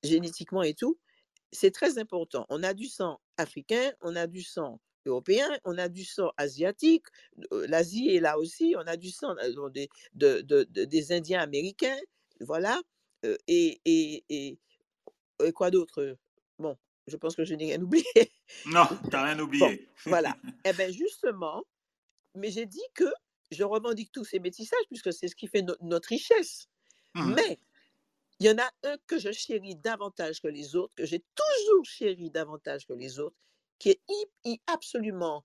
[0.03, 0.97] génétiquement et tout,
[1.51, 2.45] c'est très important.
[2.49, 7.05] On a du sang africain, on a du sang européen, on a du sang asiatique,
[7.51, 9.35] l'Asie est là aussi, on a du sang
[9.71, 11.97] des, des Indiens américains,
[12.41, 12.79] voilà.
[13.47, 16.17] Et, et, et, quoi d'autre?
[16.57, 16.77] Bon,
[17.07, 18.05] je pense que je n'ai rien oublié.
[18.65, 19.89] Non, tu n'as rien oublié.
[20.05, 20.37] voilà.
[20.65, 21.63] Eh bien, justement,
[22.35, 23.05] mais j'ai dit que
[23.51, 26.67] je revendique tous ces métissages puisque c'est ce qui fait notre richesse.
[27.15, 27.59] Mmh mais
[28.39, 31.85] il y en a un que je chéris davantage que les autres, que j'ai toujours
[31.85, 33.35] chéri davantage que les autres,
[33.79, 35.43] qui est absolument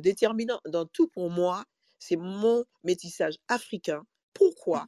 [0.00, 1.64] déterminant dans tout pour moi,
[1.98, 4.04] c'est mon métissage africain.
[4.32, 4.86] Pourquoi?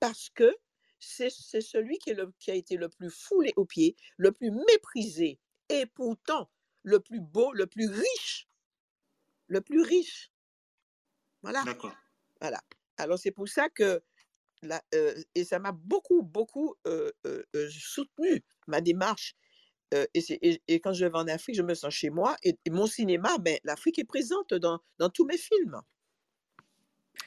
[0.00, 0.54] Parce que
[0.98, 5.86] c'est celui qui, qui, a été le plus foulé aux pieds, le plus méprisé, et
[5.86, 6.50] pourtant
[6.82, 8.48] le plus beau, le plus riche.
[9.48, 10.32] Le plus riche.
[11.42, 11.62] Voilà.
[11.64, 11.94] D'accord.
[12.40, 12.60] Voilà.
[12.96, 14.02] Alors c'est pour ça que
[15.34, 16.74] et ça m'a beaucoup, beaucoup
[17.70, 19.34] soutenu ma démarche.
[20.14, 22.36] Et, et, quand je vais en Afrique, je me sens chez moi.
[22.42, 25.80] Et, mon cinéma, ben, l'Afrique est présente dans, dans tous mes films.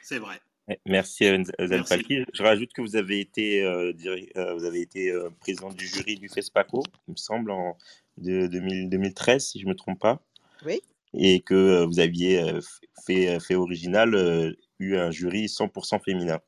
[0.01, 0.39] C'est vrai.
[0.85, 6.29] Merci, Zen Je rajoute que vous avez été, vous avez été président du jury du
[6.29, 7.77] FESPACO, il me semble, en
[8.17, 10.21] de, 2013, si je ne me trompe pas.
[10.65, 10.81] Oui.
[11.13, 12.59] Et que vous aviez
[13.05, 16.39] fait, fait original, eu un jury 100% féminin.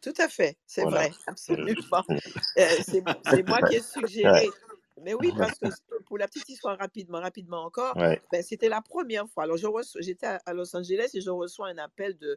[0.00, 2.04] Tout à fait, c'est vrai, absolument.
[2.58, 4.48] Euh, c'est moi qui ai suggéré.
[5.02, 5.68] Mais oui, parce que
[6.06, 9.44] pour la petite histoire rapidement, rapidement encore, ben, c'était la première fois.
[9.44, 9.56] Alors,
[10.00, 12.36] j'étais à Los Angeles et je reçois un appel de,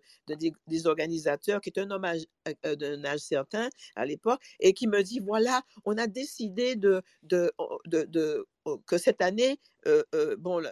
[0.68, 5.02] des, organisateurs qui est un homme euh, d'un âge certain à l'époque et qui me
[5.02, 7.52] dit voilà, on a décidé de, de,
[7.86, 8.46] de,
[8.86, 10.04] que cette année, euh,
[10.38, 10.64] bon,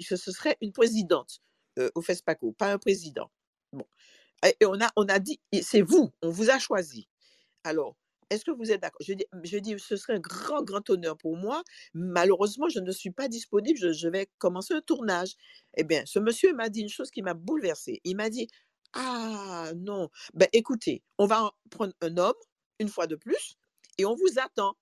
[0.00, 1.40] ce serait une présidente
[1.94, 3.30] au FESPACO, pas un président.
[3.72, 3.86] Bon.
[4.60, 7.08] Et on a, on a dit, c'est vous, on vous a choisi.
[7.64, 7.96] Alors,
[8.30, 9.00] est-ce que vous êtes d'accord?
[9.00, 11.62] Je, je dis, ce serait un grand, grand honneur pour moi.
[11.94, 15.34] Malheureusement, je ne suis pas disponible, je, vais commencer un tournage.
[15.76, 18.00] Eh bien, ce monsieur m'a dit une chose qui m'a bouleversée.
[18.04, 18.48] Il m'a dit,
[18.94, 22.34] ah non, ben écoutez, on va prendre un homme,
[22.80, 23.56] une fois de plus,
[23.98, 24.76] et on vous attend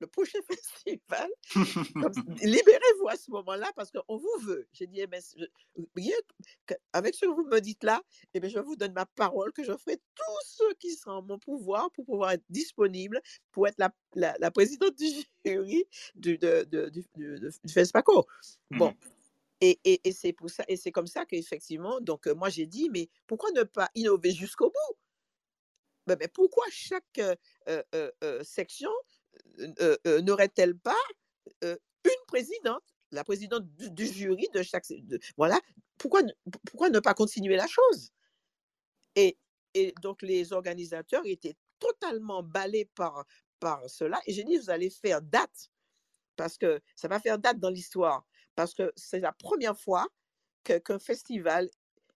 [0.00, 1.30] le prochain festival,
[2.42, 4.66] libérez-vous à ce moment-là parce qu'on vous veut.
[4.72, 5.22] J'ai dit, eh ben,
[6.92, 8.02] avec ce que vous me dites là,
[8.34, 11.22] eh bien, je vous donne ma parole que je ferai tout ce qui sera en
[11.22, 13.20] mon pouvoir pour pouvoir être disponible
[13.52, 13.92] pour être la,
[14.38, 15.06] la, présidente du
[15.44, 15.84] jury
[16.14, 17.08] du, de, de, du,
[17.68, 18.26] FESPACO.
[18.72, 18.90] Bon.
[18.90, 18.94] Mmh
[19.62, 22.88] et, et, et c'est pour ça, et c'est comme ça qu'effectivement, donc moi j'ai dit,
[22.88, 24.96] mais pourquoi ne pas innover jusqu'au bout?
[26.06, 27.20] Ben, ben, pourquoi chaque
[28.42, 28.90] section
[30.22, 30.96] n'aurait-elle pas
[31.62, 34.84] une présidente, la présidente du, jury de chaque.
[35.36, 35.60] voilà.
[35.98, 36.22] Pourquoi,
[36.66, 38.10] pourquoi ne pas continuer la chose?
[39.16, 39.36] Et,
[39.74, 43.26] et donc les organisateurs étaient totalement ballés par,
[43.58, 44.20] par cela.
[44.26, 45.70] Et j'ai dit, vous allez faire date,
[46.36, 50.06] parce que ça va faire date dans l'histoire, parce que c'est la première fois
[50.64, 51.68] qu'un festival,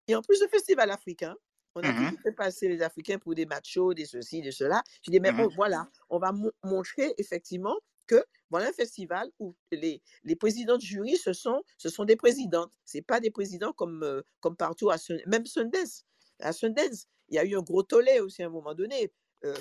[0.07, 1.37] et en plus de festival africain,
[1.75, 4.83] on a toujours fait passer les Africains pour des machos, des ceci, des cela.
[5.03, 5.41] Je dis, mais mhm.
[5.41, 10.77] oh, voilà, on va mo- montrer effectivement que voilà un festival où les, les présidents
[10.77, 12.73] de jury, ce sont, ce sont des présidentes.
[12.85, 16.05] Ce pas des présidents comme, euh, comme partout, à Sun- même Sundance.
[16.41, 19.13] À Sundance, il y a eu un gros tollé aussi à un moment donné,
[19.45, 19.55] euh,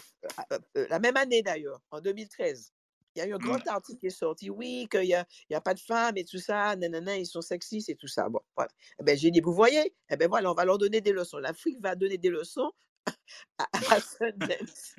[0.78, 2.74] euh, la même année d'ailleurs, en 2013.
[3.16, 3.44] Il y a eu un Ouais.
[3.44, 6.18] grand article qui est sorti, oui, qu'il n'y a, il y a pas de femmes
[6.18, 8.28] et tout ça, nanana, ils sont sexistes et tout ça.
[8.30, 8.72] Bon, voilà.
[9.00, 11.38] Eh ben, j'ai dit, vous voyez, eh ben voilà, on va leur donner des leçons.
[11.38, 12.72] L'Afrique va donner des leçons
[13.58, 14.96] à, à Sundance.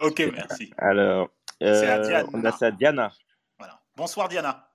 [0.00, 0.70] Ok, merci.
[0.78, 1.30] Alors,
[1.62, 2.52] euh, on a Diana.
[2.52, 3.12] ça, Diana.
[3.58, 3.80] Voilà.
[3.96, 4.70] Bonsoir Diana.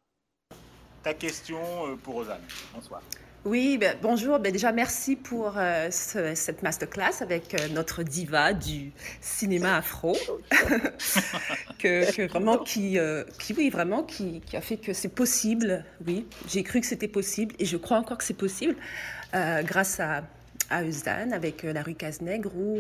[1.04, 2.44] Ta question euh, pour Rosanne.
[2.74, 3.02] Bonsoir.
[3.46, 4.38] Oui, ben, bonjour.
[4.40, 10.16] Ben, déjà, merci pour euh, ce- cette masterclass avec euh, notre diva du cinéma afro,
[11.80, 15.86] que, que vraiment qui, euh, qui, oui, vraiment qui, qui a fait que c'est possible.
[16.06, 18.76] Oui, j'ai cru que c'était possible et je crois encore que c'est possible
[19.64, 20.24] grâce à,
[20.70, 22.80] à avec la rue Cazenègre où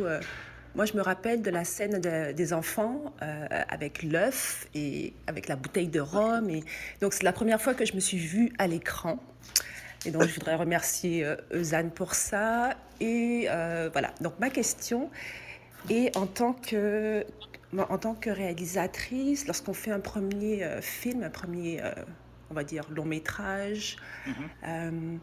[0.76, 5.47] moi je me rappelle de la scène de- des enfants euh, avec l'œuf et avec
[5.47, 6.64] la bouteille de rhum et
[7.01, 9.20] donc c'est la première fois que je me suis vue à l'écran.
[10.06, 12.76] Et donc, je voudrais remercier Eusanne pour ça.
[13.02, 15.10] Et euh, voilà, donc ma question
[15.89, 17.26] est en tant que,
[17.78, 21.91] en tant que réalisatrice, lorsqu'on fait un premier euh, film, un premier, euh,
[22.50, 23.97] on va dire, long métrage,
[24.64, 25.20] Mhm.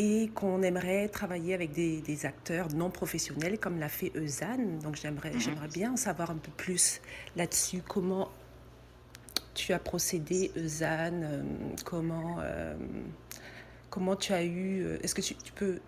[0.00, 4.78] et qu'on aimerait travailler avec des, des acteurs non professionnels comme l'a fait Eusanne.
[4.78, 5.40] Donc, j'aimerais Mhm.
[5.40, 7.00] j'aimerais bien en savoir un peu plus
[7.34, 7.82] là-dessus.
[7.86, 8.28] Comment
[9.54, 12.36] tu as procédé, Eusanne Comment,
[13.98, 15.80] comment tu as eu euh, Est-ce que tu, tu peux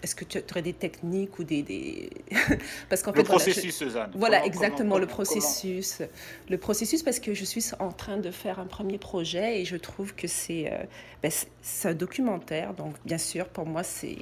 [0.00, 2.10] est-ce que tu aurais des techniques ou des, des...
[2.88, 4.12] parce qu'en Le fait voilà, je- processus, Suzanne.
[4.14, 6.02] voilà, Comment- exactement, comment- le comment- processus.
[6.48, 9.74] Le processus, parce que je suis en train de faire un premier projet et je
[9.76, 10.84] trouve que c'est euh,
[11.20, 12.74] ben, c'est- c'est un documentaire.
[12.74, 14.18] Donc, bien sûr, pour moi, c'est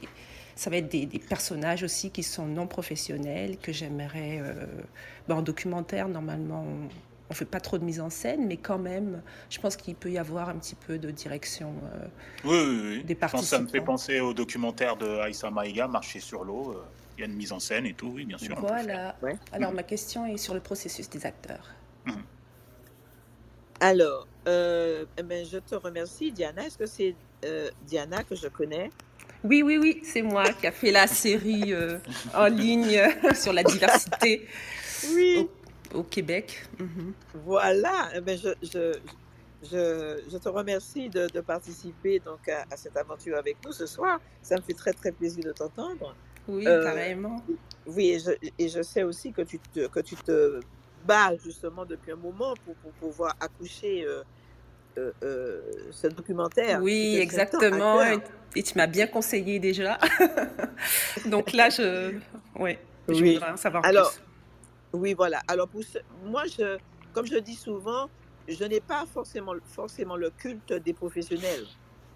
[0.55, 4.39] ça va être des, des personnages aussi qui sont non professionnels, que j'aimerais...
[4.41, 4.55] euh,
[5.28, 6.89] ben, en documentaire, normalement, on
[7.31, 10.11] ne fait pas trop de mise en scène, mais quand même, je pense qu'il peut
[10.11, 11.72] y avoir un petit peu de direction.
[11.95, 12.07] euh,
[12.45, 13.05] Oui, oui, oui.
[13.05, 13.93] des Je pense que ça me fait participants.
[13.93, 16.72] penser au documentaire de Aïssa Maïga, Marcher sur l'eau.
[16.72, 16.83] euh,
[17.18, 18.55] Il y a une mise en scène et tout, oui, bien sûr.
[18.59, 19.16] on voilà.
[19.22, 19.37] Ouais.
[19.53, 21.74] Alors, ma question est sur le processus des acteurs.
[23.81, 26.66] Alors, euh, eh ben, je te remercie, Diana.
[26.66, 27.14] Est-ce que c'est
[27.45, 28.91] euh, Diana que je connais?
[29.45, 31.99] Oui, oui, oui, c'est moi qui a fait la série euh,
[32.35, 33.01] en ligne
[33.35, 34.47] sur la diversité
[35.12, 35.47] Oui.
[35.95, 36.64] Au, Québec.
[36.78, 37.12] Mhm.
[37.45, 38.11] Voilà.
[38.14, 38.99] Eh ben, je, je,
[39.62, 43.87] je, je te remercie de, de participer donc, à, à cette aventure avec nous ce
[43.87, 44.20] soir.
[44.43, 46.14] Ça me fait très, très plaisir de t'entendre.
[46.49, 47.43] Oui, Euh, carrément.
[47.87, 50.61] Oui, et je, et je sais aussi que tu te, que tu te
[51.07, 54.22] bats justement depuis un moment pour, pour pouvoir accoucher euh,
[54.99, 55.61] euh, euh,
[55.91, 56.80] ce documentaire.
[56.82, 58.01] Oui, exactement.
[58.55, 59.99] Et, tu m'as bien conseillé déjà.
[61.26, 62.14] Donc là, je,
[62.59, 62.78] ouais,
[63.09, 63.34] je Oui.
[63.34, 64.22] voudrais en savoir Alors, plus.
[64.97, 65.42] Oui, voilà.
[65.47, 65.68] Alors,
[66.24, 66.44] moi,
[67.12, 68.09] comme je dis souvent,
[68.49, 71.66] je n'ai pas forcément, forcément le culte des professionnels.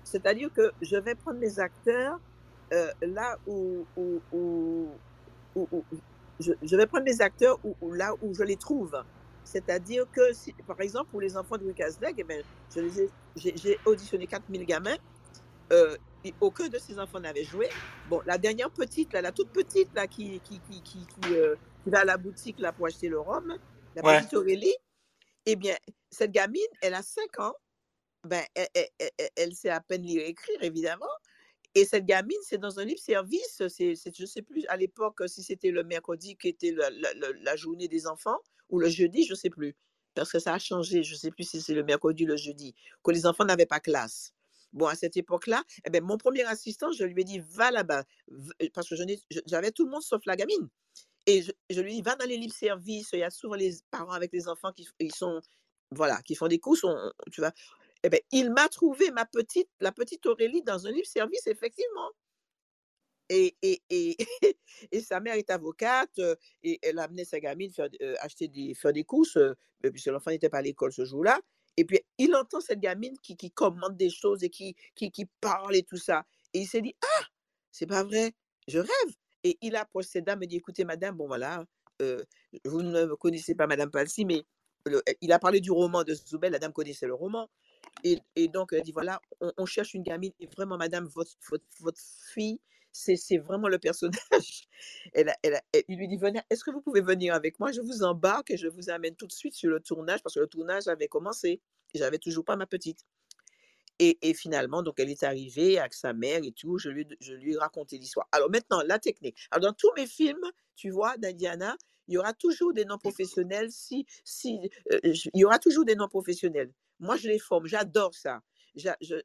[0.03, 2.19] C'est-à-dire que je vais prendre mes acteurs
[2.73, 3.85] euh, là où,
[6.41, 8.97] je, vais prendre mes acteurs là où je les trouve.
[9.45, 10.23] C'est-à-dire que,
[10.67, 12.43] par exemple, pour les enfants de Wicasleg, eh ben,
[12.77, 14.97] les j'ai auditionné 4000 gamins.
[15.73, 15.97] Euh,
[16.41, 17.69] aucun de ces enfants n'avait joué.
[18.09, 21.57] Bon, la dernière petite, là, la toute petite, là, qui, qui, qui, qui, qui, euh,
[21.85, 23.59] qui va à la boutique là, pour acheter le rhum,
[23.95, 24.19] la Ouais.
[24.19, 24.75] petite Aurélie,
[25.47, 25.75] eh bien,
[26.11, 27.55] cette gamine, elle a 5 ans.
[28.25, 31.07] Ben, elle, elle- elle- elle- elle sait à peine lire et écrire, évidemment.
[31.75, 33.63] Et cette gamine, c'est dans un libre-service.
[33.69, 36.91] C'est, c'est- je ne sais plus à l'époque si c'était le mercredi qui était la-
[36.91, 39.75] la journée des enfants ou le jeudi, je ne sais plus.
[40.15, 41.03] Parce que ça a changé.
[41.05, 43.65] Je ne sais plus si c'est le mercredi ou le jeudi, que les enfants n'avaient
[43.67, 44.35] pas classe.
[44.73, 48.05] Bon, à cette époque-là, eh ben, mon premier assistant, je lui ai dit, va là-bas.
[48.29, 48.95] V- Parce que
[49.47, 50.69] j'avais tout le monde sauf la gamine.
[51.27, 53.11] Et je, lui dis, va dans les livres services.
[53.13, 55.41] Il y a souvent les parents avec les enfants qui ils sont,
[55.93, 56.85] voilà, qui font des courses.
[57.33, 57.53] tu vois.
[58.03, 62.11] Eh ben, il m'a trouvé ma petite, la petite Aurélie dans un livre service, effectivement.
[63.29, 64.17] Et, et, et,
[64.93, 68.49] et sa mère est avocate euh, et elle a amené sa gamine faire, euh, acheter
[68.49, 69.55] des, faire des courses, euh,
[69.85, 71.41] euh, puisque l'enfant n'était pas à l'école ce jour-là.
[71.77, 75.27] Et puis, il entend cette gamine qui, qui commande des choses et qui, qui, qui
[75.41, 76.25] parle et tout ça.
[76.53, 77.25] Et il s'est dit, ah,
[77.71, 78.33] c'est pas vrai,
[78.69, 79.15] je rêve.
[79.45, 81.65] Et il approche cette dame et dit, écoutez, madame, bon voilà,
[82.03, 82.23] euh,
[82.65, 84.43] vous ne connaissez pas, madame Palsy, mais
[84.87, 87.49] le- il a parlé du roman de Zoubel, la dame connaissait le roman.
[88.05, 91.33] Et, et donc, elle dit, voilà, on, on cherche une gamine, et vraiment, madame, votre,
[91.51, 92.01] votre, votre
[92.35, 92.61] fille,
[92.93, 94.69] c'est vraiment le personnage.
[95.13, 97.73] Elle elle il lui dit, venez, est-ce que vous pouvez venir avec moi?
[97.73, 100.41] Je vous embarque et je vous amène tout de suite sur le tournage parce que
[100.41, 101.61] le tournage avait commencé.
[101.95, 103.05] Et j'avais toujours pas ma petite.
[103.99, 106.79] Et, et, finalement, donc, elle est arrivée avec sa mère et tout.
[106.79, 108.29] Je lui, je lui ai raconté l'histoire.
[108.33, 109.37] Alors maintenant, la technique.
[109.51, 110.41] Alors, dans tous mes films,
[110.75, 111.77] tu vois, d'Indiana,
[112.09, 113.71] il y aura toujours des non-professionnels.
[113.71, 114.59] Si, si,
[114.93, 116.73] euh, il y aura toujours des non-professionnels.
[116.99, 117.67] Moi, je les forme.
[117.67, 118.41] J'adore ça.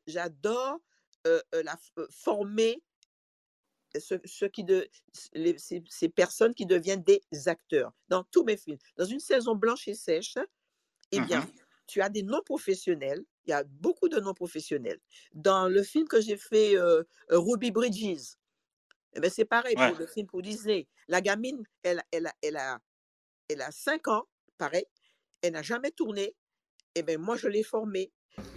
[0.07, 0.79] J'adore
[1.25, 1.77] euh, euh, la,
[2.09, 2.81] former
[3.99, 4.87] ce, qui de,
[5.57, 8.77] ces, personnes qui deviennent des acteurs dans tous mes films.
[8.97, 10.37] Dans une saison blanche et sèche,
[11.11, 11.51] eh bien, mmh
[11.87, 14.99] tu as des non-professionnels il y a beaucoup de non-professionnels.
[15.33, 16.75] Dans le film que j'ai fait,
[17.29, 18.37] Ruby Bridges,
[19.13, 20.87] eh c'est pareil pour le film pour Disney.
[21.07, 22.79] La gamine, elle, elle, elle, a,
[23.47, 24.27] elle a 5 ans,
[24.57, 24.85] pareil,
[25.41, 26.35] elle n'a jamais tourné.
[26.95, 28.11] Eh ben, moi, je l'ai formée.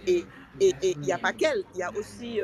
[0.07, 0.25] Et
[0.59, 2.41] il et, n'y a pas qu'elle, il y a aussi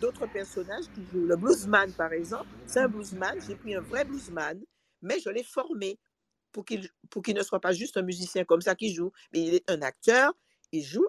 [0.00, 1.26] d'autres personnages qui jouent.
[1.26, 3.40] Le bluesman, par exemple, c'est un bluesman.
[3.46, 4.62] J'ai pris un vrai bluesman,
[5.02, 5.98] mais je l'ai formé
[6.52, 6.88] pour qu'il
[7.34, 10.32] ne soit pas juste un musicien comme ça qui joue, mais il est un acteur,
[10.72, 11.06] il joue,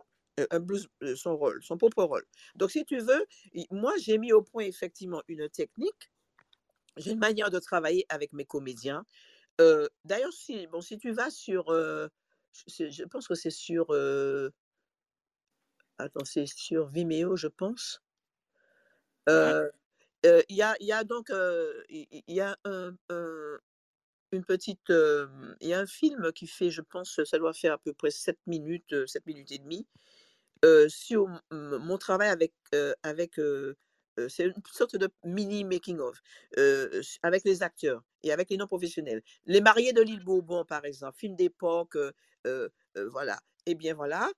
[0.52, 2.26] un blues, son rôle, son propre rôle.
[2.56, 3.26] Donc, si tu veux,
[3.72, 6.12] moi, j'ai mis au point effectivement une technique,
[6.98, 9.06] j'ai une manière de travailler avec mes comédiens.
[10.04, 13.92] D'ailleurs, si, bon, si tu vas sur, je pense que c'est sur,
[15.98, 18.02] attends, c'est sur Vimeo, je pense.
[19.28, 19.72] Il
[20.50, 21.30] y, a, y, a, donc
[21.90, 22.96] il y a un,
[24.32, 27.78] une petite, il y a un film qui fait, je pense, ça doit faire à
[27.78, 29.88] peu près 7 minutes, 7 minutes et demie,
[30.88, 32.54] sur mon travail avec,
[33.04, 33.40] avec
[34.30, 36.22] c'est une sorte de mini making of
[37.22, 39.22] avec les acteurs et avec les non professionnels.
[39.46, 41.98] Les mariés de l'île Bourbon, par exemple, film d'époque,
[42.96, 43.40] voilà.
[43.68, 44.30] Eh bien voilà,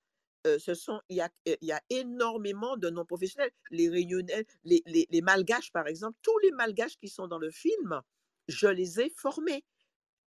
[0.46, 3.52] ce sont il y a, il y a énormément de non professionnels.
[3.72, 7.52] Les réunionnais, les, les, les, malgaches, par exemple, tous les malgaches qui sont dans le
[7.52, 8.02] film,
[8.48, 9.66] je les ai formés.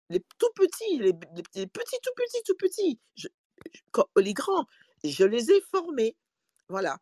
[0.10, 1.14] Les tout petits, les,
[1.56, 3.00] les petits, tout petits, tout petits,
[4.18, 4.66] les grands,
[5.04, 6.16] je les ai formés.
[6.70, 6.98] Voilà.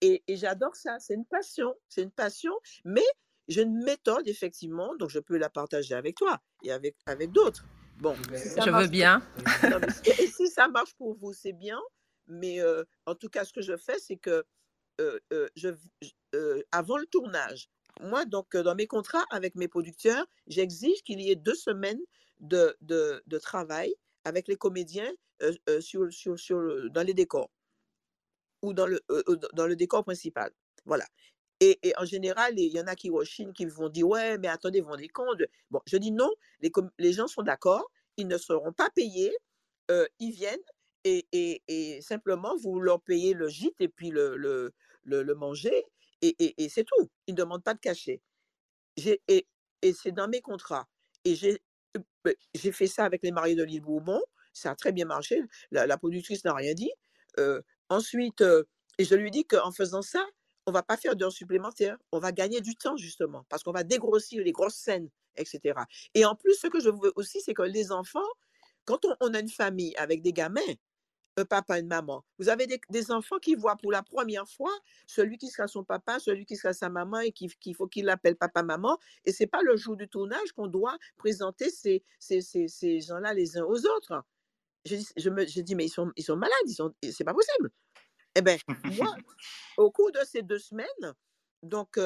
[0.00, 0.98] Et, j'adore ça.
[0.98, 1.74] C'est une passion.
[1.88, 2.52] C'est une passion.
[2.84, 3.04] Mais
[3.48, 7.64] j'ai une méthode, effectivement, donc je peux la partager avec toi et avec, avec d'autres.
[7.98, 9.22] Bon, je veux bien.
[10.04, 11.80] et si ça marche pour vous, c'est bien.
[12.26, 12.60] Mais
[13.06, 14.44] en tout cas, ce que je fais, c'est que
[14.98, 15.74] je,
[16.72, 17.68] avant le tournage,
[18.00, 22.00] moi, donc, dans mes contrats avec mes producteurs, j'exige qu'il y ait deux semaines
[22.40, 23.94] de, de, travail
[24.24, 25.12] avec les comédiens
[25.80, 27.50] sur, sur, sur, dans les décors
[28.62, 29.00] ou dans le,
[29.52, 30.50] dans le décor principal.
[30.86, 31.06] Voilà.
[31.60, 33.10] Et, en général, il y en a qui
[33.54, 37.12] qui vont dire Ouais, mais attendez, vous rendez compte Bon, je dis non, les, les
[37.12, 39.34] gens sont d'accord, ils ne seront pas payés,
[40.18, 40.58] ils viennent
[41.04, 44.72] et, et, et, simplement vous leur payez le gîte et puis le, le,
[45.04, 45.84] le, manger
[46.22, 47.10] et, c'est tout.
[47.26, 48.22] Ils ne demandent pas de cachet.
[48.96, 49.46] Et,
[49.92, 50.88] c'est dans mes contrats.
[51.24, 51.60] Et j'ai
[52.54, 54.20] j'ai fait ça avec les mariés de l'île Bourbon,
[54.52, 55.40] ça a très bien marché,
[55.70, 56.90] la, productrice n'a rien dit.
[57.88, 58.42] ensuite,
[58.98, 60.24] et je lui dis qu'en faisant ça,
[60.66, 63.84] on va pas faire d'heures supplémentaires, on va gagner du temps justement, parce qu'on va
[63.84, 65.78] dégrossir les grosses scènes, etc.
[66.14, 68.20] Et en plus, ce que je veux aussi, c'est que les enfants,
[68.84, 70.60] quand on, a une famille avec des gamins,
[71.36, 72.24] un papa, une maman.
[72.38, 74.72] Vous avez des, enfants qui voient pour la première fois
[75.06, 78.36] celui qui sera son papa, celui qui sera sa maman et qu'il faut qu'il l'appelle
[78.36, 78.98] papa-maman.
[79.24, 83.34] Et ce n'est pas le jour du tournage qu'on doit présenter ces, ces, ces, gens-là
[83.34, 84.24] les uns aux autres.
[84.84, 87.34] Je, je me je dis, mais ils sont, ils sont malades, ils sont, c'est pas
[87.34, 87.70] possible.
[88.34, 88.56] Eh bien,
[88.96, 89.14] moi,
[89.76, 91.14] au cours de ces deux semaines,
[91.62, 91.98] donc,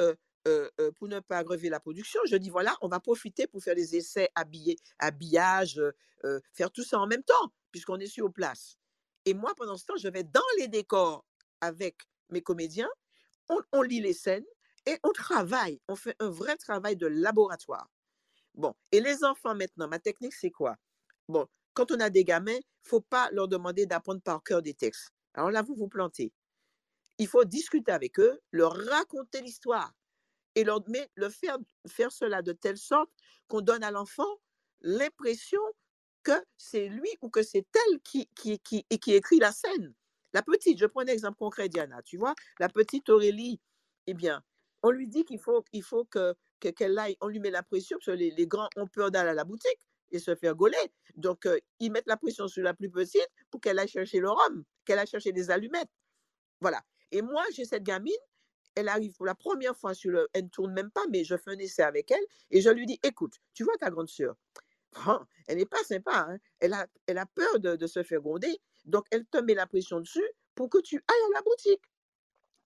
[0.97, 3.97] pour ne pas aggraver la production, je dis, voilà, on va profiter pour faire les
[3.97, 5.83] essais habillés, habillage,
[6.53, 8.78] faire tout ça en même temps, puisqu'on est sur place.
[9.29, 11.23] Et moi, pendant ce temps, je vais dans les décors
[11.61, 11.99] avec
[12.31, 12.89] mes comédiens,
[13.73, 14.47] on, lit les scènes
[14.87, 15.83] et on travaille.
[15.87, 17.91] On fait un vrai travail de laboratoire.
[18.55, 20.77] Bon, et les enfants maintenant, ma technique, c'est quoi?
[21.29, 24.73] Bon, quand on a des gamins, il faut pas leur demander d'apprendre par cœur des
[24.73, 25.11] textes.
[25.35, 26.33] Alors là, vous vous plantez.
[27.19, 29.93] Il faut discuter avec eux, leur raconter l'histoire
[30.55, 30.83] et leur
[31.31, 33.11] faire, faire cela de telle sorte
[33.47, 34.39] qu'on donne à l'enfant
[34.81, 35.61] l'impression
[36.23, 39.95] que c'est lui ou que c'est elle qui, qui, qui, qui écrit la scène.
[40.33, 43.61] La petite, je prends un exemple concret, Diana, tu vois, la petite Aurélie,
[44.07, 44.43] eh bien,
[44.83, 47.97] on lui dit qu'il faut, il faut que, qu'elle aille, on lui met la pression,
[47.99, 50.77] parce que les, les grands ont peur d'aller à la boutique et se faire gauler.
[51.17, 54.31] Donc, euh, ils mettent la pression sur la plus petite pour qu'elle aille chercher le
[54.31, 55.91] rhum, qu'elle aille chercher des allumettes.
[56.61, 56.83] Voilà.
[57.11, 58.13] Et moi, j'ai cette gamine,
[58.75, 60.29] elle arrive pour la première fois sur le.
[60.33, 62.87] Elle ne tourne même pas, mais je fais un essai avec elle et je lui
[62.87, 64.37] dis écoute, tu vois ta grande sœur,
[65.47, 66.27] elle n'est pas sympa.
[66.29, 66.39] Hein.
[66.61, 68.61] Elle, a, elle a peur de, se faire gronder.
[68.85, 70.25] Donc, elle te met la pression dessus
[70.55, 71.83] pour que tu ailles à la boutique.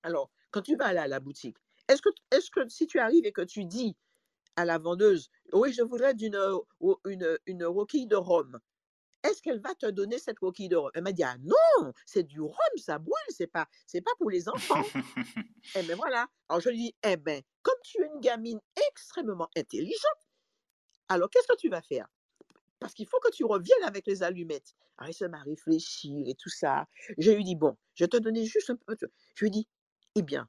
[0.03, 1.57] Alors, quand tu vas aller à la boutique,
[1.89, 3.97] Est-ce que, est que si tu arrives et que tu dis
[4.57, 6.39] à la vendeuse, oui, je voudrais d'une,
[7.07, 8.61] une, une roquille de rhum,
[9.23, 10.91] est-ce qu'elle va te donner cette coquille de rhum?
[10.95, 14.31] Elle m'a dit, ah non, c'est du rhum, ça brûle, c'est pas, c'est pas pour
[14.31, 14.83] les enfants.
[15.77, 16.27] eh bien voilà.
[16.49, 18.61] Alors je lui dis, eh bien, comme tu es une gamine
[18.91, 20.32] extrêmement intelligente,
[21.09, 22.07] alors qu'est-ce que tu vas faire?
[22.78, 24.74] Parce qu'il faut que tu reviennes avec les allumettes.
[24.98, 26.86] Alors il se met à réfléchir et tout ça.
[27.18, 28.96] Je lui dis, bon, je te donner juste un peu.
[29.34, 29.68] Je lui dis,
[30.14, 30.48] eh bien,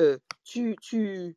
[0.00, 1.36] euh, tu, tu,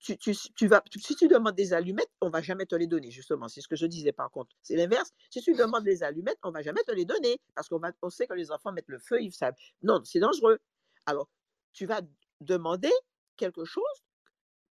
[0.00, 3.10] tu, tu, tu, vas, si tu demandes des allumettes, on va jamais te les donner,
[3.10, 3.48] justement.
[3.48, 4.56] C'est ce que je disais par contre.
[4.62, 5.12] C'est l'inverse.
[5.30, 8.10] Si tu demandes des allumettes, on va jamais te les donner parce qu'on va, on
[8.10, 9.54] sait que les enfants mettent le feu, ils savent.
[9.82, 10.58] Non, c'est dangereux.
[11.06, 11.28] Alors,
[11.72, 12.00] tu vas
[12.40, 12.92] demander
[13.36, 14.04] quelque chose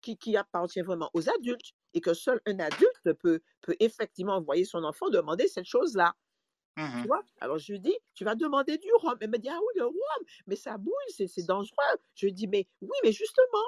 [0.03, 4.64] qui, qui, appartient vraiment aux adultes et que seul un adulte peut, peut effectivement envoyer
[4.64, 6.14] son enfant demander cette chose-là.
[6.76, 7.22] Tu mmh vois?
[7.40, 9.16] Alors je lui dis, tu vas demander du rhum.
[9.20, 11.76] Elle me dit, ah oui, le rhum, mais ça bouille, c'est dangereux.
[12.14, 13.66] Je lui dis, mais oui, mais justement,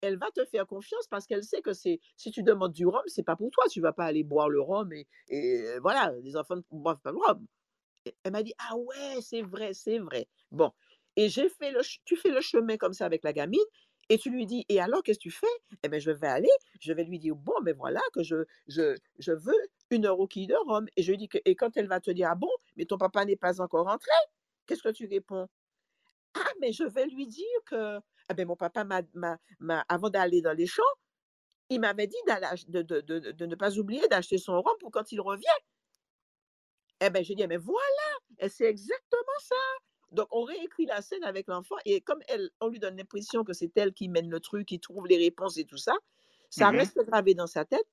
[0.00, 3.02] elle va te faire confiance parce qu'elle sait que c'est si tu demandes du rhum,
[3.06, 3.64] c'est pas pour toi.
[3.70, 7.10] Tu vas pas aller boire le rhum et, et voilà, les enfants ne boivent pas
[7.10, 7.44] le rhum.
[8.22, 10.28] elle m'a dit ah ouais, c'est vrai, c'est vrai.
[10.52, 10.72] Bon,
[11.16, 13.60] et j'ai fait le, tu fais le chemin comme ça avec la gamine
[14.08, 15.46] et tu lui dis et alors qu'est-ce que tu fais?
[15.82, 16.50] Eh bien je vais aller,
[16.80, 19.54] je vais lui dire bon ben voilà que je je, je veux
[19.90, 22.28] une roquille de rhum et je lui dis que et quand elle va te dire
[22.30, 24.10] ah bon mais ton papa n'est pas encore rentré,
[24.66, 25.48] qu'est-ce que tu réponds?
[26.34, 30.56] Ah mais je vais lui dire que ah ben, mon papa, m'a, avant d'aller dans
[30.56, 30.82] les champs,
[31.68, 32.16] il m'avait dit
[32.68, 35.44] de, ne pas oublier d'acheter son rhum pour quand il revient.
[37.00, 39.56] Eh bien, j'ai dit, mais voilà, et c'est exactement ça.
[40.14, 43.52] Donc, on réécrit la scène avec l'enfant et comme elle, on lui donne l'impression que
[43.52, 45.94] c'est elle qui mène le truc, qui trouve les réponses et tout ça,
[46.50, 47.86] ça mmh reste gravé dans sa tête.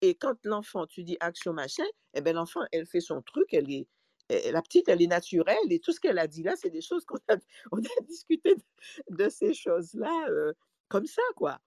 [0.00, 3.70] Et quand l'enfant, tu dis action machin, eh bien, l'enfant, elle fait son truc, elle
[3.70, 3.86] est,
[4.50, 7.04] la petite, elle est naturelle et tout ce qu'elle a dit là, c'est des choses
[7.04, 7.36] qu'on a,
[7.72, 8.56] on a discuté
[9.10, 10.52] de, ces choses-là euh,
[10.88, 11.60] comme ça, quoi.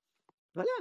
[0.55, 0.71] Voilà.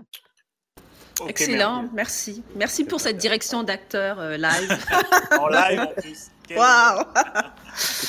[1.26, 2.42] Excellent, merci.
[2.54, 4.86] Merci pour cette direction d'acteur euh, live.
[5.38, 6.28] en live en plus.
[6.50, 7.04] Waouh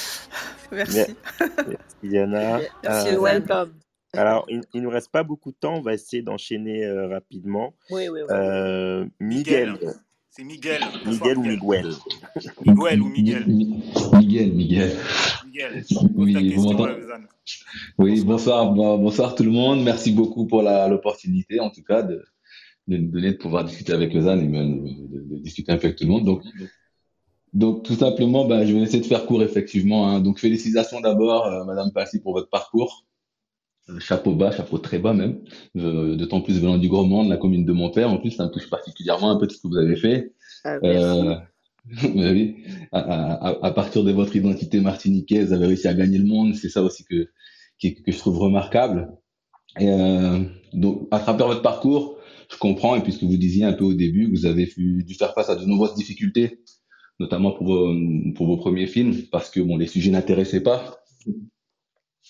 [0.71, 1.15] Merci.
[1.39, 2.59] Merci Diana.
[2.83, 3.73] Merci, euh, welcome.
[4.13, 7.73] Alors, il ne nous reste pas beaucoup de temps, on va essayer d'enchaîner rapidement.
[7.91, 9.09] Oui, oui, oui.
[9.19, 9.77] Miguel.
[10.31, 10.81] C'est Miguel.
[11.05, 11.89] Miguel ou Miguel?
[12.65, 13.45] Miguel ou Miguel?
[13.47, 14.95] Miguel, Miguel.
[15.45, 15.83] Miguel.
[16.15, 16.55] Oui,
[17.97, 19.83] oui bonsoir, bonsoir tout le monde.
[19.83, 22.23] Merci beaucoup pour l'opportunité, en tout cas, de,
[22.87, 25.97] de nous donner de pouvoir discuter avec Lausanne et même de, discuter un peu avec
[25.97, 26.25] tout le monde.
[26.25, 26.43] Donc,
[27.53, 30.07] donc tout simplement, bah, je vais essayer de faire court, effectivement.
[30.07, 30.21] Hein.
[30.21, 33.05] Donc, félicitations d'abord, euh, Madame Passy, pour votre parcours.
[33.89, 35.39] Euh, chapeau bas, chapeau très bas même,
[35.77, 38.09] euh, d'autant plus venant du Grand Monde, la commune de mon père.
[38.09, 40.33] En plus, ça me touche particulièrement un peu tout ce que vous avez fait.
[40.63, 41.35] Ah, euh,
[42.03, 42.57] oui,
[42.91, 46.55] à, partir de votre identité martiniquaise, vous avez réussi à gagner le monde.
[46.55, 47.29] C'est ça aussi que,
[47.81, 49.11] que, je trouve remarquable.
[49.79, 49.87] Et
[50.73, 52.17] donc, à travers votre parcours,
[52.51, 55.49] je comprends, et puisque vous disiez un peu au début, vous avez dû faire face
[55.49, 56.59] à de nombreuses difficultés,
[57.19, 60.99] notamment pour vos, premiers films, parce que bon, les sujets n'intéressaient pas.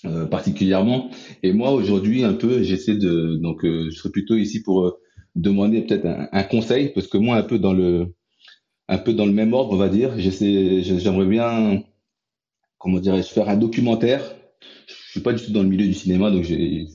[0.06, 1.10] Euh, particulièrement.
[1.44, 4.98] Et moi aujourd'hui un peu j'essaie de donc euh, je serais plutôt ici pour euh,
[5.36, 8.16] demander peut-être un, conseil parce que moi un peu dans le
[8.88, 11.84] un peu dans le même ordre on va dire j'essaie j'aimerais bien
[12.78, 14.24] comment dirais-je faire un documentaire.
[14.88, 16.88] Je suis pas du tout dans le milieu du cinéma donc j'ai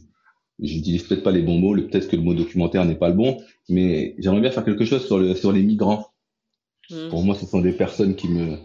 [0.59, 3.43] j'utilise peut-être pas les bons mots peut-être que le mot documentaire n'est pas le bon
[3.69, 6.14] mais j'aimerais bien faire quelque chose sur le sur les migrants.
[6.91, 7.09] Mmh.
[7.11, 8.57] Pour moi ce sont des personnes qui me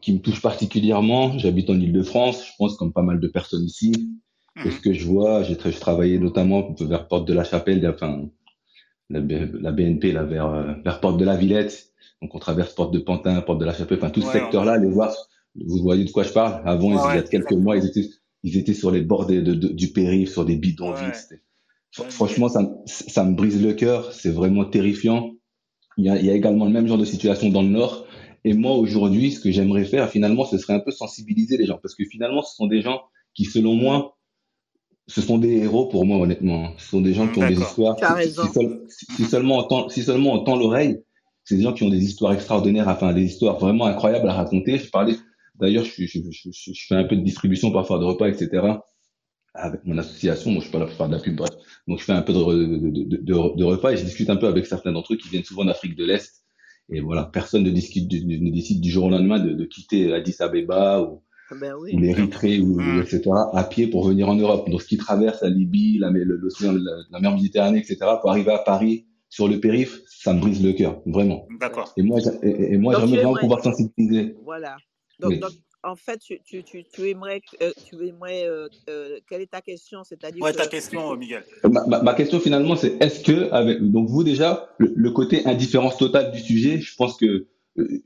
[0.00, 1.36] qui me touche particulièrement.
[1.38, 4.10] J'habite en Ile-de-France, je pense comme pas mal de personnes ici.
[4.64, 8.28] Et ce que je vois, j'ai je travaillais notamment vers Porte de la Chapelle, enfin
[9.10, 11.90] la, BNP là vers vers Porte de la Villette.
[12.22, 14.88] Donc on traverse Porte de Pantin, Porte de la Chapelle, enfin tout ce secteur-là, les
[14.88, 15.12] voir.
[15.56, 18.08] Vous voyez de quoi je parle Avant, il y a quelques mois, ils étaient
[18.44, 21.12] ils étaient sur les bords de, du périph, sur des bidonvilles.
[21.90, 24.12] Franchement, ça, ça me brise le cœur.
[24.12, 25.30] C'est vraiment terrifiant.
[25.96, 28.06] Il y, a, il y a également le même genre de situation dans le Nord.
[28.44, 31.78] Et moi, aujourd'hui, ce que j'aimerais faire, finalement, ce serait un peu sensibiliser les gens.
[31.80, 33.02] Parce que finalement, ce sont des gens
[33.34, 34.16] qui, selon moi,
[35.06, 36.72] ce sont des héros pour moi, honnêtement.
[36.78, 37.96] Ce sont des gens qui ont des histoires.
[38.88, 41.02] Si, seulement on tend, si seulement on tend l'oreille,
[41.44, 44.78] c'est des gens qui ont des histoires extraordinaires, enfin, des histoires vraiment incroyables à raconter.
[44.78, 45.16] Je parlais,
[45.56, 48.62] d'ailleurs, je, je, je, je, fais un peu de distribution parfois de repas, etc.
[49.54, 51.50] Avec mon association, moi, je suis pas là pour faire de la pub, bref.
[51.86, 54.46] Donc, je fais un peu de, de, de, de repas et je discute un peu
[54.46, 56.44] avec certains d'entre eux qui viennent souvent d'Afrique de l'Est
[56.90, 60.36] et voilà, personne ne décide, ne décide du jour au lendemain de, de quitter Addis
[60.40, 61.94] Abeba ou, ah ben oui.
[61.94, 63.02] ou l'Érythrée, ou, mmh.
[63.02, 63.22] etc.,
[63.52, 64.68] à pied pour venir en Europe.
[64.68, 68.58] Donc, ce qui traverse la Libye, l'océan, la, la, mer Méditerranée, etc., pour arriver à
[68.58, 71.46] Paris, sur le périph', ça me brise le cœur, vraiment.
[71.58, 71.92] D'accord.
[71.96, 74.36] Et moi, et, moi j'aimerais bien pouvoir sensibiliser.
[74.44, 74.76] Voilà.
[75.20, 75.50] Donc, donc,
[75.84, 79.60] en fait, tu, tu, tu, tu aimerais, euh, tu aimerais euh, euh, quelle est ta
[79.60, 80.02] question?
[80.04, 81.44] C'est-à-dire Ouais, que ta question, Miguel.
[81.64, 85.46] Ma, ma- ma question finalement, c'est est-ce que, avec, donc vous déjà, le, le côté
[85.46, 87.46] indifférence totale du sujet, je pense que,
[87.78, 88.02] euh,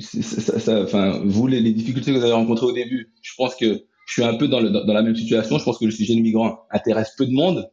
[0.00, 3.54] ça, ça- enfin, vous, les, les difficultés que vous avez rencontrées au début, je pense
[3.54, 5.58] que je suis un peu dans, le, dans, dans la même situation.
[5.58, 7.70] Je pense que le sujet de migrants intéresse peu de monde.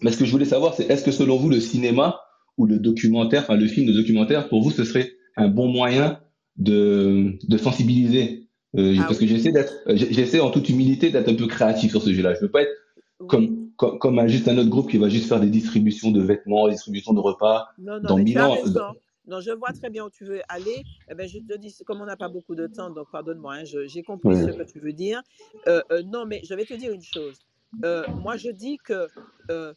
[0.00, 2.20] Mais ce que je voulais savoir, c'est est-ce que selon vous, le cinéma
[2.56, 6.20] ou le documentaire, enfin le film, le documentaire, pour vous, ce serait un bon moyen
[6.56, 8.43] de, de sensibiliser
[8.76, 12.00] euh, ah Parce que j'essaie d'être, j'essaie en toute humilité d'être un peu créatif sur
[12.02, 12.34] ce sujet-là.
[12.34, 12.72] Je veux pas être
[13.20, 13.26] oui.
[13.28, 16.20] comme, comme, comme un, juste un autre groupe qui va juste faire des distributions de
[16.22, 18.94] vêtements, distributions de repas Non, non, dans mais tu as Milan.
[19.26, 20.84] Non, je vois très bien où tu veux aller.
[21.10, 23.64] Eh ben, je te dis, comme on n'a pas beaucoup de temps, donc pardonne-moi, hein,
[23.64, 25.22] je- j'ai compris ce que tu veux dire.
[25.66, 27.38] Euh, euh, non, mais je vais te dire une chose.
[27.84, 29.08] Euh, moi, je dis que
[29.50, 29.72] euh,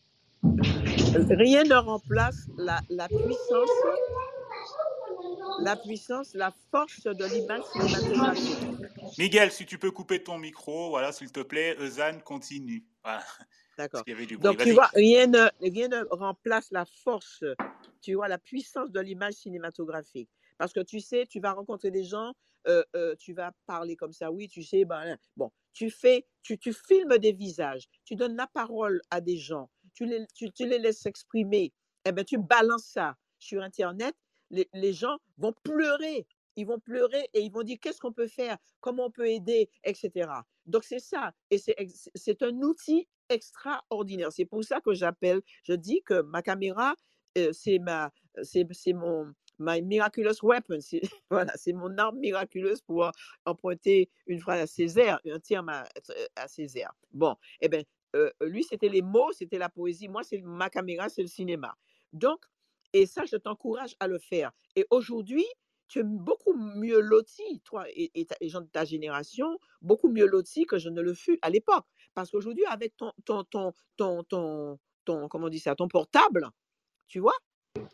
[1.29, 3.69] rien ne remplace la, la puissance,
[5.59, 9.17] la puissance, la force de l'image cinématographique.
[9.17, 11.75] Miguel, si tu peux couper ton micro, voilà, s'il te plaît.
[11.79, 12.85] Eusanne, continue.
[13.03, 13.23] Voilà,
[13.77, 14.03] D'accord.
[14.39, 17.43] Donc, tu vois, rien ne, rien ne remplace la force,
[18.01, 20.29] tu vois, la puissance de l'image cinématographique.
[20.57, 22.33] Parce que tu sais, tu vas rencontrer des gens,
[22.67, 26.57] euh, euh, tu vas parler comme ça, oui, tu sais, ben, bon, tu fais, tu,
[26.57, 30.67] tu filmes des visages, tu donnes la parole à des gens, tu les, tu, tu
[30.67, 31.71] les laisses s'exprimer,
[32.05, 34.15] eh ben, tu balances ça sur Internet,
[34.51, 36.27] les, gens vont pleurer.
[36.55, 39.69] Ils vont pleurer et ils vont dire qu'est-ce qu'on peut faire, comment on peut aider,
[39.83, 40.29] etc.
[40.65, 41.31] Donc c'est ça.
[41.51, 44.31] Et c'est un outil extraordinaire.
[44.31, 46.95] C'est pour ça que j'appelle, je dis que ma caméra,
[47.37, 50.79] euh, c'est ma, c'est mon, my miraculous weapon.
[50.81, 53.11] C'est voilà, c'est mon arme miraculeuse pour
[53.45, 55.87] emprunter une phrase à Césaire, un terme à,
[56.35, 56.91] à Césaire.
[57.11, 57.83] Bon, eh ben,
[58.15, 60.07] euh, lui c'était les mots, c'était la poésie.
[60.07, 61.75] Moi c'est ma caméra, c'est le cinéma.
[62.13, 62.45] Donc,
[62.93, 64.51] et ça, je t'encourage à le faire.
[64.75, 65.45] Et aujourd'hui,
[65.87, 70.09] tu es beaucoup mieux loti, toi et, et ta- les gens de ta génération, beaucoup
[70.09, 71.85] mieux loti que je ne le fus à l'époque.
[72.13, 76.49] Parce qu'aujourd'hui, avec ton, ton, ton, ton, ton, ton, comment on dit ça, ton portable,
[77.07, 77.37] tu vois,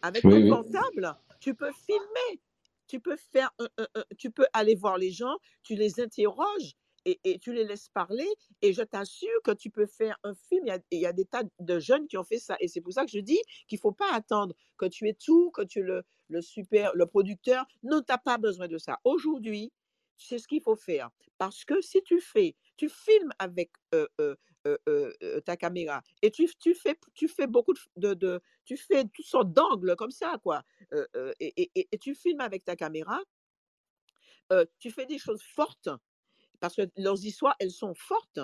[0.01, 0.49] avec Oui, ton oui.
[0.49, 2.41] portable, tu peux filmer,
[2.87, 6.73] tu peux faire, un- un- un- tu peux aller voir les gens, tu les interroges
[7.05, 8.27] et, tu les laisses parler.
[8.61, 10.65] Et je t'assure que tu peux faire un film.
[10.91, 12.55] Il y, a, des tas de jeunes qui ont fait ça.
[12.59, 15.51] Et c'est pour ça que je dis qu'il faut pas attendre que tu aies tout,
[15.51, 17.65] que tu es le, le super, le producteur.
[17.83, 18.99] Non, tu n'as pas besoin de ça.
[19.03, 19.71] Aujourd'hui,
[20.17, 21.09] c'est ce qu'il faut faire.
[21.37, 24.35] Parce que si tu fais, tu filmes avec euh, euh,
[24.87, 29.25] euh, ta caméra et tu, tu, fais, tu fais beaucoup de, de- tu fais toutes
[29.25, 30.63] sortes d'angles comme ça, quoi.
[31.39, 33.19] et, tu filmes avec ta caméra,
[34.79, 35.89] tu fais des choses fortes
[36.63, 38.39] parce que leurs histoires, elles sont fortes.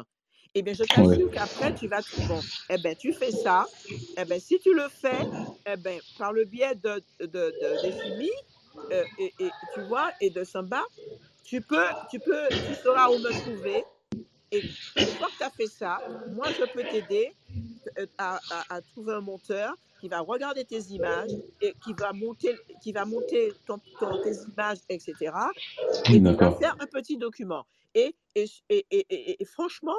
[0.53, 1.15] Eh bien, je Ouais.
[1.15, 3.72] t'assure qu'après, tu vas, bon, eh ben, tu fais ça.
[4.17, 5.26] Eh ben, si tu le fais,
[5.65, 8.30] eh ben, par le biais de, de, de, des chimies,
[8.91, 10.84] euh, et, et, tu vois, et de Samba,
[11.43, 13.88] tu peux, tu peux, tu sauras où me trouver.
[14.51, 14.67] Et
[14.99, 17.36] une fois que tu as fait ça, moi, je peux t'aider
[17.99, 21.32] euh, à, à- à trouver un monteur qui va regarder tes images
[21.62, 25.54] et qui va monter, qui va monter ton, ton- tes images, etc.
[26.12, 27.68] Et qui va faire un petit document.
[27.95, 28.86] Et, et, et,
[29.41, 29.97] et- franchement,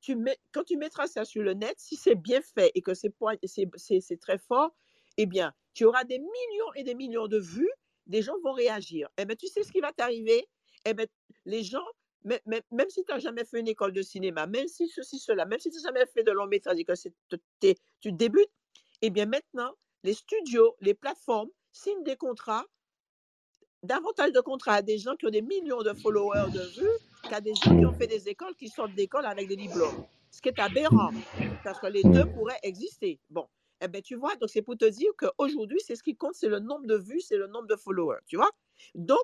[0.00, 2.92] tu mets, quand tu mettras ça sur le net, si c'est bien fait et que
[2.94, 4.74] c'est très fort,
[5.16, 7.70] eh bien, tu auras des millions et des millions de vues,
[8.06, 9.08] des gens vont réagir.
[9.18, 10.46] Eh bien, tu sais ce qui va t'arriver?
[10.84, 11.06] Eh bien,
[11.44, 11.84] les gens,
[12.24, 15.18] même, même- même si tu n'as jamais fait une école de cinéma, même si ceci,
[15.18, 16.92] cela, même si tu n'as jamais fait de long métrage et que
[18.00, 18.50] tu débutes,
[19.02, 19.74] eh bien, maintenant,
[20.04, 22.66] les studios, les plateformes signent des contrats
[23.82, 27.40] davantage de contrats à des gens qui ont des millions de followers de vues qu'à
[27.40, 30.00] des gens qui ont fait des écoles qui sortent d'école avec des diplômes.
[30.30, 31.12] Ce qui est aberrant,
[31.62, 33.20] parce que les deux pourraient exister.
[33.30, 33.46] Bon,
[33.80, 36.48] eh bien, tu vois, donc c'est pour te dire qu'aujourd'hui, c'est ce qui compte, c'est
[36.48, 38.50] le nombre de vues, c'est le nombre de followers, tu vois.
[38.94, 39.22] Donc,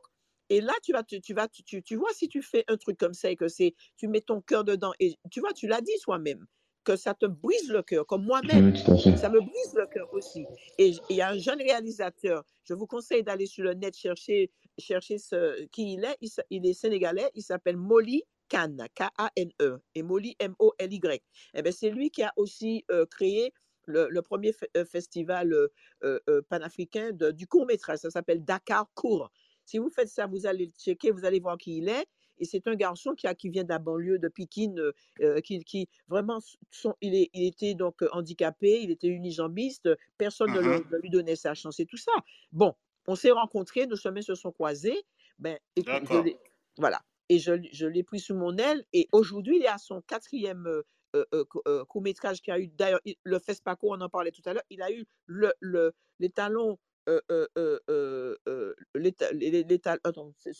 [0.48, 2.76] et là, tu vas, tu, tu vas, tu, tu- tu vois, si tu fais un
[2.76, 5.66] truc comme ça et que c'est, tu mets ton cœur dedans, et tu vois, tu
[5.66, 6.46] l'as dit soi-même,
[6.84, 8.72] que ça te brise le cœur, comme moi-même.
[8.88, 9.16] Oui.
[9.16, 10.44] Ça me brise le cœur aussi.
[10.78, 14.50] Et il y a un jeune réalisateur, je vous conseille d'aller sur le net chercher,
[14.78, 16.16] chercher ce, qui il est.
[16.50, 21.22] Il, est sénégalais, il s'appelle Molly Khan, K-A-N-E, et Molly M-O-L-Y.
[21.54, 23.52] Eh ben, c'est lui qui a aussi euh, créé
[23.86, 25.68] le, le premier euh, festival euh,
[26.04, 27.98] euh, euh, panafricain de- du court-métrage.
[27.98, 29.30] Ça s'appelle Dakar Court.
[29.64, 32.06] Si vous faites ça, vous allez le checker, vous allez voir qui il est.
[32.42, 35.40] Et c'est un garçon qui, a, qui vient de la banlieue de Pikine, euh, euh,
[35.40, 36.40] qui, qui vraiment,
[36.72, 39.88] son- il, est, il était donc euh, handicapé, il était unijambiste,
[40.18, 40.84] personne Mhm.
[40.90, 42.10] ne lui donnait sa chance et tout ça.
[42.50, 42.74] Bon,
[43.06, 45.04] on s'est rencontrés, nos chemins se sont croisés.
[45.38, 46.32] Ben, écoute, je
[46.78, 47.00] voilà.
[47.28, 48.84] Et je, je l'ai pris sous mon aile.
[48.92, 50.82] Et aujourd'hui, il est à son quatrième euh,
[51.14, 54.42] euh, euh, co- court-métrage qui a eu, d'ailleurs, il- le FESPACO, on en parlait tout
[54.46, 57.20] à l'heure, il a eu le, le, les talons, les,
[58.94, 59.14] les,
[59.50, 59.64] les-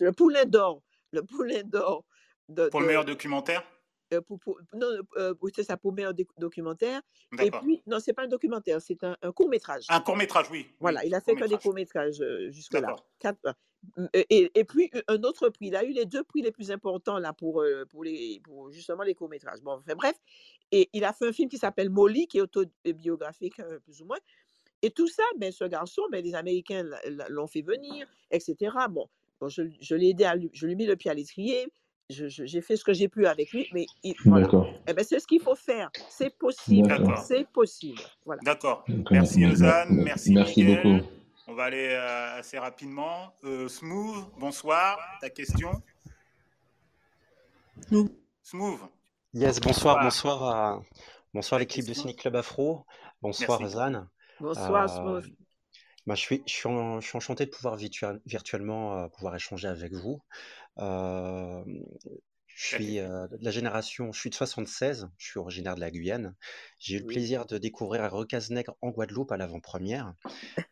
[0.01, 0.83] le poulain d'or
[1.13, 2.05] le Poulain d'Or
[2.49, 3.63] de, Pour le meilleur documentaire?
[4.13, 4.87] Euh, pour, pour- non,
[5.17, 7.01] euh, oui, c'est ça, pour meilleur doc- documentaire.
[7.41, 9.87] Et puis, non, c'est pas un documentaire, c'est un, court métrage.
[9.89, 10.67] Un court métrage, oui.
[10.81, 12.19] Voilà, il a fait que des court-métrage.
[12.19, 12.81] courts métrages jusque-là.
[12.81, 13.07] D'accord.
[13.19, 13.57] Quatre-
[13.99, 15.67] euh, Et, puis un autre prix.
[15.69, 18.71] Il a eu les deux prix les plus importants là pour, euh, pour, les, pour
[18.71, 19.61] justement les courts métrages.
[19.63, 20.17] Bon, enfin bref.
[20.71, 24.05] Et il a fait un film qui s'appelle Molly, qui est autobiographique euh, plus ou
[24.05, 24.19] moins.
[24.83, 26.85] Et tout ça, ben, ce garçon, ben, les Américains
[27.29, 28.73] l'ont fait venir, etc.
[28.91, 29.09] Bon,
[29.43, 31.67] bon je, je l'ai aidé, à lui, je lui ai mis le pied à l'étrier.
[32.09, 34.49] J'ai fait ce que j'ai pu avec lui, mais il- voilà.
[34.87, 35.91] Eh ben, c'est ce qu'il faut faire.
[36.11, 36.87] C'est possible.
[36.89, 37.19] D'accord.
[37.19, 38.01] C'est possible.
[38.27, 38.41] Voilà.
[38.45, 38.85] D'accord.
[39.11, 39.47] Merci.
[39.47, 40.83] Ozan, merci, Merci Miguel.
[41.01, 41.07] beaucoup.
[41.49, 43.33] On va aller euh, assez rapidement.
[43.45, 44.99] Euh, Smooth, bonsoir.
[45.21, 45.73] Ta question?
[48.43, 48.79] Smooth.
[49.35, 50.03] Yes, bonsoir, Bonsoir.
[50.05, 50.83] bonsoir à
[51.33, 52.85] bonsoir l'équipe de Ciné Club Afro.
[53.23, 53.75] Bonsoir Merci.
[53.77, 54.07] Zan.
[54.39, 55.35] Bonsoir, Euh, Smooth.
[56.07, 57.77] Bah, je suis, je suis, en- je suis enchanté de pouvoir
[58.27, 60.23] virtuellement euh, pouvoir échanger avec vous.
[60.79, 61.65] Euh,
[62.47, 65.91] je suis euh, de la génération, je suis de 76, je suis originaire de la
[65.91, 66.35] Guyane.
[66.79, 70.15] J'ai eu le plaisir de découvrir Recazenègre en Guadeloupe à l'avant-première.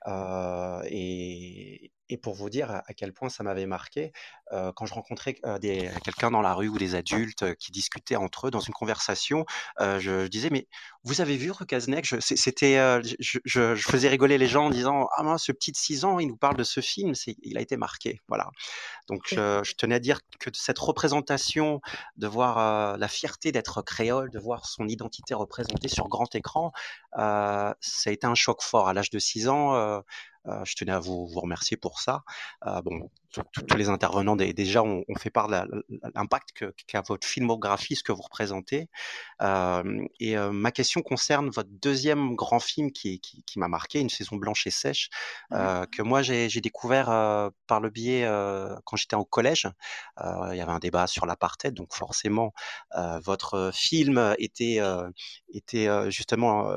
[0.09, 4.13] Euh, et, et pour vous dire à, à quel point ça m'avait marqué,
[4.53, 7.73] euh, quand je rencontrais euh, des, quelqu'un dans la rue ou des adultes euh, qui
[7.73, 9.45] discutaient entre eux dans une conversation,
[9.79, 10.67] je, je disais, mais
[11.05, 12.77] vous avez vu Recazenègre Je- C'était,
[13.19, 16.05] je, je- je faisais rigoler les gens en disant, ah mince, ce petit de 6
[16.05, 18.21] ans, il nous parle de ce film, c'est, il a été marqué.
[18.29, 18.51] Voilà.
[19.09, 21.81] Donc je, tenais à dire que cette représentation,
[22.17, 26.73] de voir la fierté d'être créole, de voir son identité représentée sur grand écran,
[27.19, 28.89] euh, ça a été un choc fort.
[28.89, 30.01] À l'âge de 6 ans, euh,
[30.65, 32.23] je tenais à vous, vous remercier pour ça.
[32.67, 35.57] Euh, bon, tous- les intervenants dé- déjà ont, ont fait part de
[36.15, 38.89] l'impact qu'a votre filmographie, ce que vous représentez.
[39.43, 44.01] Euh, et euh, ma question concerne votre deuxième grand film qui, qui, qui m'a marqué,
[44.01, 45.09] Une saison blanche et sèche,
[45.53, 47.07] euh, que moi j'ai découvert
[47.67, 48.27] par le biais
[48.85, 49.69] quand j'étais au collège.
[50.19, 52.53] Il y avait un débat sur l'apartheid, donc forcément
[53.25, 54.81] votre film était
[55.53, 56.71] était justement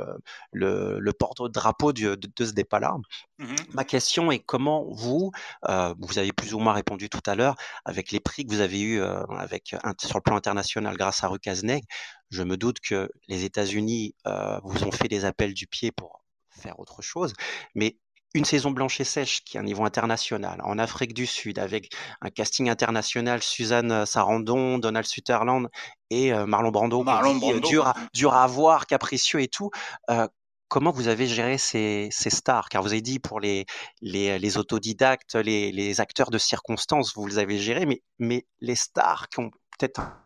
[0.52, 2.96] le, le porte-drapeau de, de ce débat-là.
[3.40, 3.56] Mhm.
[3.74, 5.32] Ma question est comment vous,
[5.68, 8.82] vous avez plus ou moins répondu tout à l'heure, avec les prix que vous avez
[8.82, 11.84] eus euh, avec, un- sur le plan international grâce à Rucazneg,
[12.30, 16.24] je me doute que les États-Unis euh, vous ont fait des appels du pied pour
[16.50, 17.34] faire autre chose,
[17.76, 17.98] mais
[18.36, 21.92] une saison blanche et sèche qui est un niveau international, en Afrique du Sud, avec
[22.22, 25.70] un casting international, Suzanne Sarandon, Donald Sutherland
[26.10, 27.68] et euh, Marlon Brando, Marlon euh, Brando.
[27.70, 29.70] dur, à, dur à voir, capricieux et tout.
[30.10, 30.28] euh,
[30.74, 32.68] Comment vous avez géré ces, ces stars?
[32.68, 33.68] Car vous avez dit pour les,
[34.02, 38.74] les, les autodidactes, les, les acteurs de circonstance, vous les avez gérés, mais, mais les
[38.74, 40.18] stars qui ont peut-être un-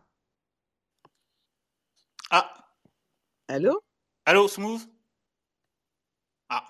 [2.30, 2.50] Ah,
[3.48, 3.78] Allô?
[4.24, 4.80] Allô, Smooth?
[6.48, 6.64] Ah,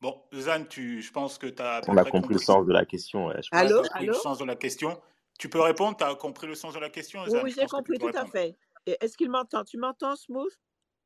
[0.00, 1.80] bon, Zan, tu, je pense que tu as.
[1.88, 3.26] On a compris le sens de la question.
[3.26, 3.60] ouais, je pense.
[3.60, 3.82] Allô?
[3.82, 4.12] compris Allô?
[4.12, 5.02] le sens de la question.
[5.40, 5.96] Tu peux répondre?
[5.96, 7.42] Tu as compris le sens de la question, Oui, Zan?
[7.42, 8.56] Oui, Je j'ai que compris, tout à fait.
[8.86, 9.64] Est-ce qu'il m'entend?
[9.64, 10.52] Tu m'entends, Smooth?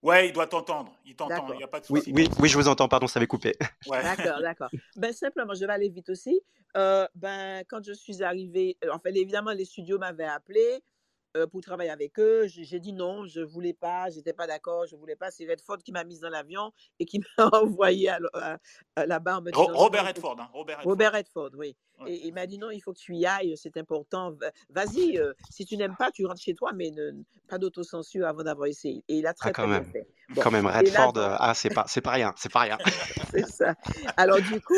[0.02, 0.92] Ouais, il doit t'entendre.
[1.04, 1.56] Il t'entend, il D'accord.
[1.56, 2.12] n'y a pas de Oui, souci.
[2.14, 3.54] oui, oui, je vous entends, pardon, ça avait coupé.
[3.88, 4.02] Ouais.
[4.02, 4.70] D'accord, d'accord.
[4.96, 6.40] Ben, simplement, je vais aller vite aussi.
[6.76, 10.78] Euh, ben, quand je suis arrivée, euh, enfin, évidemment, les studios m'avaient appelé euh,
[11.50, 12.46] pour travailler avec eux.
[12.46, 15.30] J'ai dit non, je voulais pas, j'étais pas d'accord, je voulais pas.
[15.30, 18.58] C'est Redford qui m'a mise dans l'avion et qui m'a envoyé à l- à-
[18.96, 20.40] à là-bas en me disant Robert Redford.
[20.40, 20.90] Hein, Robert Redford.
[20.90, 21.76] Robert Redford, oui.
[22.00, 22.12] Ouais.
[22.12, 24.32] Et il m'a dit non, il faut que tu y ailles, c'est important.
[24.32, 27.12] Va- Vas-y, euh, si tu n'aimes pas, tu rentres chez toi, mais ne-
[27.48, 29.02] pas d'autocensure avant d'avoir essayé.
[29.08, 30.06] Et il a très, Ah, quand très bien fait.
[30.30, 30.42] Bon.
[30.42, 32.76] Quand même, là, Redford, euh, ah, c'est pas, c'est pas rien, c'est pas rien.
[33.30, 33.74] c'est ça.
[34.16, 34.74] Alors du coup,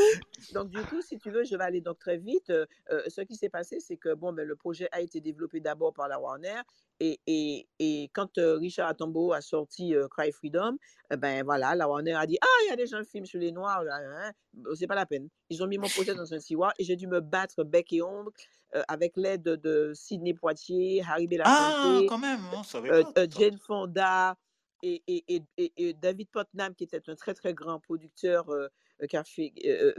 [0.52, 2.50] donc du coup, si tu veux, je vais aller donc très vite.
[2.50, 5.58] Euh, euh, ce qui s'est passé, c'est que bon, ben, le projet a été développé
[5.58, 6.60] d'abord par la Warner
[7.00, 10.76] et, et, et quand euh, Richard Attenborough a sorti euh, Cry Freedom,
[11.18, 13.50] ben voilà, la Warner a dit ah il y a déjà un film sur les
[13.50, 14.32] Noirs, là, hein.
[14.54, 15.28] Bon, c'est pas la peine.
[15.48, 18.02] Ils ont mis mon projet dans un tiroir et j'ai dû me battre bec et
[18.02, 18.30] ombre
[18.76, 23.08] euh, avec l'aide de, Sidney Poitier, Harry Ah, Belafonte, quand même, on savait euh, pas.
[23.20, 23.38] euh, putain.
[23.40, 24.36] Jane Fonda
[24.82, 25.24] et, et,
[25.56, 28.68] et, et- David Putnam, qui était un très très grand producteur euh,
[29.02, 29.92] euh, qui a fait, euh,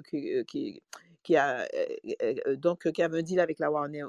[1.23, 1.67] qui, a
[2.21, 4.05] euh, donc qui avait un deal avec la Warner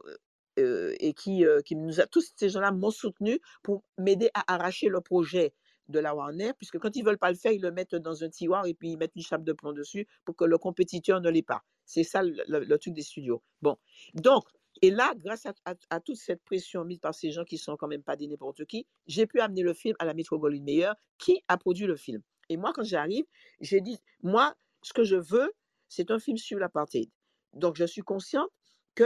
[0.57, 5.01] et qui, qui nous a tous ces gens-là m'ont soutenu pour m'aider à arracher le
[5.01, 5.55] projet
[5.89, 8.29] de la Warner, puisque quand ils veulent pas le faire, ils le mettent dans un
[8.29, 11.31] tiroir et puis ils mettent une chape de plomb dessus pour que le compétiteur ne
[11.31, 11.65] l'ait pas.
[11.85, 13.43] C'est ça le- le truc des studios.
[13.63, 13.77] Bon,
[14.15, 14.45] donc
[14.83, 18.03] et là, grâce à, toute cette pression mise par ces gens qui sont quand même
[18.03, 21.41] pas des n'importe qui, j'ai pu amener le film à la Metro Goldwyn Mayer, qui
[21.47, 22.21] a produit le film.
[22.49, 23.25] Et moi, quand j'arrive,
[23.61, 25.53] j'ai dit, moi, ce que je veux,
[25.89, 27.09] c'est un film sur l'apartheid.
[27.55, 28.51] Donc, je suis consciente
[28.97, 29.05] que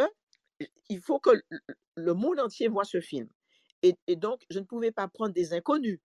[0.88, 1.30] il faut que
[1.96, 3.28] le monde entier voit ce film.
[3.82, 6.00] Et, donc, je ne pouvais pas prendre des inconnus.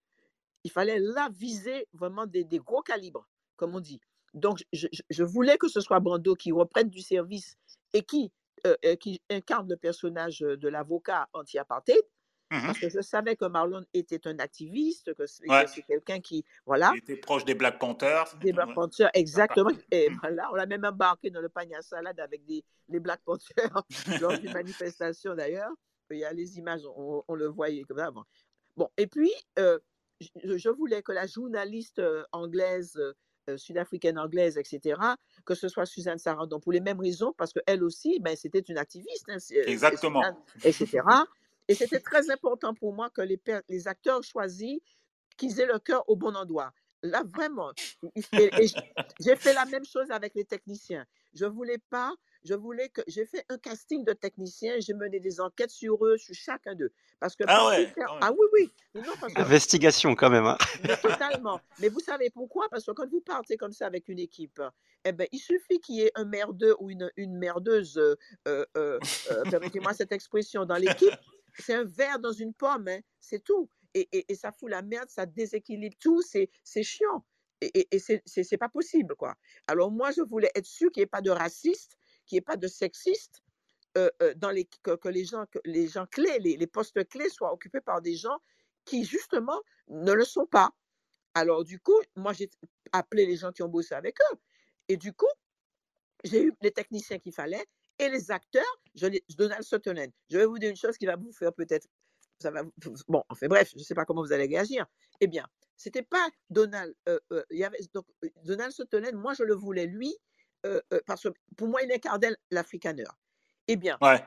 [0.65, 3.25] Il fallait là viser vraiment des, gros calibres,
[3.55, 4.01] comme on dit.
[4.33, 7.57] Donc, je- je voulais que ce soit Brando qui reprenne du service
[7.93, 8.31] et qui
[8.67, 12.01] euh, euh, qui incarne le personnage de l'avocat anti-apartheid,
[12.51, 12.65] Mhm.
[12.65, 15.65] parce que je savais que Marlon était un activiste, que c'est Ouais.
[15.87, 18.35] quelqu'un qui, voilà, Il était proche des Black Panthers.
[18.41, 18.73] des Black.
[18.73, 19.69] Panthers, exactement.
[19.91, 23.21] Et voilà, on l'a même embarqué dans le panier à salade avec des, les Black
[23.23, 23.83] Panthers
[24.21, 25.71] lors d'une manifestation d'ailleurs.
[26.09, 28.11] Il y a les images, on, on le voyait comme ça.
[28.75, 29.79] Bon, et puis, euh,
[30.43, 33.13] je, je voulais que la journaliste euh, anglaise, euh, euh,
[33.57, 34.99] sud-africaine anglaise, etc.,
[35.45, 38.77] que ce soit Suzanne Sarandon, pour les mêmes raisons, parce qu'elle aussi, ben, c'était une
[38.77, 40.21] activiste, hein, c'est Exactement.
[40.21, 41.01] Suzanne, etc.
[41.67, 43.39] Et c'était très important pour moi que les,
[43.69, 44.79] les acteurs choisis,
[45.37, 46.73] qu'ils aient le cœur au bon endroit.
[47.03, 47.71] Là, vraiment.
[49.19, 51.05] j'ai fait la même chose avec les techniciens.
[51.33, 52.13] Je voulais pas,
[52.43, 56.17] je voulais que, j'ai fait un casting de techniciens, j'ai mené des enquêtes sur eux,
[56.17, 56.91] sur chacun d'eux.
[57.19, 58.71] Parce que Ah ouais, faire- ah oui, oui.
[58.95, 60.45] Non, parce que Investigation quand même.
[60.45, 60.57] hein.
[60.83, 61.59] mais totalement.
[61.79, 62.67] Mais vous savez pourquoi?
[62.69, 64.61] Parce que quand vous partez comme ça avec une équipe,
[65.05, 68.15] eh ben, il suffit qu'il y ait un merdeux ou une, une merdeuse, euh,
[68.47, 68.99] euh, euh,
[69.49, 71.13] permettez-moi cette expression, dans l'équipe.
[71.59, 73.69] C'est un verre dans une pomme, hein, c'est tout.
[73.93, 77.25] Et, et, et ça fout la merde, ça déséquilibre tout, c'est c'est chiant.
[77.59, 77.99] Et, et, et
[78.43, 79.35] c'est pas possible, quoi.
[79.67, 82.41] Alors moi, je voulais être sûr qu'il n'y ait pas de raciste, qu'il n'y ait
[82.41, 83.41] pas de sexiste,
[83.97, 87.29] euh, euh, dans les, que, les, gens, que les gens clés, les, les postes clés
[87.29, 88.37] soient occupés par des gens
[88.85, 90.71] qui, justement, ne le sont pas.
[91.33, 92.49] Alors, du coup, moi, j'ai
[92.91, 94.37] appelé les gens qui ont bossé avec eux.
[94.87, 95.27] Et du coup,
[96.23, 97.65] j'ai eu les techniciens qu'il fallait
[97.99, 99.07] et les acteurs, je
[99.37, 100.11] Donald Sutherland.
[100.29, 101.87] Je vais vous dire une chose qui va vous faire peut-être.
[102.39, 102.63] Ça va,
[103.07, 104.85] bon, enfin bref, je ne sais pas comment vous allez réagir.
[105.19, 105.45] Eh bien,
[105.77, 106.95] c'était pas Donald.
[107.07, 107.19] euh,
[107.93, 108.05] donc,
[108.43, 110.15] Donald Sutherland, moi, je le voulais lui,
[110.65, 113.05] euh, euh, parce que pour moi, il incarnait l'Africaner.
[113.67, 114.23] Eh bien, Ouais.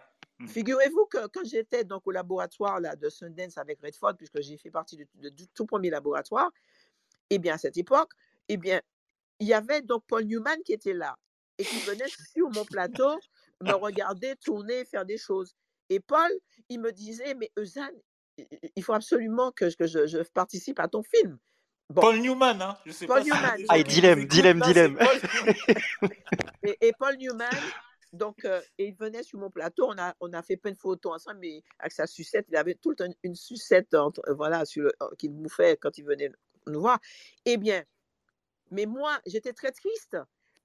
[0.48, 4.70] Figurez-vous que quand j'étais donc au laboratoire là, de Sundance avec Redford, puisque j'ai fait
[4.70, 6.50] partie du, de- du tout premier laboratoire,
[7.30, 8.10] eh bien à cette époque,
[8.48, 8.80] eh bien
[9.38, 11.16] il y avait donc Paul Newman qui était là
[11.58, 13.16] et qui venait sur mon plateau
[13.60, 15.54] me regarder tourner, faire des choses.
[15.88, 16.30] Et Paul,
[16.68, 17.94] il me disait, mais Eusanne,
[18.74, 21.38] il faut absolument que, que je, je participe à ton film.
[21.90, 22.78] Bon, Paul Newman, hein.
[22.86, 24.96] Je sais Paul pas si Newman, les Ah, dilemme, dilemme, dilemme.
[24.96, 26.10] Paul.
[26.62, 27.50] et, et Paul Newman,
[28.12, 30.78] donc, euh, et il venait sur mon plateau, on a, on a fait plein de
[30.78, 34.34] photos ensemble, mais avec sa sucette, il avait tout le temps une sucette entre, euh,
[34.34, 36.30] voilà, sur le, euh, qu'il bouffait quand il venait
[36.66, 36.98] nous voir.
[37.44, 37.84] Eh bien,
[38.70, 40.16] mais moi, j'étais très triste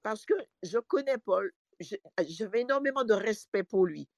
[0.02, 4.08] parce que je connais Paul, je- j'avais énormément de respect pour lui.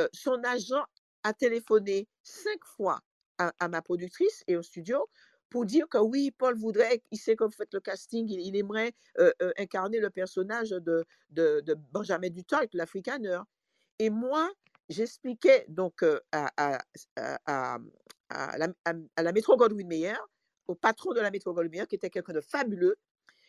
[0.00, 0.84] Euh, son agent
[1.22, 3.00] a téléphoné cinq fois
[3.38, 5.08] à, à ma productrice et au studio
[5.54, 8.92] pour dire que oui, Paul voudrait, il sait que vous faites le casting, il, aimerait
[9.20, 11.06] euh, euh, incarner le personnage de,
[11.92, 13.38] Benjamin Dutton, l'Afrikaner.
[14.00, 14.50] Et moi,
[14.88, 16.80] j'expliquais donc euh, à,
[17.46, 17.78] la,
[18.84, 20.16] à- la métro Godwin Mayer,
[20.66, 22.96] au patron de la métro Godwin Mayer, qui était quelqu'un de fabuleux,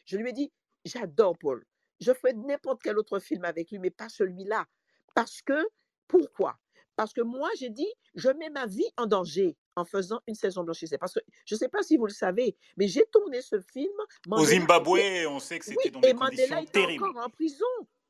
[0.06, 0.52] je lui ai dit,
[0.86, 1.66] j'adore Paul.
[2.02, 4.68] Je ferai n'importe quel autre film avec lui, mais pas celui-là.
[5.16, 5.68] Parce que,
[6.08, 6.60] pourquoi?
[6.98, 10.64] Parce que moi, j'ai dit, je mets ma vie en danger en faisant une saison
[10.64, 10.98] blanchissée.
[10.98, 13.92] Parce que, je ne sais pas si vous le savez, mais j'ai tourné ce film.
[14.32, 17.04] Au était- Zimbabwe, on sait que c'était Oui, dans et Mandela était terribles.
[17.06, 17.66] encore en prison.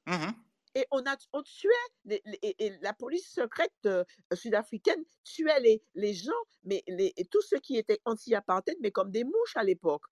[0.07, 0.33] Mhm.
[0.77, 1.69] Et on, a, on tuait,
[2.03, 6.31] les- les- et, la police secrète euh, sud-africaine tuait les, les gens,
[6.65, 10.03] mais les, et tous ceux qui étaient anti-apartheid, mais comme des mouches à l'époque.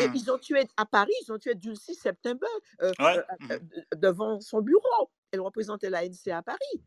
[0.00, 0.16] Et Mhm.
[0.16, 2.46] ils ont tué à Paris, ils ont tué Dulcie September
[2.82, 3.18] euh, Ouais.
[3.18, 5.10] euh, euh, euh, devant son bureau.
[5.30, 6.82] Elle représentait l'ANC à Paris.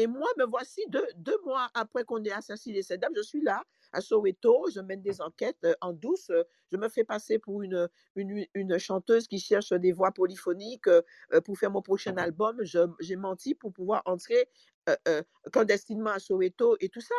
[0.00, 3.42] Et moi, me voici deux, deux mois après qu'on ait assassiné cette dame, je suis
[3.42, 7.38] là, à Soweto, je mène des enquêtes euh, en douce, euh, je me fais passer
[7.40, 11.02] pour une, une, une chanteuse qui cherche des voix polyphoniques euh,
[11.44, 12.58] pour faire mon prochain album.
[12.62, 14.48] Je- J'ai menti pour pouvoir entrer
[14.88, 15.22] euh, euh,
[15.52, 17.14] clandestinement à Soweto et tout ça.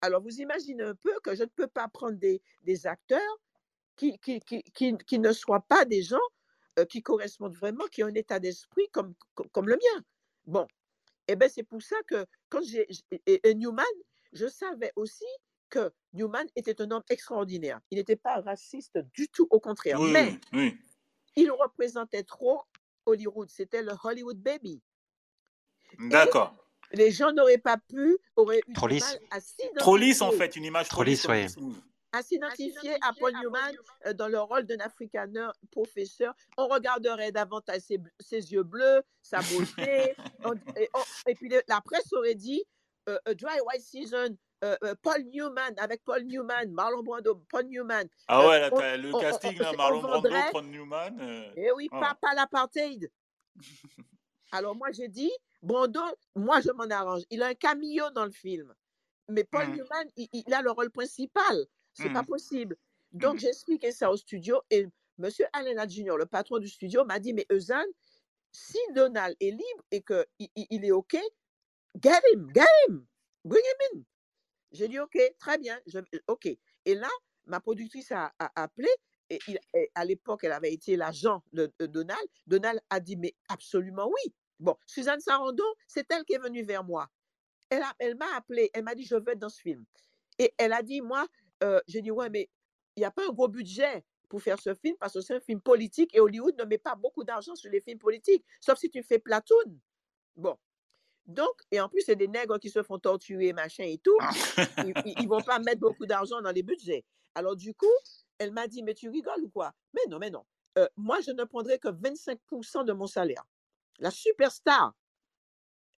[0.00, 3.38] Alors, vous imaginez un peu que je ne peux pas prendre des, des acteurs
[3.96, 6.18] qui, qui, qui, qui, qui ne soient pas des gens
[6.78, 10.02] euh, qui correspondent vraiment, qui ont un état d'esprit comme, comme, comme le mien.
[10.46, 10.66] Bon,
[11.28, 13.84] et bien c'est pour ça que quand j'ai j'- et, et Newman,
[14.32, 15.24] je savais aussi
[15.70, 17.80] que Newman était un homme extraordinaire.
[17.90, 20.00] Il n'était pas raciste du tout, au contraire.
[20.00, 20.78] Oui, Mais oui, oui.
[21.36, 22.62] il représentait trop
[23.06, 23.50] Hollywood.
[23.50, 24.80] C'était le Hollywood baby.
[25.98, 26.54] D'accord.
[26.92, 29.04] les gens n'auraient pas pu, auraient eu Trop du lisse.
[29.04, 29.38] mal à
[29.78, 31.76] Trop lisse, en fait, une image Trop trop lisse, Smooth.
[32.12, 33.74] À s'identifier à Paul Newman
[34.06, 36.34] euh, dans le rôle d'un Africaner professeur.
[36.56, 40.14] On regarderait davantage ses, yeux bleus, sa beauté.
[40.44, 42.64] on- et, on- et puis le- la presse aurait dit
[43.08, 47.64] euh, A Dry White Season, euh, euh, Paul Newman, avec Paul Newman, Marlon Brando, Paul
[47.66, 48.08] Newman.
[48.26, 51.18] Ah ouais, là, on- le casting, on- là, on Marlon Brando, Paul Newman.
[51.20, 53.10] euh, Eh oui, pas, pas l'apartheid.
[54.52, 55.30] Alors moi, j'ai dit,
[55.62, 56.00] Brando,
[56.34, 57.22] moi, je m'en arrange.
[57.30, 58.74] Il a un cameo dans le film.
[59.28, 59.74] Mais Paul Mhm.
[59.76, 61.66] Newman, il, il a le rôle principal.
[61.98, 62.26] C'est pas Mhm.
[62.26, 62.76] possible.
[63.12, 63.40] Donc, Mhm.
[63.40, 64.86] j'ai expliqué ça au studio et
[65.18, 67.88] Monsieur Allen Jr., le patron du studio, m'a dit, mais Eusanne,
[68.52, 71.16] si Donald est libre et qu'il il est OK,
[72.00, 73.06] get him, get him,
[73.44, 74.02] bring him in.
[74.72, 75.98] J'ai dit OK, très bien, je,
[76.28, 76.46] OK.
[76.84, 77.08] Et là,
[77.46, 78.88] ma productrice a, a appelé
[79.30, 82.26] et, il, et à l'époque, elle avait été l'agent de, de Donald.
[82.46, 84.34] Donald a dit, mais absolument oui.
[84.60, 87.08] Bon, Suzanne Sarandon, c'est elle qui est venue vers moi.
[87.70, 89.84] Elle, a- elle m'a appelé, elle m'a dit, je veux être dans ce film.
[90.38, 91.26] Et elle a dit, moi,
[91.62, 92.48] euh, j'ai dit, ouais, mais
[92.96, 95.40] il n'y a pas un gros budget pour faire ce film parce que c'est un
[95.40, 98.90] film politique et Hollywood ne met pas beaucoup d'argent sur les films politiques, sauf si
[98.90, 99.78] tu fais Platoon.
[100.36, 100.56] Bon.
[101.26, 104.16] Donc, et en plus, c'est des nègres qui se font torturer, machin et tout.
[104.78, 107.04] Ils ne vont pas mettre beaucoup d'argent dans les budgets.
[107.34, 107.86] Alors, du coup,
[108.38, 109.74] elle m'a dit, mais tu rigoles ou quoi?
[109.92, 110.44] Mais non, mais non.
[110.78, 113.44] Euh, moi, je ne prendrai que 25% de mon salaire.
[113.98, 114.94] La superstar,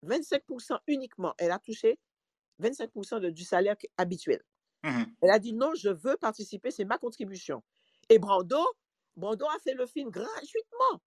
[0.02, 1.34] 25% uniquement.
[1.38, 1.98] Elle a touché
[2.60, 4.42] 25% de- du salaire habituel.
[4.88, 5.06] Mhm.
[5.22, 7.62] Elle a dit non, je veux participer, c'est ma contribution.
[8.08, 8.64] Et Brando,
[9.16, 11.02] Brando a fait le film gratuitement.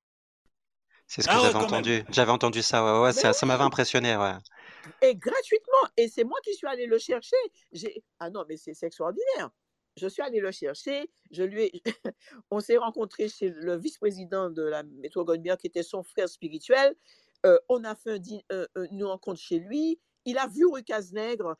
[1.08, 2.04] C'est ce que Ah ouais, j'avais entendu.
[2.10, 4.34] J'avais entendu ça, ouais, ouais, Mais ça, ça m'avait impressionné, ouais.
[5.02, 5.90] et gratuitement.
[5.98, 7.36] Et c'est moi qui suis allée le chercher.
[7.72, 8.04] J'ai...
[8.20, 9.50] Ah non, mais c'est extraordinaire.
[9.98, 11.10] Je suis allée le chercher.
[11.32, 11.84] Je lui ai...
[12.52, 16.96] On s'est rencontrés chez le vice-président de la métro Goldberg, qui était son frère spirituel.
[17.46, 20.00] Euh, on a fait un euh, une rencontre chez lui.
[20.26, 21.56] Il a vu Rue Cazenègre,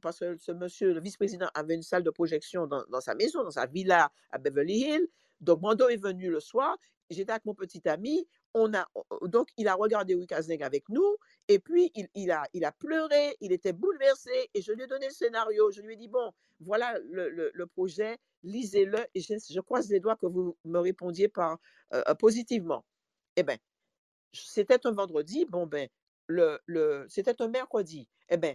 [0.00, 3.50] parce que ce monsieur, le vice-président, avait une salle de projection dans, sa maison, dans
[3.50, 5.08] sa villa à Beverly Hills.
[5.40, 6.76] Donc, Mando est venu le soir.
[7.08, 8.28] J'étais avec mon petit ami.
[8.54, 8.86] On a,
[9.22, 11.16] donc, il a regardé Cazenègre avec nous.
[11.48, 15.06] Et puis, il, a, il a pleuré, il était bouleversé, et je lui ai donné
[15.06, 15.70] le scénario.
[15.70, 20.00] Je lui ai dit, bon, voilà le, le- projet, lisez-le, et je, je croise les
[20.00, 21.58] doigts que vous me répondiez par,
[21.94, 22.84] euh, euh, positivement.
[23.36, 23.56] Eh bien,
[24.32, 25.88] c'était un vendredi, bon, ben,
[26.26, 28.08] le, le, c'était un mercredi.
[28.28, 28.54] Eh bien,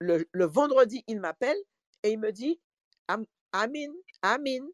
[0.00, 1.58] le, le vendredi, il m'appelle
[2.02, 2.60] et il me dit,
[3.08, 3.24] I'm,
[3.54, 3.92] I'm in,
[4.24, 4.68] I'm in,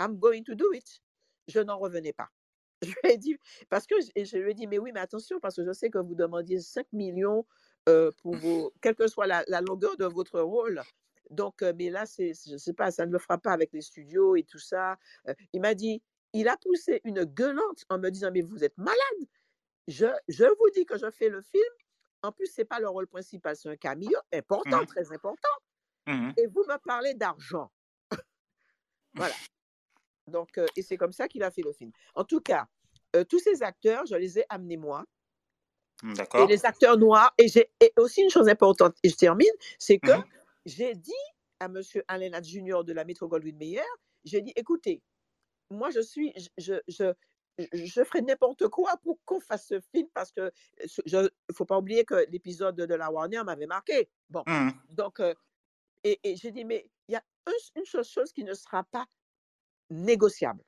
[0.00, 1.00] I'm going to do it.
[1.48, 2.28] Je n'en revenais pas.
[2.82, 3.36] Je lui ai dit,
[3.68, 5.90] parce que je, je lui ai dit, mais oui, mais attention, parce que je sais
[5.90, 7.46] que vous demandiez 5 millions
[7.90, 10.82] euh, pour vos, quelle que soit la, la longueur de votre rôle.
[11.28, 13.72] Donc, euh, mais là, c'est, je ne sais pas, ça ne le fera pas avec
[13.74, 14.96] les studios et tout ça.
[15.28, 16.02] Euh, il m'a dit,
[16.32, 19.28] il a poussé une gueulante en me disant, mais vous êtes malade.
[19.88, 21.62] Je, je vous dis que je fais le film.
[22.22, 24.86] En plus, ce n'est pas le rôle principal, c'est un cameo important, Mhm.
[24.86, 25.48] très important.
[26.06, 26.34] Mhm.
[26.36, 27.70] Et vous me parlez d'argent.
[29.14, 29.34] Voilà.
[30.28, 31.90] Donc, euh, et c'est comme ça qu'il a fait le film.
[32.14, 32.66] En tout cas,
[33.16, 35.04] euh, tous ces acteurs, je les ai amenés moi.
[36.04, 36.46] Et D'accord.
[36.46, 37.32] les acteurs noirs.
[37.38, 40.12] Et j'ai et aussi une chose importante, et je termine, c'est que
[40.64, 41.12] j'ai dit
[41.58, 41.80] à M.
[42.08, 43.82] Alain Junior de la Metro Goldwyn Mayer,
[44.24, 45.02] j'ai dit, écoutez,
[45.70, 47.12] moi, je suis, je, je,
[47.72, 50.50] je, ferai n'importe quoi pour qu'on fasse ce film parce que
[51.06, 54.08] il ne faut pas oublier que l'épisode de, la Warner m'avait marqué.
[54.28, 54.72] Bon, Mhm.
[54.90, 55.34] donc, euh,
[56.04, 58.84] et, et j'ai dit, mais il y a un- une chose, chose qui ne sera
[58.84, 59.06] pas
[59.90, 60.62] négociable.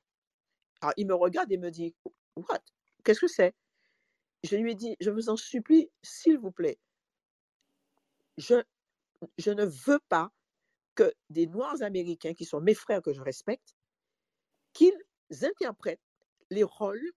[0.81, 1.95] Alors, il me regarde et me dit,
[2.35, 2.59] What?
[3.03, 3.53] Qu'est-ce que c'est?
[4.43, 6.77] Je lui ai dit, je vous en supplie, s'il vous plaît,
[8.37, 8.61] je,
[9.37, 10.31] je ne veux pas
[10.95, 13.75] que des Noirs américains, qui sont mes frères que je respecte,
[14.73, 14.97] qu'ils
[15.41, 16.01] interprètent
[16.53, 17.11] les rôles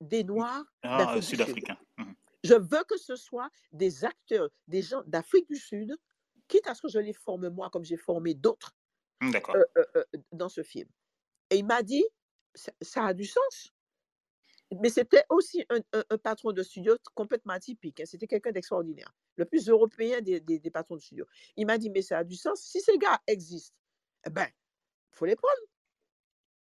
[0.00, 1.38] des Noirs Ah, d'Afrique du Sud.
[1.40, 1.78] sud-africain.
[1.98, 2.14] Mhm.
[2.42, 5.96] Je veux que ce soit des acteurs, des gens d'Afrique du Sud,
[6.48, 8.76] quitte à ce que je les forme moi comme j'ai formé d'autres
[9.22, 9.56] D'accord.
[9.56, 10.88] euh, euh, euh, dans ce film.
[11.50, 12.04] Et il m'a dit,
[12.54, 13.70] ça, ça a du sens.
[14.82, 18.00] Mais c'était aussi un, un- un patron de studio complètement atypique.
[18.00, 18.04] hein.
[18.06, 21.24] C'était quelqu'un d'extraordinaire, le plus européen des, des- des patrons de studio.
[21.56, 22.60] Il m'a dit, mais ça a du sens.
[22.60, 23.76] Si ces gars existent,
[24.26, 25.60] eh ben, il faut les prendre.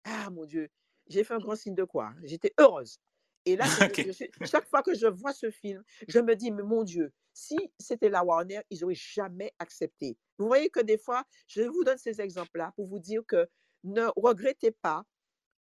[0.06, 0.70] Ah mon Dieu,
[1.08, 2.16] j'ai fait un grand signe de hein.
[2.24, 3.00] J'étais heureuse.
[3.46, 6.64] Et là, je- je chaque fois que je vois ce film, je me dis, mais
[6.64, 10.18] mon Dieu, si c'était la Warner, ils n'auraient jamais accepté.
[10.38, 13.48] Vous voyez que des fois, je vous donne ces exemples-là pour vous dire que
[13.84, 15.04] ne regrettez pas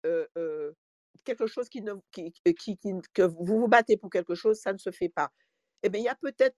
[0.05, 0.73] euh, euh,
[1.25, 4.73] quelque chose qui ne, qui, qui- qui- que vous vous battez pour quelque chose, ça
[4.73, 5.31] ne se fait pas.
[5.83, 6.57] Eh bien, il y a peut-être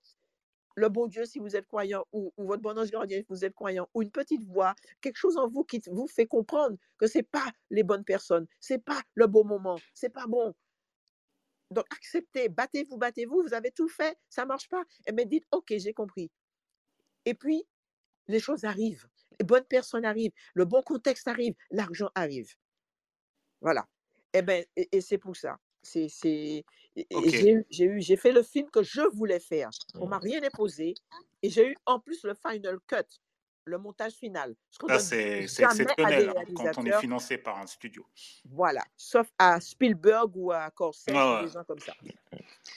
[0.76, 3.54] le bon Dieu si vous êtes croyant, ou, votre bon ange gardien si vous êtes
[3.54, 7.24] croyant, ou une petite voix, quelque chose en vous qui vous fait comprendre que c'est
[7.24, 10.54] pas les bonnes personnes, c'est pas le bon moment, c'est pas bon.
[11.70, 14.84] Donc, acceptez, battez-vous, battez-vous, vous avez tout fait, ça marche pas.
[15.08, 16.30] Eh bien, dites, OK, j'ai compris.
[17.26, 17.64] Et puis,
[18.28, 19.08] les choses arrivent,
[19.40, 22.54] les bonnes personnes arrivent, le bon contexte arrive, l'argent arrive.
[23.62, 23.88] Voilà.
[24.34, 25.58] Eh ben, et, et c'est pour ça.
[25.84, 26.64] C'est,
[26.96, 27.64] c'est, et- et Ok.
[27.70, 29.70] j'ai eu, fait le film que je voulais faire.
[29.96, 30.94] On m'a rien imposé.
[31.44, 32.98] Et j'ai eu en plus le final cut,
[33.66, 34.56] le montage final.
[34.72, 38.06] Ça, donne c'est exceptionnel hein, quand on est financé par un studio.
[38.50, 38.84] Voilà.
[38.96, 41.44] Sauf à Spielberg ou à Ouais, ou ouais.
[41.46, 41.94] des gens comme ça.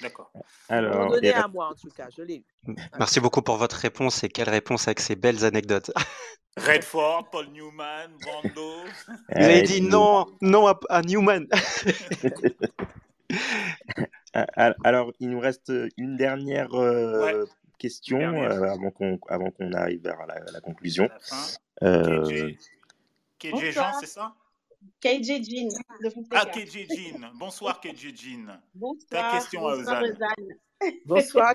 [0.01, 0.31] D'accord.
[0.69, 2.09] Alors, donné à moi, en tout cas.
[2.17, 2.75] Je l'ai eu.
[2.99, 5.91] Merci beaucoup pour votre réponse et quelle réponse avec ces belles anecdotes.
[6.57, 8.85] Redford, Paul Newman, Brando.
[9.09, 11.47] Vous avez dit non, non à, à Newman.
[14.85, 18.53] Alors, il nous reste une dernière euh, Ouais, question une dernière.
[18.63, 21.09] euh, avant qu'on avant qu'on arrive vers la, la conclusion.
[21.81, 21.89] la.
[21.89, 22.51] Euh,
[23.39, 24.35] KJ, KJ Jean, c'est ça?
[25.01, 25.69] KJ Jean
[26.03, 26.47] de Ah.
[26.47, 27.31] KJ Jean.
[27.35, 28.47] Bonsoir, KJ Jean.
[28.47, 30.13] Ta Bonsoir, question à bonsoir Ozan.
[30.13, 30.93] Ozan.
[31.07, 31.55] Bonsoir.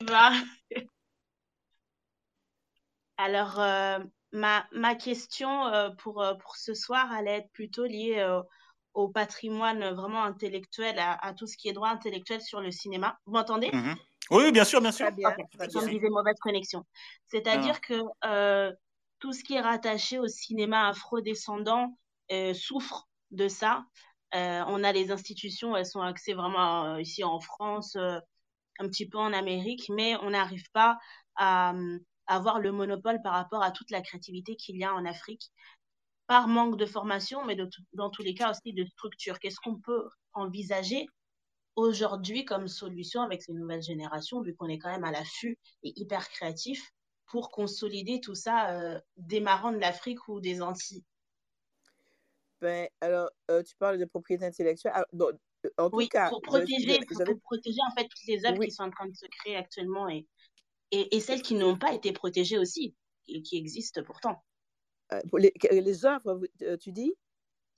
[0.02, 0.32] Va.
[3.16, 3.98] Alors, euh,
[4.32, 8.42] ma, ma question euh, pour, euh, pour ce soir allait être plutôt liée euh,
[8.94, 13.18] au patrimoine vraiment intellectuel, à, à tout ce qui est droit intellectuel sur le cinéma.
[13.26, 13.70] Vous m'entendez?
[13.72, 13.96] Mhm.
[14.30, 15.06] Oui, bien sûr, bien sûr.
[15.06, 15.92] Très bien, Ok, très comme bien.
[15.92, 16.84] disait mauvaise connexion.
[17.26, 18.72] C'est-à-dire que euh,
[19.18, 21.98] tout ce qui est rattaché au cinéma afro-descendant
[22.32, 23.84] euh, souffre de ça.
[24.34, 28.18] Euh, on a les institutions, elles sont axées vraiment euh, ici en France, euh,
[28.78, 30.98] un petit peu en Amérique, mais on n'arrive pas
[31.36, 35.04] à, euh, avoir le monopole par rapport à toute la créativité qu'il y a en
[35.04, 35.52] Afrique,
[36.26, 39.38] par manque de formation, mais de dans tous les cas aussi de structure.
[39.38, 41.06] Qu'est-ce qu'on peut envisager
[41.76, 45.92] aujourd'hui comme solution avec ces nouvelles générations, vu qu'on est quand même à l'affût et
[45.96, 46.90] hyper créatif,
[47.26, 51.04] pour consolider tout ça, euh, démarrant de l'Afrique ou des Antilles?
[52.60, 54.92] Ben, alors, euh, tu parles de propriété intellectuelle.
[54.94, 58.26] Alors, bon, euh, en tout Oui, cas, pour protéger, je- pour, protéger en fait toutes
[58.26, 60.26] les œuvres oui, qui sont en train de se créer actuellement et,
[60.92, 62.96] et, et celles qui n'ont pas été protégées aussi,
[63.28, 64.44] et qui existent pourtant.
[65.12, 67.14] Euh, les, œuvres, euh, tu dis?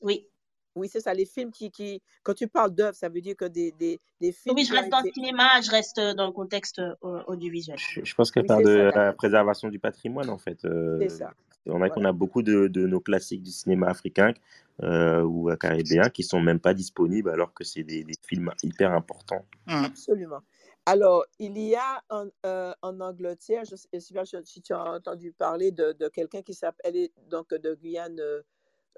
[0.00, 0.28] Oui.
[0.74, 2.02] Oui, c'est ça, les films qui, qui...
[2.22, 4.90] Quand tu parles d'œuvres, ça veut dire que des, des, des films Oui, je reste
[4.90, 6.94] dans le cinéma, je reste dans le contexte euh,
[7.26, 7.78] audiovisuel.
[7.78, 10.58] je, je pense qu'elle Oui, parle de ça, la préservation du patrimoine, en fait.
[10.60, 11.32] C'est Euh, ça.
[11.64, 12.10] on a qu'on Voilà.
[12.10, 14.34] a beaucoup de, de nos classiques du cinéma africain
[14.82, 18.92] euh, ou caribéen qui sont même pas disponibles alors que c'est des, des films hyper
[18.92, 19.46] importants.
[19.66, 20.40] Absolument.
[20.88, 24.84] Alors, il y a en, euh, en Angleterre, je ne sais pas si tu as
[24.84, 28.42] entendu parler de, quelqu'un qui s'appelle, donc de Guyane euh,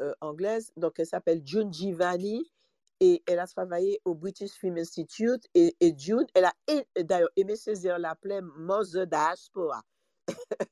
[0.02, 2.52] euh, anglaise, donc elle s'appelle June Givani
[3.00, 6.52] et elle a travaillé au British Film Institute et, June, elle a,
[7.02, 9.82] d'ailleurs, Aimé Césaire l'appelait Mother Diaspora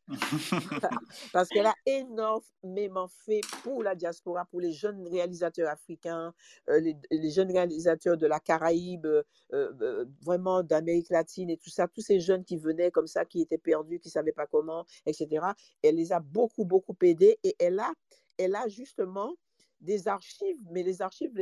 [1.33, 6.35] parce qu'elle a énormément fait pour la diaspora, pour les jeunes réalisateurs africains,
[6.69, 9.23] euh, les, jeunes réalisateurs de la Caraïbe, euh,
[9.53, 13.41] euh, vraiment d'Amérique latine et tout ça, tous ces jeunes qui venaient comme ça, qui
[13.41, 15.47] étaient perdus, qui ne savaient pas comment, etc.
[15.83, 17.93] Elle les a beaucoup, beaucoup aidés et elle a,
[18.39, 19.35] elle a justement
[19.81, 21.33] des archives, mais les archives,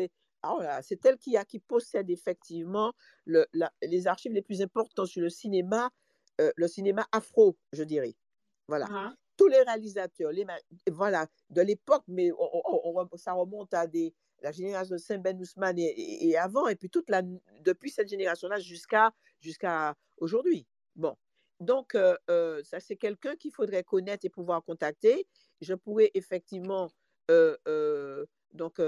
[0.42, 2.92] voilà, c'est elle qui, a, qui possède effectivement
[3.26, 5.90] les archives les plus importantes sur le cinéma,
[6.40, 8.15] euh, le cinéma afro, je dirais.
[8.69, 8.86] Voilà.
[8.86, 9.16] Mhm.
[9.36, 10.47] Tous les réalisateurs, les,
[10.90, 15.01] voilà, de l'époque, mais on- on- on rem- ça remonte à des, la génération de
[15.01, 17.23] Saint-Ben Ousmane et, et- et avant, et puis toute la,
[17.62, 20.66] depuis cette génération-là jusqu'à jusqu'à aujourd'hui.
[20.97, 21.16] Bon.
[21.61, 25.27] Donc, euh, euh, ça, c'est quelqu'un qu'il faudrait connaître et pouvoir contacter.
[25.61, 26.90] Je pourrais effectivement,
[28.52, 28.81] donc,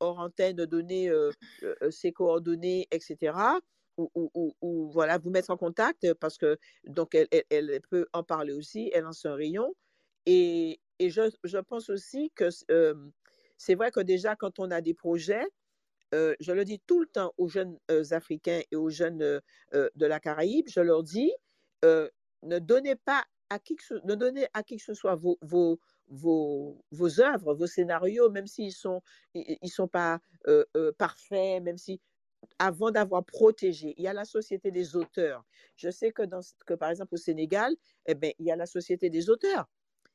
[0.00, 1.10] hors antenne, donner
[1.90, 3.34] ses coordonnées, etc.
[4.14, 8.90] Ou, voilà, vous mettre en contact parce que donc elle, elle- peut en parler aussi,
[8.94, 9.74] elle lance un rayon.
[10.26, 12.48] Et, et je, je pense aussi que
[13.56, 15.44] c'est vrai que déjà, quand on a des projets,
[16.12, 17.78] je le dis tout le temps aux jeunes
[18.10, 19.18] Africains et aux jeunes
[19.72, 21.32] de la Caraïbe, je leur dis,
[21.82, 25.36] ne donnez pas à qui que ce, ne donnez à qui que ce soit vos,
[25.42, 29.02] vos, vos, vos œuvres, vos scénarios, même s'ils sont,
[29.34, 30.20] ils, ils sont pas
[30.98, 32.00] parfaits, même si
[32.58, 35.44] avant d'avoir protégé, il y a la société des auteurs.
[35.76, 37.74] Je sais que, dans, que par exemple au Sénégal,
[38.06, 39.66] eh ben, il y a la société des auteurs.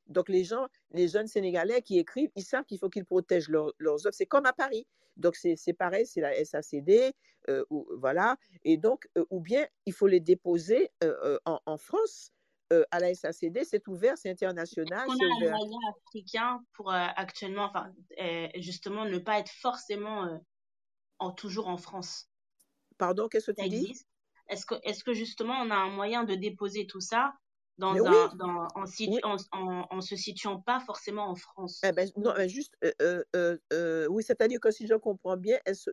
[0.07, 3.73] Donc les gens, les jeunes Sénégalais qui écrivent, ils savent qu'il faut qu'ils protègent leur-
[3.79, 4.13] leurs œuvres.
[4.15, 4.85] C'est comme à Paris.
[5.17, 7.13] Donc c'est pareil, c'est la SACD,
[7.49, 8.37] euh, ou, voilà.
[8.63, 12.31] Et donc, euh, ou bien il faut les déposer euh, en, en France
[12.91, 13.63] à la SACD.
[13.63, 15.77] C'est ouvert, c'est international, On a un moyen
[16.07, 17.93] africain pour actuellement, enfin,
[18.57, 20.41] justement, ne pas être forcément
[21.19, 22.29] en, toujours en France.
[22.97, 23.93] Pardon, qu'est-ce que tu dis?
[24.47, 27.33] Est-ce que, est-ce que justement on a un moyen de déposer tout ça
[27.77, 29.21] dans oui, un, dans, en, situ- oui.
[29.23, 31.81] en, en, en se situant pas forcément en France?
[31.83, 35.59] Eh ben, non, ben, juste, euh, euh, euh, oui, c'est-à-dire que si je comprends bien,
[35.65, 35.91] est-ce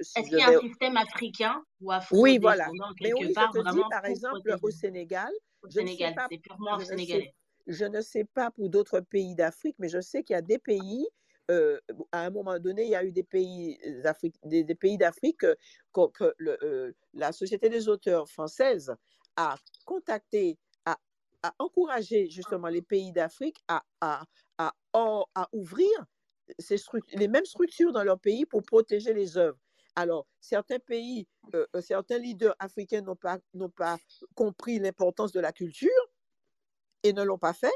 [0.00, 0.56] si je qu'il y a vais...
[0.56, 2.74] un système africain ou Oui, voilà.
[3.00, 5.32] Mais oui, je part te dis, par exemple, au protéger Sénégal,
[5.62, 6.14] au je Sénégal?
[6.30, 7.34] C'est purement je sais, sénégalais.
[7.66, 10.58] je ne sais pas pour d'autres pays d'Afrique, mais je sais qu'il y a des
[10.58, 11.06] pays,
[11.50, 11.80] euh,
[12.12, 15.44] à un moment donné, il y a eu des pays d'Afrique, des, des pays d'Afrique
[15.44, 15.54] euh,
[15.92, 18.94] que, euh, la Société des auteurs française
[19.36, 20.96] a contacté, a,
[21.58, 23.82] encouragé justement les pays d'Afrique à,
[25.52, 25.88] ouvrir
[27.14, 29.58] les mêmes structures dans leur pays pour protéger les œuvres.
[29.94, 33.38] Alors, certains pays, euh, euh, certains leaders africains n'ont pas,
[33.76, 33.98] pas
[34.34, 35.90] compris l'importance de la culture
[37.02, 37.74] et ne l'ont pas fait.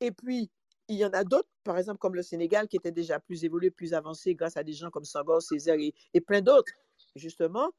[0.00, 0.50] Et puis,
[0.88, 3.70] il y en a d'autres, par exemple comme le Sénégal, qui était déjà plus évolué,
[3.70, 6.72] plus avancé grâce à des gens comme Senghor, Césaire et, et plein d'autres,
[7.14, 7.72] justement,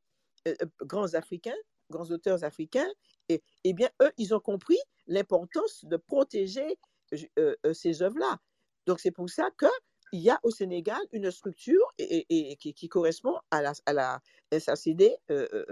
[0.81, 1.55] grands Africains,
[1.89, 2.89] grands auteurs africains,
[3.29, 4.77] et, eh bien, eux, ils ont compris
[5.07, 6.77] l'importance de protéger
[7.11, 8.38] ces œuvres-là.
[8.85, 13.61] Donc, c'est pour ça qu'il y a au Sénégal une structure et, qui, correspond à
[13.61, 14.21] la, à la
[14.57, 15.15] SACD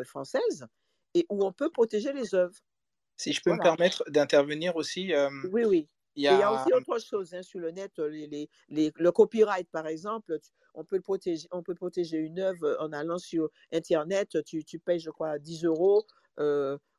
[0.04, 0.66] française
[1.14, 2.56] et où on peut protéger les œuvres.
[3.18, 5.14] Si je peux me permettre d'intervenir aussi.
[5.52, 5.88] oui, oui.
[6.16, 6.52] Il y, a...
[6.52, 10.40] aussi autre chose hein, sur le net, les, les, le copyright par exemple,
[10.74, 15.00] on peut, protéger, on peut protéger une œuvre en allant sur Internet, tu, tu payes
[15.00, 16.06] je crois 10 euros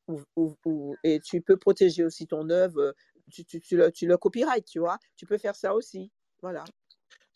[0.09, 2.94] ou, et tu peux protéger aussi ton œuvre,
[3.32, 6.10] tu, tu, tu, le, tu le copyright, tu vois, tu peux faire ça aussi,
[6.43, 6.64] voilà.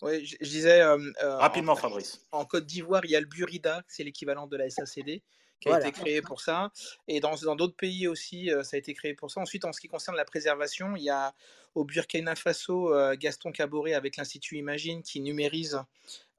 [0.02, 0.82] Oui, je, disais.
[1.20, 2.27] Rapidement, Fabrice.
[2.32, 5.23] En Côte d'Ivoire, il y a le Burida, c'est l'équivalent de la SACD,
[5.61, 6.70] qui a été créé pour ça.
[7.09, 9.41] Et dans d'autres pays aussi, ça a été créé pour ça.
[9.41, 11.35] Ensuite, en ce qui concerne la préservation, il y a
[11.74, 15.81] au Burkina Faso Gaston Caboret avec l'Institut Imagine qui numérise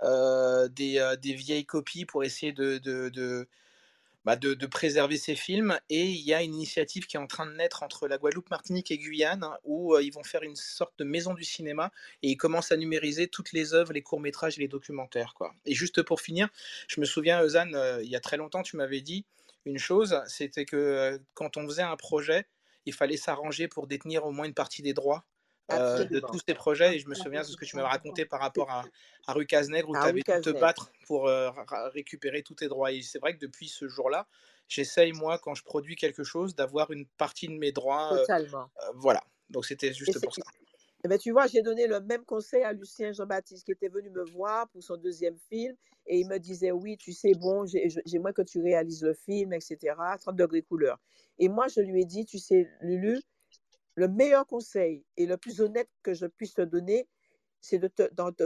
[0.01, 3.47] des, des, vieilles copies pour essayer de, de
[4.25, 5.79] bah, de, préserver ces films.
[5.89, 8.49] Et il y a une initiative qui est en train de naître entre la Guadeloupe,
[8.49, 11.91] Martinique et Guyane, où euh, ils vont faire une sorte de maison du cinéma
[12.21, 15.33] et ils commencent à numériser toutes les œuvres, les courts-métrages et les documentaires.
[15.35, 15.53] Quoi.
[15.65, 16.49] Et juste pour finir,
[16.87, 19.25] je me souviens, Eusanne, euh, il y a très longtemps, tu m'avais dit
[19.65, 22.45] une chose, c'était que euh, quand on faisait un projet,
[22.85, 25.25] il fallait s'arranger pour détenir au moins une partie des droits.
[25.71, 26.95] Euh, de tous ces projets.
[26.95, 28.83] Et je me souviens de ce que tu m'avais raconté par rapport à,
[29.27, 31.49] à Rue Cazenègre, où tu avais dû te battre pour euh,
[31.93, 32.91] récupérer tous tes droits.
[32.91, 34.27] Et c'est vrai que depuis ce jour-là,
[34.67, 38.13] j'essaye, moi, quand je produis quelque chose, d'avoir une partie de mes droits.
[38.13, 38.69] Euh, Totalement.
[38.95, 39.21] voilà.
[39.49, 40.41] Donc c'était juste pour ça.
[41.03, 44.11] Eh ben, tu vois, j'ai donné le même conseil à Lucien Jean-Baptiste qui était venu
[44.11, 45.75] me voir pour son deuxième film
[46.05, 47.65] et il me disait oui, tu sais, bon,
[48.05, 49.95] j'aimerais que tu réalises le film, etc.
[50.19, 50.99] 30 degrés couleur.
[51.39, 53.19] Et moi, je lui ai dit, tu sais, Lulu,
[53.95, 57.07] le meilleur conseil et le plus honnête que je puisse te donner,
[57.59, 57.87] c'est de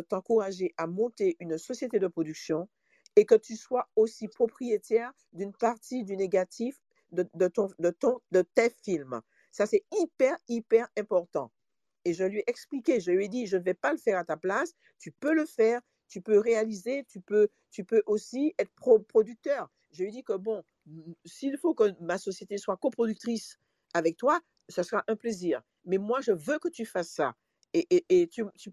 [0.01, 2.67] t'encourager à monter une société de production
[3.15, 6.79] et que tu sois aussi propriétaire d'une partie du négatif
[7.11, 9.21] de, ton, de tes films.
[9.51, 11.51] Ça, c'est hyper, hyper important.
[12.03, 14.17] Et je lui ai expliqué, je lui ai dit, je ne vais pas le faire
[14.17, 18.53] à ta place, tu peux le faire, tu peux réaliser, tu peux, tu peux aussi
[18.59, 18.71] être
[19.07, 19.71] producteur.
[19.91, 20.63] Je lui ai dit que, bon,
[21.25, 23.57] s'il faut que ma société soit coproductrice
[23.93, 24.39] avec toi,
[24.69, 25.61] ça sera un plaisir.
[25.85, 27.35] Mais moi, je veux que tu fasses ça.
[27.73, 28.29] Et,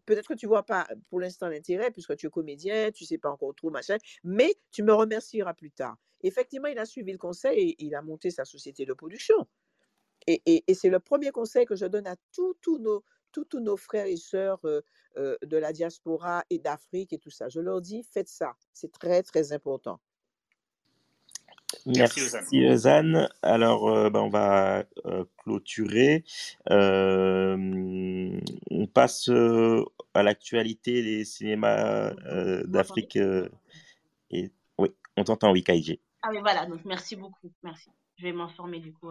[0.07, 3.31] peut-être que tu vois pas pour l'instant l'intérêt, puisque tu es comédien, tu sais pas
[3.31, 5.97] encore trop, machin, mais tu me remercieras plus tard.
[6.23, 9.49] Effectivement, il a suivi le conseil et il a monté sa société de production.
[10.29, 12.55] Et, c'est le premier conseil que je donne à tous
[13.55, 14.83] nos frères et sœurs euh,
[15.17, 17.49] euh, de la diaspora et d'Afrique et tout ça.
[17.49, 18.55] Je leur dis, faites ça.
[18.73, 20.01] C'est très, très important.
[21.87, 23.29] Merci, Ozane.
[23.43, 26.25] Alors, euh, ben, on va euh, clôturer.
[26.71, 28.41] Euh,
[28.71, 29.29] on passe
[30.15, 32.13] à l'actualité des cinémas
[32.65, 33.19] d'Afrique.
[34.31, 34.51] et...
[34.79, 36.01] Oui, on t'entend, oui, Kaiji.
[36.23, 37.51] Ah oui, voilà, donc merci beaucoup.
[37.63, 37.91] Merci.
[38.17, 39.11] Je vais m'informer du coup.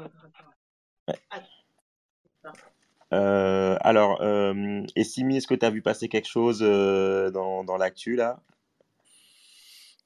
[3.11, 4.23] alors,
[4.95, 8.41] et Simi, est-ce que tu as vu passer quelque chose dans, dans l'actu là?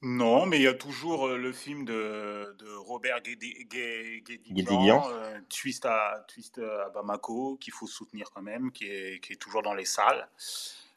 [0.08, 5.04] Non, mais il y a toujours le film de, de Robert Guédiguian,
[5.50, 9.64] Twist, à, Twist à Bamako, qu'il faut soutenir quand même, qui est, qui est toujours
[9.64, 10.30] dans les salles.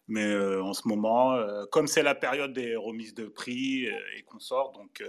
[0.09, 1.39] Mais en ce moment,
[1.72, 5.02] comme c'est la période des remises de prix et qu'on sort, donc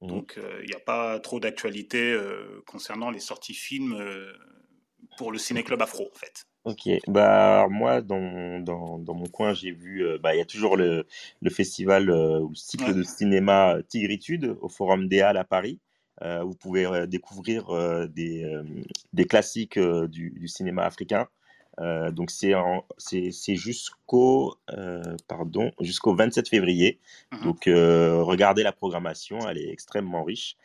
[0.00, 0.06] mmh.
[0.06, 2.16] donc il n'y a pas trop d'actualité
[2.64, 3.96] concernant les sorties films
[5.16, 6.46] pour le Ciné Club Afro, en fait.
[6.64, 10.46] Ok, bah moi dans, dans, dans mon coin j'ai vu, euh, bah il y a
[10.46, 11.06] toujours le,
[11.42, 15.78] le festival euh, ou le cycle de cinéma Tigritude au Forum des Halles à Paris.
[16.22, 17.66] Euh, vous pouvez découvrir
[18.08, 18.46] des,
[19.12, 21.26] des classiques du, du cinéma africain.
[21.80, 27.00] Euh, donc c'est jusqu'au euh, pardon jusqu'au 27 février.
[27.32, 30.56] Mmh donc euh, regardez la programmation, elle est extrêmement riche.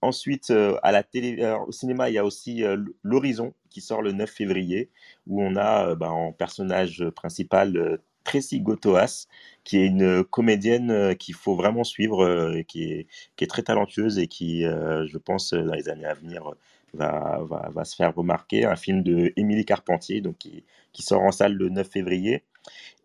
[0.00, 0.52] ensuite
[0.82, 2.62] à la télé, au cinéma il y a aussi
[3.02, 4.90] l'Horizon qui sort le 9 février
[5.26, 9.26] où on a bah, en personnage principal Tracy Gotoas,
[9.64, 13.06] qui est une comédienne qu'il faut vraiment suivre, qui, est,
[13.36, 16.54] qui est très talentueuse et qui, je pense, dans les années à venir,
[16.94, 18.64] va, va, va, se faire remarquer.
[18.64, 22.42] Un film de Émilie Carpentier, donc qui, qui, sort en salle le 9 février.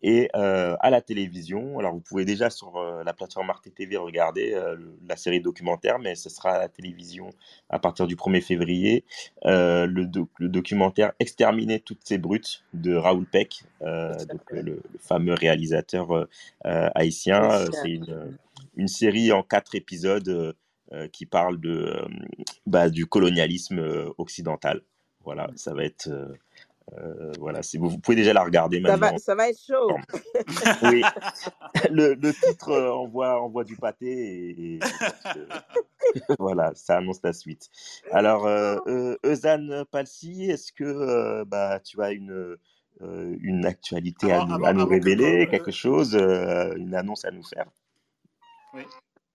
[0.02, 3.98] Et euh, à la télévision, alors vous pouvez déjà sur euh, la plateforme Arte TV
[3.98, 7.32] regarder euh, la série documentaire, mais ce sera à la télévision
[7.70, 9.04] à partir du 1er février.
[9.44, 16.28] Le, le, documentaire Exterminer toutes ces brutes de Raoul Peck, donc, le, le, fameux réalisateur
[16.64, 17.66] haïtien.
[17.74, 18.38] C'est une,
[18.78, 20.56] une, série en quatre épisodes
[21.12, 22.08] qui parle de, euh,
[22.66, 24.82] bah, du colonialisme euh, occidental.
[25.24, 26.10] Voilà, ça va être
[26.98, 29.12] Euh, voilà, si vous, vous pouvez déjà la regarder Ça maintenant.
[29.14, 29.96] va, ça va être chaud.
[30.82, 31.04] Oui,
[31.92, 34.80] le, le titre euh, envoie, envoie du pâté et, et-
[35.38, 35.48] euh,
[36.40, 37.70] voilà, ça annonce la suite.
[38.12, 42.58] Alors, euh, euh, Eusanne Palsy, est-ce que euh, bah, tu as une,
[43.02, 46.96] euh, une actualité à nous, avant, à nous avant que révéler, quelque chose, euh, une
[46.96, 47.68] annonce à nous faire?
[48.74, 48.84] Ah,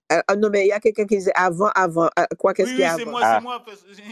[0.09, 2.09] ah, non, mais il y a quelqu'un qui disait avant, avant.
[2.15, 3.11] Ah, Quoi, qu'est-ce Oui, qu'il y a avant?
[3.11, 3.37] moi, Ah.
[3.37, 3.65] c'est moi.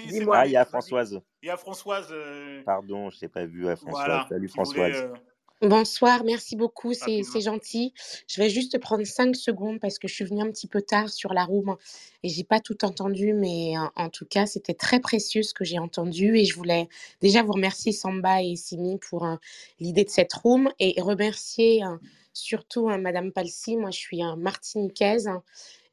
[0.06, 0.26] Dis-moi.
[0.26, 0.65] moi, Ah, il y a.
[0.65, 1.22] Françoise.
[1.44, 2.07] Il y a Françoise.
[2.11, 4.02] euh, Pardon, je t'ai pas vu, ouais, Françoise.
[4.02, 4.95] voilà, Salut voulait Françoise.
[4.95, 5.14] euh,
[5.61, 7.94] Bonsoir, merci beaucoup, c'est gentil.
[8.28, 11.10] Je vais juste prendre cinq secondes parce que je suis venue un petit peu tard
[11.10, 11.78] sur la room
[12.24, 15.64] et j'ai pas tout entendu, mais en, en tout cas, c'était très précieux ce que
[15.64, 16.90] j'ai entendu et je voulais
[17.22, 19.36] déjà vous remercier Samba et Simi pour euh,
[19.80, 21.95] l'idée de cette room et remercier euh,
[22.34, 23.78] surtout euh, Madame Palsy.
[23.78, 25.44] Moi, je suis euh, martiniquaise hein,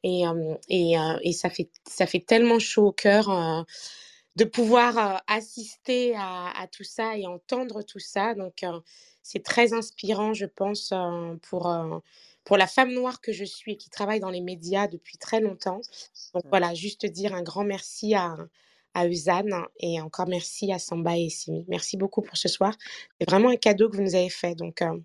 [0.03, 0.23] et,
[0.69, 3.29] et, et ça fait, ça fait tellement chaud au cœur.
[4.37, 8.33] de pouvoir assister à, à tout ça et entendre tout ça.
[8.35, 8.63] Donc,
[9.23, 10.93] c'est très inspirant, je pense,
[11.43, 11.73] pour,
[12.45, 15.41] pour la femme noire que je suis et qui travaille dans les médias depuis très
[15.41, 15.81] longtemps.
[16.33, 18.37] Donc, voilà, juste dire un grand merci à,
[18.93, 21.65] à Eusanne et encore merci à Samba et Simi.
[21.67, 22.75] Merci beaucoup pour ce soir.
[23.19, 24.55] C'est vraiment un cadeau que vous nous avez fait.
[24.55, 24.97] Donc, euh,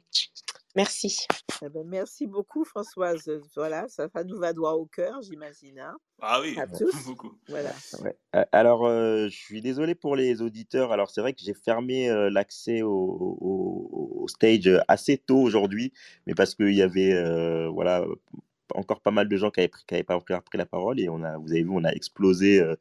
[0.76, 1.26] merci.
[1.64, 3.28] Eh ben, merci beaucoup, Françoise.
[3.56, 5.78] Voilà, ça, ça nous va droit au cœur, j'imagine.
[5.80, 5.96] hein.
[6.20, 6.94] Ah oui, À tous.
[7.06, 7.32] beaucoup.
[7.48, 7.70] Voilà.
[8.02, 8.16] Ouais.
[8.36, 10.92] Euh, Alors, euh, je suis désolé pour les auditeurs.
[10.92, 15.92] Alors, c'est vrai que j'ai fermé euh, l'accès au, au- au stage assez tôt aujourd'hui,
[16.26, 18.04] mais parce qu'il y avait, euh, voilà,
[18.74, 20.98] encore pas mal de gens qui avaient, pris- qui avaient pas encore pris la parole
[21.00, 22.74] et on a, vous avez vu, on a explosé euh,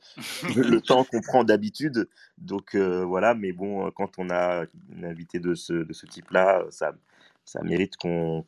[0.56, 2.10] le, temps qu'on prend d'habitude.
[2.38, 6.66] Donc, euh, voilà, mais bon, quand on a une invité de ce, de ce type-là,
[6.70, 6.94] ça,
[7.46, 8.44] ça mérite qu'on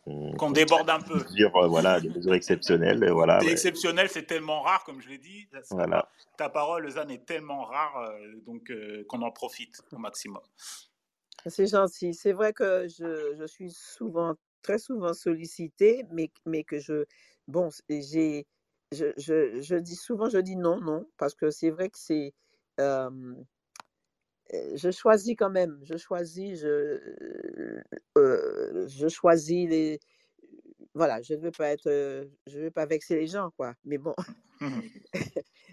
[0.52, 1.19] déborde un peu.
[1.19, 3.07] des mesures, euh, voilà, des mesures exceptionnelles.
[3.11, 5.48] Voilà, ouais, exceptionnel, c'est tellement rare, comme je l'ai dit.
[5.52, 6.10] Ta, voilà.
[6.36, 10.41] ta parole, Zan, est tellement rare, euh, donc euh, qu'on en profite au maximum.
[11.45, 12.14] C'est gentil.
[12.15, 17.06] C'est vrai que je, je suis souvent, très souvent sollicitée, mais, mais que je,
[17.48, 18.48] bon, j'ai,
[18.91, 22.34] je, je, je dis souvent, je dis non, non, parce que c'est vrai que c'est,
[22.80, 23.36] euh,
[24.76, 26.99] je choisis quand même, je choisis, je,
[28.18, 29.99] euh, je choisis les,
[30.94, 33.74] voilà, je ne veux pas être, euh, je veux pas vexer les gens, quoi.
[33.86, 34.14] Mais bon,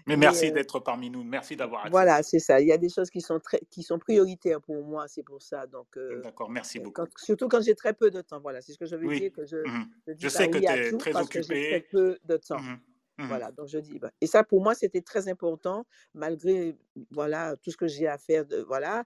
[0.07, 1.23] Mais mais merci euh, d'être parmi nous.
[1.23, 1.91] Merci d'avoir accepté.
[1.91, 2.61] voilà, c'est ça.
[2.61, 5.41] Il y a des choses qui sont très, qui sont prioritaires pour moi, c'est pour
[5.41, 5.65] ça.
[5.65, 7.01] Donc, euh, D'accord, merci euh, beaucoup.
[7.01, 8.39] quand- surtout quand j'ai très peu de temps.
[8.39, 9.85] Voilà, c'est ce que je veux Oui, dire, que je mhm.
[10.07, 11.87] ne dis je sais que tu es très j'ai très occupé.
[11.91, 12.59] peu de temps.
[12.61, 12.77] Mhm,
[13.17, 13.27] mhm.
[13.27, 16.77] Voilà, donc je dis, bah, et ça pour moi c'était très important, malgré
[17.11, 19.05] voilà tout ce que j'ai à faire, de, voilà,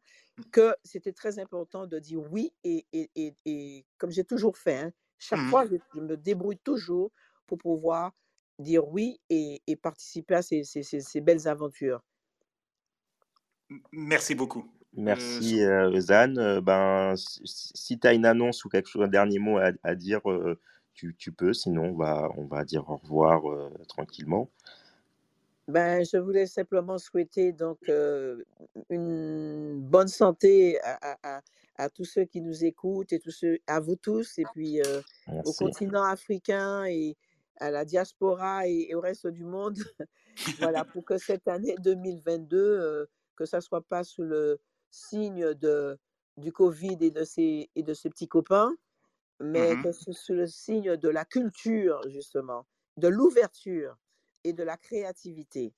[0.52, 4.78] que c'était très important de dire oui et, et, et, et comme j'ai toujours fait,
[4.78, 5.50] hein, chaque Mhm.
[5.50, 7.12] fois je, je me débrouille toujours
[7.48, 8.14] pour pouvoir
[8.60, 12.02] dire oui et, et participer à ces, ces, ces, ces belles aventures.
[13.92, 14.66] Merci beaucoup.
[14.98, 16.38] Euh, Merci euh, Eusanne.
[16.40, 19.72] Euh, ben, si, si tu as une annonce ou quelque chose, un dernier mot à,
[19.84, 20.60] à dire, euh,
[21.00, 21.54] tu, tu peux.
[21.54, 24.50] Sinon, on va, on va dire au revoir euh, tranquillement.
[25.70, 28.44] Ben, je voulais simplement souhaiter donc euh,
[28.90, 31.42] une bonne santé à,
[31.78, 35.02] à, tous ceux qui nous écoutent et tous ceux, à vous tous, et puis euh,
[35.46, 37.16] au continent africain et
[37.58, 39.78] à la diaspora et, et au reste du monde.
[40.60, 43.06] voilà, pour que cette année 2022, euh,
[43.36, 44.60] que ça soit pas sous le
[44.90, 45.98] signe de,
[46.36, 48.74] du Covid et de ses, et de ses petits copains,
[49.40, 49.84] mais Mhm.
[49.84, 52.66] que ce soit le signe de la culture, justement,
[52.98, 53.98] de l'ouverture
[54.44, 55.74] et de la créativité.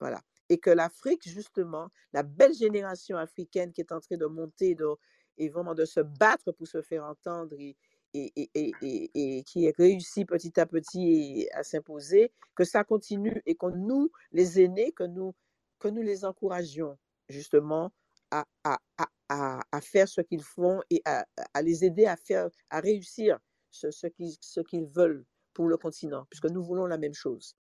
[0.00, 0.20] Voilà.
[0.48, 4.96] Et que l'Afrique, justement, la belle génération africaine qui est en train de monter de-
[5.38, 7.76] et vraiment de se battre pour se faire entendre et,
[8.14, 13.54] et, et, et, qui réussit petit à petit et- à s'imposer, que ça continue et
[13.56, 15.34] que nous, les aînés, que nous,
[15.78, 16.98] que nous les encouragions
[17.28, 17.92] justement
[18.30, 21.24] à, à, à, à, faire ce qu'ils font et à,
[21.62, 23.38] les aider à faire, à réussir
[23.70, 27.56] ce, ce qu'ils veulent pour le continent, puisque nous voulons la même chose.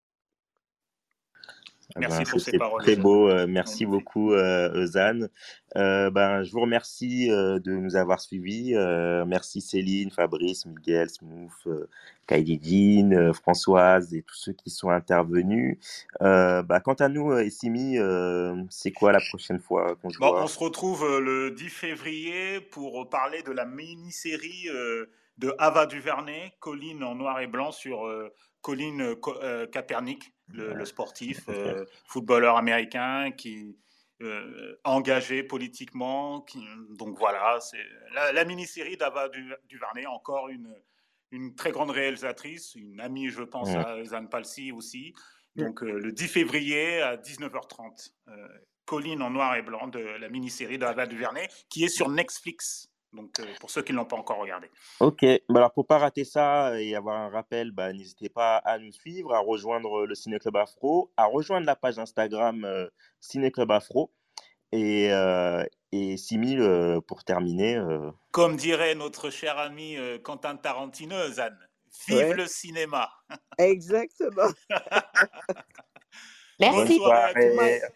[1.96, 3.30] Eh Merci ben, pour ces paroles, très beau.
[3.30, 3.92] euh, merci Oui.
[3.92, 4.88] beaucoup, euh.
[5.78, 8.74] Euh, ben, je vous remercie euh, de nous avoir suivis.
[9.28, 11.48] Merci Céline, Fabrice, Miguel, Jean,
[13.12, 15.78] euh, Françoise et tous ceux qui sont intervenus.
[16.20, 17.98] Bah, quant à nous, Essimi,
[18.70, 20.44] c'est quoi la prochaine fois qu'on se Bon, voit?
[20.44, 24.68] on se retrouve le 10 février pour parler de la mini-série
[25.38, 28.08] de Ava DuVernay, Colline en noir et blanc sur
[28.66, 33.78] Colin euh, euh, Kaepernick, le, le sportif, euh, footballeur américain qui
[34.22, 36.42] euh, engagé politiquement.
[36.42, 36.66] Qui,
[36.98, 37.86] donc voilà, c'est
[38.16, 40.74] la, la mini-série d'Ava Du- DuVernay, encore une,
[41.32, 43.86] une très grande réalisatrice, une amie, je pense, Ouais.
[43.86, 45.14] à Zan Palsy aussi.
[45.56, 48.10] Donc euh, le 10 février à 19h30.
[48.30, 48.48] Euh,
[48.86, 52.88] Colline en noir et blanc de la mini-série de Ava DuVernay qui est sur Netflix.
[53.16, 54.70] Donc, euh, pour ceux qui ne l'ont pas encore regardé.
[55.00, 58.78] Ok, bah alors pour pas rater ça et avoir un rappel, bah, n'hésitez pas à
[58.78, 62.88] nous suivre, à rejoindre le Ciné Club Afro, à rejoindre la page Instagram euh,
[63.22, 64.12] Ciné Club Afro.
[64.72, 65.64] Et, euh,
[65.94, 67.78] et Simi, euh, pour terminer.
[67.78, 71.52] euh, Comme dirait notre cher ami Quentin Tarantino, Zan,
[72.10, 72.34] vive Ouais.
[72.34, 73.10] le cinéma.
[73.58, 74.50] Exactement.
[76.60, 77.00] Merci.
[77.00, 77.30] Moi,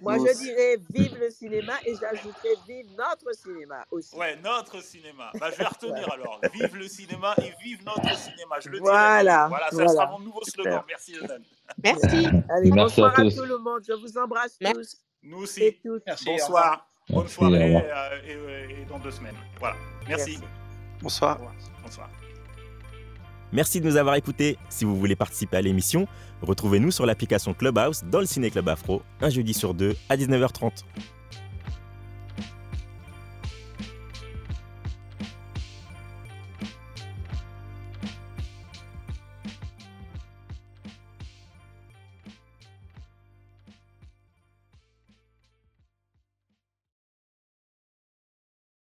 [0.02, 4.16] moi, je dirais vive le cinéma et j'ajouterais vive notre cinéma aussi.
[4.16, 5.32] Ouais, notre cinéma.
[5.40, 6.42] Bah, je vais retenir alors.
[6.54, 8.60] Vive le cinéma et vive notre cinéma.
[8.60, 8.90] Je le dirai.
[8.92, 9.92] Voilà, Voilà, ça voilà.
[9.92, 10.82] sera mon nouveau slogan.
[10.82, 10.86] Super.
[10.88, 11.42] Merci, Zan.
[11.84, 12.26] Merci.
[12.28, 13.36] Allez, Merci bonsoir à, tous.
[13.36, 13.82] tout le monde.
[13.88, 14.76] Je vous embrasse Merci.
[14.76, 15.80] tous Nous et aussi.
[15.84, 16.04] toutes.
[16.06, 16.26] Merci.
[16.26, 16.86] Bonsoir.
[17.10, 19.36] Bonne soirée euh, et, euh, et dans deux semaines.
[19.60, 19.76] Voilà.
[20.08, 20.32] Merci.
[20.32, 20.44] Merci.
[21.02, 21.40] Bonsoir.
[21.82, 22.10] Bonsoir.
[23.52, 24.58] Merci de nous avoir écoutés.
[24.70, 26.08] Si vous voulez participer à l'émission,
[26.42, 30.84] retrouvez-nous sur l'application Clubhouse dans le Ciné Club Afro, un jeudi sur deux à 19h30.